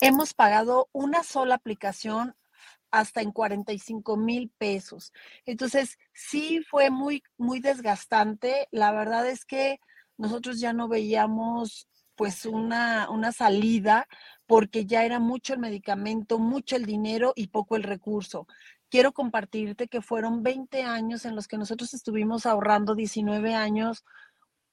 Hemos 0.00 0.34
pagado 0.34 0.88
una 0.92 1.22
sola 1.22 1.54
aplicación 1.54 2.34
hasta 2.90 3.22
en 3.22 3.32
45 3.32 4.16
mil 4.16 4.50
pesos. 4.58 5.12
Entonces, 5.46 5.98
sí 6.12 6.62
fue 6.68 6.90
muy, 6.90 7.22
muy 7.36 7.60
desgastante. 7.60 8.68
La 8.70 8.92
verdad 8.92 9.26
es 9.28 9.44
que 9.44 9.80
nosotros 10.16 10.60
ya 10.60 10.72
no 10.72 10.88
veíamos 10.88 11.88
pues 12.14 12.44
una, 12.44 13.08
una 13.08 13.32
salida 13.32 14.06
porque 14.46 14.84
ya 14.84 15.04
era 15.04 15.18
mucho 15.18 15.54
el 15.54 15.60
medicamento, 15.60 16.38
mucho 16.38 16.76
el 16.76 16.84
dinero 16.84 17.32
y 17.34 17.48
poco 17.48 17.76
el 17.76 17.82
recurso. 17.82 18.46
Quiero 18.90 19.12
compartirte 19.12 19.88
que 19.88 20.02
fueron 20.02 20.42
20 20.42 20.82
años 20.82 21.24
en 21.24 21.34
los 21.34 21.48
que 21.48 21.56
nosotros 21.56 21.94
estuvimos 21.94 22.44
ahorrando 22.44 22.94
19 22.94 23.54
años 23.54 24.04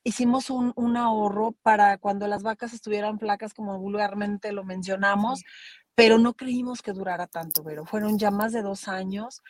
hicimos 0.08 0.50
un, 0.50 0.72
un, 0.78 0.96
ahorro 0.96 1.52
para 1.62 1.98
cuando 1.98 2.28
las 2.28 2.42
vacas 2.42 2.74
estuvieran 2.74 3.20
flacas, 3.20 3.54
como 3.54 3.78
vulgarmente 3.78 4.54
lo 4.54 4.64
mencionamos, 4.64 5.44
pero 5.98 6.20
no 6.20 6.36
creímos 6.36 6.84
que 6.84 6.94
durara 6.94 7.26
tanto, 7.26 7.64
pero 7.64 7.84
fueron 7.84 8.20
ya 8.20 8.30
más 8.30 8.54
de 8.54 8.62
dos 8.62 8.88
años 8.88 9.42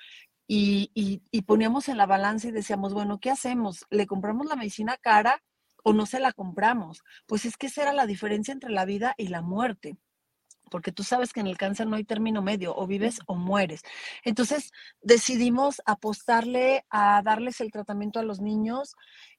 y, 0.47 0.91
y, 0.95 1.41
poníamos 1.41 1.89
en 1.89 1.97
la 1.97 2.05
balanza 2.05 2.47
y 2.47 2.51
decíamos, 2.51 2.93
bueno, 2.93 3.19
¿qué 3.19 3.29
hacemos? 3.31 3.85
¿Le 3.89 4.07
compramos 4.07 4.47
la 4.47 4.55
medicina 4.55 4.95
cara 4.95 5.43
o 5.83 5.91
no 5.91 6.05
se 6.05 6.21
la 6.21 6.31
compramos? 6.31 7.03
Pues 7.25 7.43
es 7.43 7.57
que 7.57 7.67
esa 7.67 7.81
era 7.81 7.91
la 7.91 8.05
diferencia 8.05 8.53
entre 8.53 8.69
la 8.69 8.85
vida 8.85 9.13
y 9.17 9.27
la 9.27 9.41
muerte 9.41 9.97
porque 10.71 10.93
tú 10.93 11.03
sabes 11.03 11.33
que 11.33 11.41
en 11.41 11.47
el 11.47 11.57
cáncer 11.57 11.87
no 11.87 11.95
hay 11.95 12.03
término 12.03 12.41
medio, 12.41 12.75
o 12.75 12.87
vives 12.87 13.19
o 13.25 13.35
mueres. 13.35 13.83
Entonces 14.23 14.71
decidimos 15.01 15.81
apostarle 15.85 16.85
a 16.89 17.21
darles 17.23 17.61
el 17.61 17.71
tratamiento 17.71 18.19
a 18.19 18.23
los 18.23 18.41
niños 18.41 18.95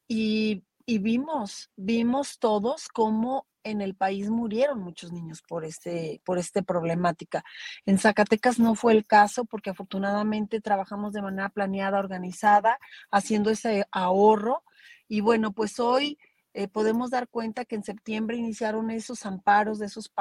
y, 0.07 0.63
y 0.87 0.99
vimos, 0.99 1.71
vimos 1.77 2.39
todos 2.39 2.89
cómo 2.89 3.47
en 3.65 3.81
el 3.81 3.95
país 3.95 4.31
murieron 4.31 4.81
muchos 4.81 5.13
niños 5.13 5.43
por 5.43 5.65
este, 5.65 6.21
por 6.25 6.39
esta 6.39 6.63
problemática. 6.63 7.45
En 7.87 7.99
Zacatecas 7.99 8.59
no 8.59 8.75
fue 8.75 8.93
el 8.93 9.07
caso 9.07 9.45
porque 9.45 9.71
afortunadamente 9.71 10.61
trabajamos 10.61 11.13
de 11.13 11.23
manera 11.23 11.49
planeada, 11.49 11.99
organizada, 11.99 12.79
haciendo 13.11 13.51
ese 13.51 13.87
ahorro. 13.91 14.65
Y 15.09 15.21
bueno, 15.21 15.53
pues 15.53 15.81
hoy 15.81 16.19
eh, 16.55 16.69
podemos 16.69 17.11
dar 17.11 17.29
cuenta 17.29 17.65
que 17.65 17.77
en 17.77 17.85
septiembre 17.85 18.37
iniciaron 18.37 18.91
esos 18.91 19.27
amparos 19.27 19.79
de 19.79 19.87
esos 19.87 20.13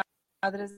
padres. 0.41 0.75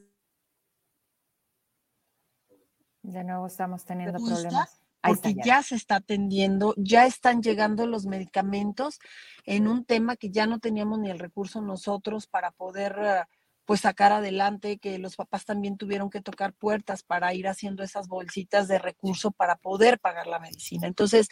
De 3.02 3.24
nuevo 3.24 3.48
estamos 3.48 3.86
teniendo 3.86 4.20
problemas 4.20 4.82
porque 5.02 5.36
ya. 5.44 5.64
se 5.64 5.76
está 5.76 5.98
atendiendo, 5.98 6.74
ya 6.78 7.06
están 7.06 7.42
llegando 7.42 7.88
los 7.88 8.06
medicamentos 8.06 9.00
en 9.46 9.68
un 9.68 9.86
tema 9.86 10.16
que 10.16 10.30
ya 10.30 10.46
no 10.46 10.60
teníamos 10.60 11.00
ni 11.00 11.10
el 11.10 11.20
recurso 11.20 11.62
nosotros 11.62 12.28
para 12.28 12.52
poder 12.52 12.98
eh, 13.02 13.24
pues 13.66 13.82
sacar 13.82 14.12
adelante, 14.12 14.80
que 14.80 14.98
los 14.98 15.16
papás 15.16 15.46
también 15.46 15.78
tuvieron 15.78 16.10
que 16.10 16.22
tocar 16.22 16.54
puertas 16.54 17.04
para 17.04 17.34
ir 17.34 17.48
haciendo 17.48 17.84
esas 17.84 18.08
bolsitas 18.08 18.68
de 18.68 18.80
recurso 18.80 19.32
para 19.32 19.58
poder 19.58 20.00
pagar 20.00 20.28
la 20.28 20.40
medicina. 20.40 20.88
Entonces, 20.88 21.30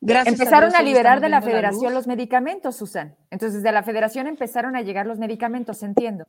gracias 0.00 0.34
Empezaron 0.34 0.74
a, 0.74 0.82
liberar 0.82 1.20
de 1.20 1.28
la 1.28 1.40
federación 1.40 1.94
los 1.94 2.08
medicamentos, 2.08 2.76
Susan. 2.76 3.16
Entonces, 3.30 3.62
de 3.62 3.70
la 3.70 3.84
federación 3.84 4.26
empezaron 4.26 4.74
a 4.74 4.82
llegar 4.82 5.06
los 5.06 5.18
medicamentos, 5.18 5.82
entiendo. 5.84 6.26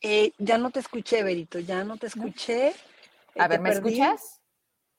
Eh, 0.00 0.32
ya 0.38 0.58
no 0.58 0.70
te 0.70 0.80
escuché, 0.80 1.22
Berito, 1.22 1.60
ya 1.60 1.84
no 1.84 1.96
te 1.96 2.08
escuché. 2.08 2.74
A 3.38 3.48
ver, 3.48 3.60
¿me 3.60 3.70
escuchas? 3.70 4.40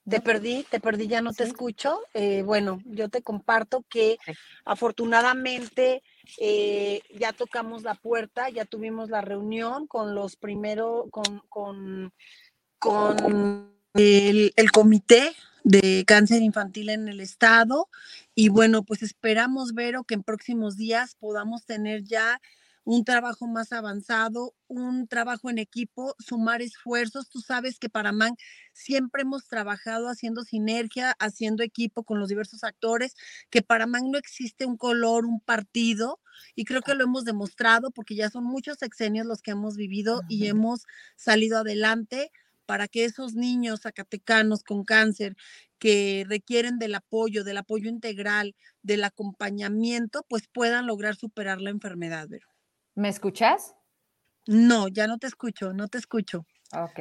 Te 0.08 0.22
perdí, 0.22 0.66
te 0.70 0.80
perdí, 0.80 1.08
ya 1.08 1.22
no 1.22 1.34
te 1.34 1.44
escucho. 1.44 2.00
Eh, 2.14 2.42
bueno, 2.42 2.82
yo 2.86 3.10
te 3.10 3.22
comparto 3.22 3.86
que 3.90 4.18
afortunadamente 4.66 6.02
eh, 6.40 7.02
ya 7.14 7.32
tocamos 7.34 7.84
la 7.84 7.94
puerta, 7.94 8.50
ya 8.50 8.66
tuvimos 8.66 9.10
la 9.10 9.22
reunión 9.22 9.86
con 9.86 10.16
los 10.16 10.36
primeros, 10.36 11.06
con, 11.12 11.44
con, 11.50 12.12
con 12.80 13.72
el, 13.94 14.52
el 14.56 14.72
comité 14.72 15.36
de 15.64 16.06
cáncer 16.08 16.42
infantil 16.42 16.90
en 16.90 17.08
el 17.08 17.20
estado. 17.20 17.88
Y 18.34 18.50
bueno, 18.50 18.84
pues 18.84 19.04
esperamos, 19.04 19.74
Vero, 19.74 20.04
que 20.06 20.16
en 20.16 20.24
próximos 20.24 20.76
días 20.76 21.16
podamos 21.20 21.66
tener 21.66 22.04
ya 22.04 22.42
un 22.90 23.04
trabajo 23.04 23.46
más 23.46 23.72
avanzado, 23.72 24.56
un 24.68 25.08
trabajo 25.08 25.52
en 25.52 25.60
equipo, 25.60 26.16
sumar 26.18 26.64
esfuerzos. 26.64 27.30
Tú 27.30 27.40
sabes 27.40 27.78
que 27.78 27.88
para 27.88 28.12
MAN 28.12 28.36
siempre 28.74 29.22
hemos 29.22 29.46
trabajado 29.48 30.10
haciendo 30.10 30.42
sinergia, 30.42 31.16
haciendo 31.20 31.62
equipo 31.62 32.04
con 32.04 32.20
los 32.20 32.30
diversos 32.30 32.64
actores, 32.64 33.14
que 33.52 33.62
para 33.62 33.86
MAN 33.86 34.10
no 34.10 34.18
existe 34.18 34.66
un 34.66 34.76
color, 34.76 35.28
un 35.28 35.40
partido, 35.40 36.20
y 36.56 36.66
creo 36.66 36.82
que 36.82 36.96
lo 36.96 37.04
hemos 37.04 37.26
demostrado 37.26 37.92
porque 37.92 38.16
ya 38.16 38.32
son 38.32 38.46
muchos 38.46 38.80
sexenios 38.80 39.28
los 39.28 39.44
que 39.44 39.52
hemos 39.52 39.76
vivido 39.78 40.24
y 40.28 40.48
hemos 40.48 40.88
salido 41.16 41.60
adelante 41.60 42.32
para 42.66 42.88
que 42.88 43.06
esos 43.06 43.36
niños 43.36 43.82
zacatecanos 43.82 44.64
con 44.64 44.84
cáncer 44.84 45.36
que 45.78 46.26
requieren 46.28 46.80
del 46.80 46.96
apoyo, 46.96 47.44
del 47.44 47.58
apoyo 47.58 47.88
integral, 47.88 48.56
del 48.82 49.04
acompañamiento, 49.04 50.26
pues 50.28 50.48
puedan 50.52 50.88
lograr 50.88 51.16
superar 51.16 51.62
la 51.62 51.70
enfermedad, 51.70 52.28
Vero. 52.28 52.48
¿Me 52.96 53.10
escuchas? 53.10 53.76
No, 54.48 54.88
ya 54.88 55.08
no 55.08 55.18
te 55.18 55.28
escucho, 55.28 55.74
no 55.74 55.88
te 55.88 55.98
escucho. 55.98 56.46
Ok. 56.74 57.00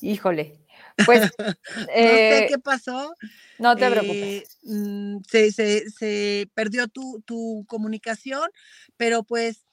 Híjole. 0.00 0.60
Pues. 1.04 1.30
no 1.38 1.46
sé 1.46 2.44
eh, 2.44 2.46
qué 2.48 2.58
pasó. 2.58 3.14
No 3.58 3.76
te 3.76 3.90
preocupes. 3.90 4.14
Eh, 4.16 4.46
mm, 4.62 5.18
se, 5.28 5.50
se, 5.90 6.50
perdió 6.54 6.88
tu, 6.88 7.22
tu, 7.26 7.64
comunicación, 7.66 8.48
pero 8.96 9.22
pues 9.22 9.66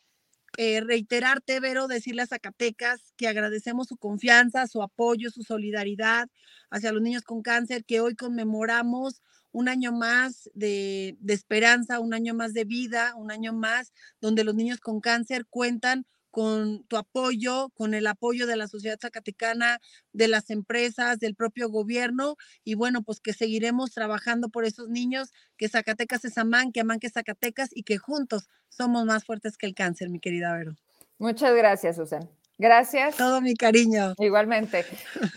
eh, 0.57 0.81
reiterarte, 0.81 1.59
Vero, 1.61 1.87
decirle 1.87 2.23
a 2.23 2.27
Zacatecas 2.27 3.13
que 3.15 3.27
agradecemos 3.27 3.87
su 3.87 3.97
confianza, 3.97 4.67
su 4.67 4.81
apoyo, 4.81 5.29
su 5.29 5.43
solidaridad 5.43 6.27
hacia 6.69 6.91
los 6.91 7.01
niños 7.01 7.23
con 7.23 7.41
cáncer, 7.41 7.85
que 7.85 8.01
hoy 8.01 8.15
conmemoramos 8.15 9.21
un 9.53 9.69
año 9.69 9.93
más 9.93 10.49
de, 10.53 11.17
esperanza, 11.27 12.01
un 12.01 12.13
año 12.13 12.33
más 12.33 12.53
de 12.53 12.65
vida, 12.65 13.13
un 13.15 13.31
año 13.31 13.53
más 13.53 13.93
donde 14.19 14.43
los 14.43 14.55
niños 14.55 14.81
con 14.81 14.99
cáncer 14.99 15.45
cuentan 15.49 16.05
con 16.31 16.83
tu 16.85 16.97
apoyo, 16.97 17.69
con 17.75 17.93
el 17.93 18.07
apoyo 18.07 18.47
de 18.47 18.55
la 18.55 18.67
sociedad 18.67 18.97
zacatecana, 18.99 19.79
de 20.13 20.27
las 20.27 20.49
empresas, 20.49 21.19
del 21.19 21.35
propio 21.35 21.69
gobierno 21.69 22.35
y 22.63 22.73
bueno, 22.73 23.03
pues 23.03 23.19
que 23.19 23.33
seguiremos 23.33 23.91
trabajando 23.91 24.49
por 24.49 24.65
esos 24.65 24.89
niños, 24.89 25.31
que 25.57 25.69
Zacatecas 25.69 26.25
es 26.25 26.39
Amán, 26.39 26.71
que 26.71 26.81
Amán 26.81 26.99
que 26.99 27.11
Zacatecas 27.11 27.69
y 27.71 27.83
que 27.83 27.99
juntos 27.99 28.49
somos 28.67 29.05
más 29.05 29.23
fuertes 29.25 29.57
que 29.57 29.67
el 29.67 29.75
cáncer, 29.75 30.09
mi 30.09 30.19
querida 30.19 30.53
Vero. 30.53 30.73
Muchas 31.19 31.55
gracias, 31.55 31.97
Susan. 31.97 32.27
Gracias. 32.57 33.17
Todo 33.17 33.41
mi 33.41 33.55
cariño. 33.55 34.13
Igualmente. 34.19 34.85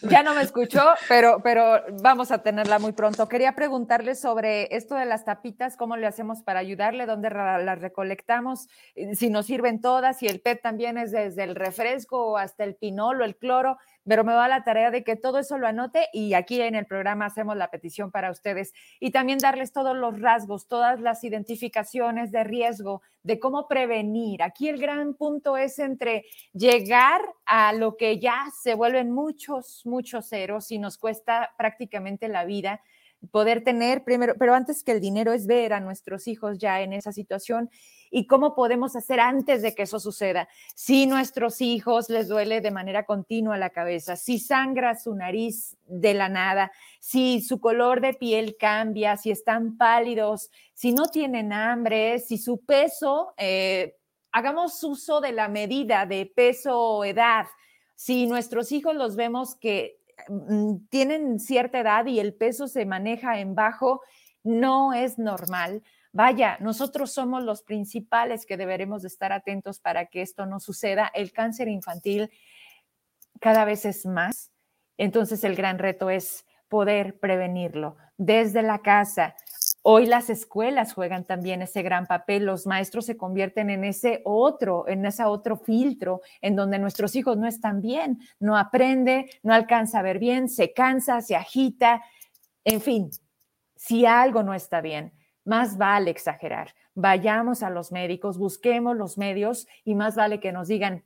Ya 0.02 0.22
no 0.22 0.34
me 0.34 0.42
escuchó, 0.42 0.82
pero, 1.08 1.40
pero 1.42 1.82
vamos 2.02 2.30
a 2.30 2.42
tenerla 2.42 2.78
muy 2.78 2.92
pronto. 2.92 3.28
Quería 3.28 3.54
preguntarle 3.54 4.14
sobre 4.14 4.74
esto 4.76 4.94
de 4.94 5.06
las 5.06 5.24
tapitas, 5.24 5.76
cómo 5.76 5.96
le 5.96 6.06
hacemos 6.06 6.42
para 6.42 6.60
ayudarle, 6.60 7.06
dónde 7.06 7.30
las 7.30 7.80
recolectamos, 7.80 8.68
eh, 8.94 9.14
si 9.14 9.30
nos 9.30 9.46
sirven 9.46 9.80
todas, 9.80 10.18
si 10.18 10.26
el 10.26 10.40
PET 10.40 10.60
también 10.62 10.98
es 10.98 11.10
desde 11.10 11.44
el 11.44 11.54
refresco 11.54 12.36
hasta 12.36 12.64
el 12.64 12.74
pinol 12.74 13.22
o 13.22 13.24
el 13.24 13.36
cloro 13.36 13.78
pero 14.06 14.24
me 14.24 14.32
va 14.32 14.48
la 14.48 14.64
tarea 14.64 14.90
de 14.90 15.04
que 15.04 15.16
todo 15.16 15.38
eso 15.38 15.58
lo 15.58 15.66
anote 15.66 16.08
y 16.12 16.34
aquí 16.34 16.60
en 16.60 16.74
el 16.74 16.86
programa 16.86 17.26
hacemos 17.26 17.56
la 17.56 17.70
petición 17.70 18.10
para 18.10 18.30
ustedes 18.30 18.72
y 19.00 19.10
también 19.10 19.38
darles 19.38 19.72
todos 19.72 19.96
los 19.96 20.20
rasgos, 20.20 20.68
todas 20.68 21.00
las 21.00 21.24
identificaciones 21.24 22.30
de 22.30 22.44
riesgo, 22.44 23.02
de 23.22 23.40
cómo 23.40 23.66
prevenir. 23.66 24.42
Aquí 24.42 24.68
el 24.68 24.78
gran 24.78 25.14
punto 25.14 25.56
es 25.56 25.78
entre 25.78 26.24
llegar 26.52 27.20
a 27.44 27.72
lo 27.72 27.96
que 27.96 28.18
ya 28.20 28.46
se 28.60 28.74
vuelven 28.74 29.10
muchos, 29.10 29.82
muchos 29.84 30.28
ceros 30.28 30.70
y 30.70 30.78
nos 30.78 30.98
cuesta 30.98 31.52
prácticamente 31.58 32.28
la 32.28 32.44
vida 32.44 32.80
poder 33.30 33.64
tener 33.64 34.04
primero, 34.04 34.34
pero 34.38 34.54
antes 34.54 34.82
que 34.82 34.92
el 34.92 35.00
dinero 35.00 35.32
es 35.32 35.46
ver 35.46 35.72
a 35.72 35.80
nuestros 35.80 36.28
hijos 36.28 36.58
ya 36.58 36.80
en 36.80 36.92
esa 36.92 37.12
situación 37.12 37.70
y 38.10 38.26
cómo 38.26 38.54
podemos 38.54 38.94
hacer 38.96 39.20
antes 39.20 39.62
de 39.62 39.74
que 39.74 39.82
eso 39.82 39.98
suceda. 40.00 40.48
Si 40.74 41.06
nuestros 41.06 41.60
hijos 41.60 42.08
les 42.08 42.28
duele 42.28 42.60
de 42.60 42.70
manera 42.70 43.04
continua 43.04 43.58
la 43.58 43.70
cabeza, 43.70 44.16
si 44.16 44.38
sangra 44.38 44.94
su 44.98 45.14
nariz 45.14 45.76
de 45.86 46.14
la 46.14 46.28
nada, 46.28 46.72
si 47.00 47.40
su 47.40 47.60
color 47.60 48.00
de 48.00 48.14
piel 48.14 48.56
cambia, 48.58 49.16
si 49.16 49.30
están 49.30 49.76
pálidos, 49.76 50.50
si 50.74 50.92
no 50.92 51.06
tienen 51.06 51.52
hambre, 51.52 52.18
si 52.20 52.38
su 52.38 52.64
peso, 52.64 53.34
eh, 53.36 53.96
hagamos 54.32 54.82
uso 54.84 55.20
de 55.20 55.32
la 55.32 55.48
medida 55.48 56.06
de 56.06 56.26
peso 56.26 56.78
o 56.78 57.04
edad. 57.04 57.46
Si 57.94 58.26
nuestros 58.26 58.72
hijos 58.72 58.94
los 58.94 59.16
vemos 59.16 59.54
que 59.56 59.98
tienen 60.88 61.38
cierta 61.40 61.80
edad 61.80 62.06
y 62.06 62.20
el 62.20 62.34
peso 62.34 62.68
se 62.68 62.86
maneja 62.86 63.38
en 63.38 63.54
bajo, 63.54 64.02
no 64.42 64.92
es 64.94 65.18
normal. 65.18 65.82
Vaya, 66.12 66.56
nosotros 66.60 67.12
somos 67.12 67.42
los 67.42 67.62
principales 67.62 68.46
que 68.46 68.56
deberemos 68.56 69.04
estar 69.04 69.32
atentos 69.32 69.80
para 69.80 70.06
que 70.06 70.22
esto 70.22 70.46
no 70.46 70.60
suceda. 70.60 71.10
El 71.14 71.32
cáncer 71.32 71.68
infantil 71.68 72.30
cada 73.40 73.64
vez 73.64 73.84
es 73.84 74.06
más, 74.06 74.50
entonces 74.96 75.44
el 75.44 75.56
gran 75.56 75.78
reto 75.78 76.08
es 76.08 76.46
poder 76.68 77.18
prevenirlo 77.18 77.96
desde 78.16 78.62
la 78.62 78.80
casa. 78.80 79.34
Hoy 79.88 80.06
las 80.06 80.30
escuelas 80.30 80.94
juegan 80.94 81.22
también 81.22 81.62
ese 81.62 81.80
gran 81.82 82.06
papel, 82.06 82.44
los 82.44 82.66
maestros 82.66 83.06
se 83.06 83.16
convierten 83.16 83.70
en 83.70 83.84
ese 83.84 84.20
otro, 84.24 84.88
en 84.88 85.06
ese 85.06 85.22
otro 85.22 85.56
filtro 85.56 86.22
en 86.40 86.56
donde 86.56 86.80
nuestros 86.80 87.14
hijos 87.14 87.36
no 87.36 87.46
están 87.46 87.80
bien, 87.80 88.18
no 88.40 88.58
aprende, 88.58 89.30
no 89.44 89.54
alcanza 89.54 90.00
a 90.00 90.02
ver 90.02 90.18
bien, 90.18 90.48
se 90.48 90.72
cansa, 90.72 91.20
se 91.20 91.36
agita, 91.36 92.02
en 92.64 92.80
fin, 92.80 93.10
si 93.76 94.06
algo 94.06 94.42
no 94.42 94.54
está 94.54 94.80
bien, 94.80 95.12
más 95.44 95.78
vale 95.78 96.10
exagerar. 96.10 96.74
Vayamos 96.96 97.62
a 97.62 97.70
los 97.70 97.92
médicos, 97.92 98.38
busquemos 98.38 98.96
los 98.96 99.18
medios 99.18 99.68
y 99.84 99.94
más 99.94 100.16
vale 100.16 100.40
que 100.40 100.50
nos 100.50 100.66
digan, 100.66 101.04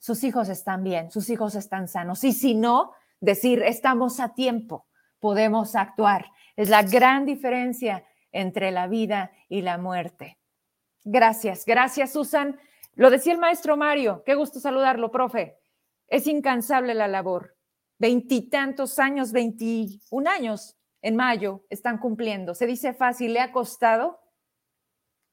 sus 0.00 0.24
hijos 0.24 0.48
están 0.48 0.82
bien, 0.82 1.12
sus 1.12 1.30
hijos 1.30 1.54
están 1.54 1.86
sanos. 1.86 2.24
Y 2.24 2.32
si 2.32 2.56
no, 2.56 2.90
decir, 3.20 3.62
estamos 3.62 4.18
a 4.18 4.34
tiempo, 4.34 4.88
podemos 5.20 5.76
actuar. 5.76 6.26
Es 6.56 6.70
la 6.70 6.82
gran 6.82 7.24
diferencia 7.24 8.02
entre 8.32 8.70
la 8.70 8.86
vida 8.86 9.30
y 9.48 9.62
la 9.62 9.78
muerte. 9.78 10.38
Gracias, 11.04 11.64
gracias 11.64 12.12
Susan. 12.12 12.58
Lo 12.94 13.10
decía 13.10 13.32
el 13.32 13.38
maestro 13.38 13.76
Mario, 13.76 14.22
qué 14.24 14.34
gusto 14.34 14.58
saludarlo, 14.58 15.10
profe. 15.10 15.58
Es 16.08 16.26
incansable 16.26 16.94
la 16.94 17.08
labor. 17.08 17.56
Veintitantos 17.98 18.98
años, 18.98 19.32
veintiún 19.32 20.28
años 20.28 20.76
en 21.02 21.16
mayo 21.16 21.64
están 21.70 21.98
cumpliendo. 21.98 22.54
Se 22.54 22.66
dice 22.66 22.94
fácil, 22.94 23.32
le 23.32 23.40
ha 23.40 23.52
costado 23.52 24.20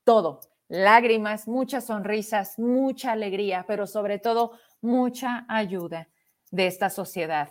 todo, 0.03 0.41
lágrimas, 0.67 1.47
muchas 1.47 1.85
sonrisas, 1.85 2.59
mucha 2.59 3.13
alegría, 3.13 3.65
pero 3.67 3.87
sobre 3.87 4.19
todo 4.19 4.59
mucha 4.81 5.45
ayuda 5.47 6.09
de 6.51 6.67
esta 6.67 6.89
sociedad. 6.89 7.49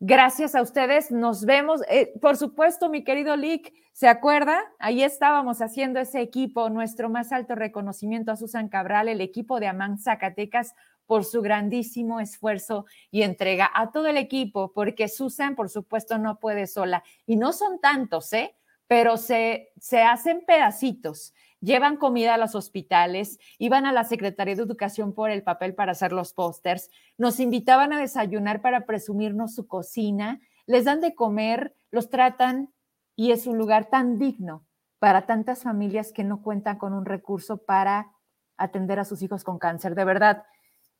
Gracias 0.00 0.54
a 0.54 0.62
ustedes, 0.62 1.10
nos 1.10 1.44
vemos. 1.44 1.82
Eh, 1.88 2.12
por 2.20 2.36
supuesto, 2.36 2.88
mi 2.88 3.02
querido 3.02 3.36
Lick, 3.36 3.72
¿se 3.92 4.06
acuerda? 4.06 4.60
Ahí 4.78 5.02
estábamos 5.02 5.60
haciendo 5.60 5.98
ese 5.98 6.20
equipo, 6.20 6.70
nuestro 6.70 7.10
más 7.10 7.32
alto 7.32 7.56
reconocimiento 7.56 8.30
a 8.30 8.36
Susan 8.36 8.68
Cabral, 8.68 9.08
el 9.08 9.20
equipo 9.20 9.58
de 9.58 9.66
Amán 9.66 9.98
Zacatecas, 9.98 10.74
por 11.06 11.24
su 11.24 11.42
grandísimo 11.42 12.20
esfuerzo 12.20 12.84
y 13.10 13.22
entrega 13.22 13.70
a 13.74 13.90
todo 13.90 14.06
el 14.06 14.18
equipo, 14.18 14.72
porque 14.72 15.08
Susan, 15.08 15.56
por 15.56 15.68
supuesto, 15.68 16.16
no 16.18 16.38
puede 16.38 16.68
sola. 16.68 17.02
Y 17.26 17.34
no 17.36 17.52
son 17.52 17.80
tantos, 17.80 18.32
¿eh? 18.34 18.54
Pero 18.86 19.16
se, 19.16 19.72
se 19.80 20.02
hacen 20.02 20.44
pedacitos 20.46 21.32
llevan 21.60 21.96
comida 21.96 22.34
a 22.34 22.38
los 22.38 22.54
hospitales, 22.54 23.38
iban 23.58 23.86
a 23.86 23.92
la 23.92 24.04
Secretaría 24.04 24.54
de 24.54 24.62
Educación 24.62 25.12
por 25.12 25.30
el 25.30 25.42
papel 25.42 25.74
para 25.74 25.92
hacer 25.92 26.12
los 26.12 26.32
pósters, 26.32 26.90
nos 27.16 27.40
invitaban 27.40 27.92
a 27.92 28.00
desayunar 28.00 28.60
para 28.60 28.86
presumirnos 28.86 29.54
su 29.54 29.66
cocina, 29.66 30.40
les 30.66 30.84
dan 30.84 31.00
de 31.00 31.14
comer, 31.14 31.74
los 31.90 32.10
tratan 32.10 32.72
y 33.16 33.32
es 33.32 33.46
un 33.46 33.58
lugar 33.58 33.86
tan 33.86 34.18
digno 34.18 34.64
para 34.98 35.26
tantas 35.26 35.62
familias 35.62 36.12
que 36.12 36.24
no 36.24 36.42
cuentan 36.42 36.78
con 36.78 36.92
un 36.92 37.04
recurso 37.04 37.58
para 37.58 38.12
atender 38.56 38.98
a 38.98 39.04
sus 39.04 39.22
hijos 39.22 39.44
con 39.44 39.58
cáncer. 39.58 39.94
De 39.94 40.04
verdad, 40.04 40.44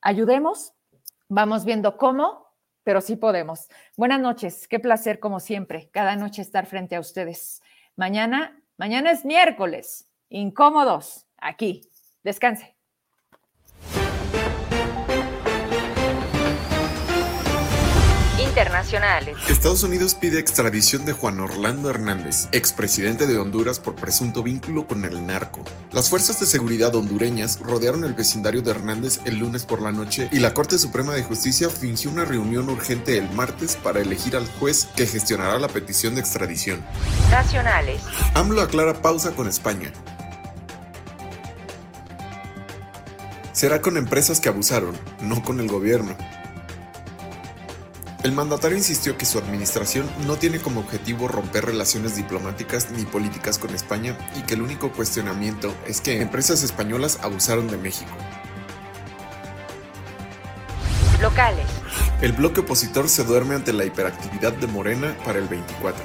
ayudemos, 0.01 0.73
vamos 1.29 1.65
viendo 1.65 1.97
cómo, 1.97 2.47
pero 2.85 3.01
sí 3.01 3.17
podemos. 3.17 3.69
Buenas 3.97 4.21
noches, 4.21 4.67
qué 4.67 4.79
placer 4.79 5.21
como 5.21 5.41
siempre, 5.41 5.91
cada 5.93 6.17
noche 6.17 6.43
estar 6.43 6.67
frente 6.67 6.97
a 6.97 7.01
ustedes. 7.01 7.61
Mañana, 7.97 8.61
mañana 8.77 9.11
es 9.11 9.25
miércoles 9.25 10.08
incómodos 10.29 11.27
aquí. 11.39 11.83
Descanse. 12.23 12.79
Internacionales. 18.59 19.37
Estados 19.49 19.85
Unidos 19.85 20.15
pide 20.15 20.41
extradición 20.41 21.05
de 21.05 21.13
Juan 21.13 21.39
Orlando 21.39 21.91
Hernández, 21.91 22.49
expresidente 22.51 23.27
de 23.27 23.39
Honduras 23.39 23.79
por 23.79 23.95
presunto 23.95 24.43
vínculo 24.43 24.87
con 24.87 25.05
el 25.05 25.25
narco. 25.27 25.63
Las 25.93 26.11
fuerzas 26.11 26.41
de 26.41 26.47
seguridad 26.47 26.95
hondureñas 26.95 27.61
rodearon 27.61 28.03
el 28.03 28.15
vecindario 28.15 28.61
de 28.63 28.73
Hernández 28.73 29.21
el 29.25 29.39
lunes 29.39 29.65
por 29.65 29.81
la 29.81 29.93
noche 29.93 30.29
y 30.33 30.41
la 30.41 30.55
Corte 30.55 30.77
Suprema 30.79 31.15
de 31.15 31.23
Justicia 31.23 31.69
fingió 31.69 32.11
una 32.11 32.25
reunión 32.25 32.69
urgente 32.69 33.17
el 33.17 33.31
martes 33.31 33.77
para 33.77 34.01
elegir 34.01 34.35
al 34.35 34.49
juez 34.59 34.89
que 34.97 35.07
gestionará 35.07 35.59
la 35.61 35.69
petición 35.69 36.17
de 36.17 36.21
extradición. 36.21 36.85
Nacionales. 37.31 38.03
AMLO 38.35 38.63
aclara 38.63 39.01
pausa 39.01 39.33
con 39.37 39.47
España. 39.47 39.93
Será 43.59 43.83
con 43.83 43.97
empresas 43.97 44.39
que 44.39 44.49
abusaron, 44.49 44.97
no 45.21 45.43
con 45.43 45.59
el 45.59 45.67
gobierno. 45.67 46.17
El 48.23 48.31
mandatario 48.31 48.79
insistió 48.79 49.19
que 49.19 49.27
su 49.27 49.37
administración 49.37 50.09
no 50.29 50.37
tiene 50.37 50.61
como 50.61 50.79
objetivo 50.79 51.27
romper 51.27 51.65
relaciones 51.65 52.15
diplomáticas 52.15 52.93
ni 52.93 53.05
políticas 53.05 53.59
con 53.59 53.75
España 53.75 54.17
y 54.37 54.43
que 54.43 54.55
el 54.55 54.63
único 54.63 54.93
cuestionamiento 54.93 55.75
es 55.89 56.01
que 56.01 56.23
empresas 56.23 56.63
españolas 56.63 57.19
abusaron 57.21 57.67
de 57.67 57.79
México. 57.79 58.13
Locales. 61.21 61.67
El 62.21 62.35
bloque 62.35 62.61
opositor 62.61 63.09
se 63.09 63.25
duerme 63.25 63.57
ante 63.57 63.73
la 63.73 63.85
hiperactividad 63.85 64.53
de 64.53 64.69
Morena 64.69 65.17
para 65.25 65.41
el 65.41 65.49
24. 65.49 66.01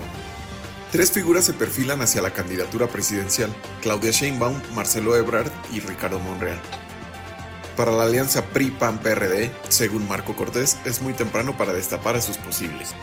Tres 0.91 1.11
figuras 1.11 1.45
se 1.45 1.53
perfilan 1.53 2.01
hacia 2.01 2.23
la 2.23 2.31
candidatura 2.31 2.87
presidencial, 2.87 3.53
Claudia 3.83 4.09
Sheinbaum, 4.09 4.59
Marcelo 4.73 5.15
Ebrard 5.15 5.51
y 5.71 5.81
Ricardo 5.81 6.17
Monreal. 6.17 6.59
Para 7.75 7.91
la 7.91 8.03
alianza 8.03 8.45
PRI-PAN-PRD, 8.45 9.51
según 9.69 10.07
Marco 10.07 10.35
Cortés, 10.35 10.77
es 10.85 11.01
muy 11.01 11.13
temprano 11.13 11.57
para 11.57 11.73
destapar 11.73 12.15
a 12.15 12.21
sus 12.21 12.37
posibles. 12.37 12.93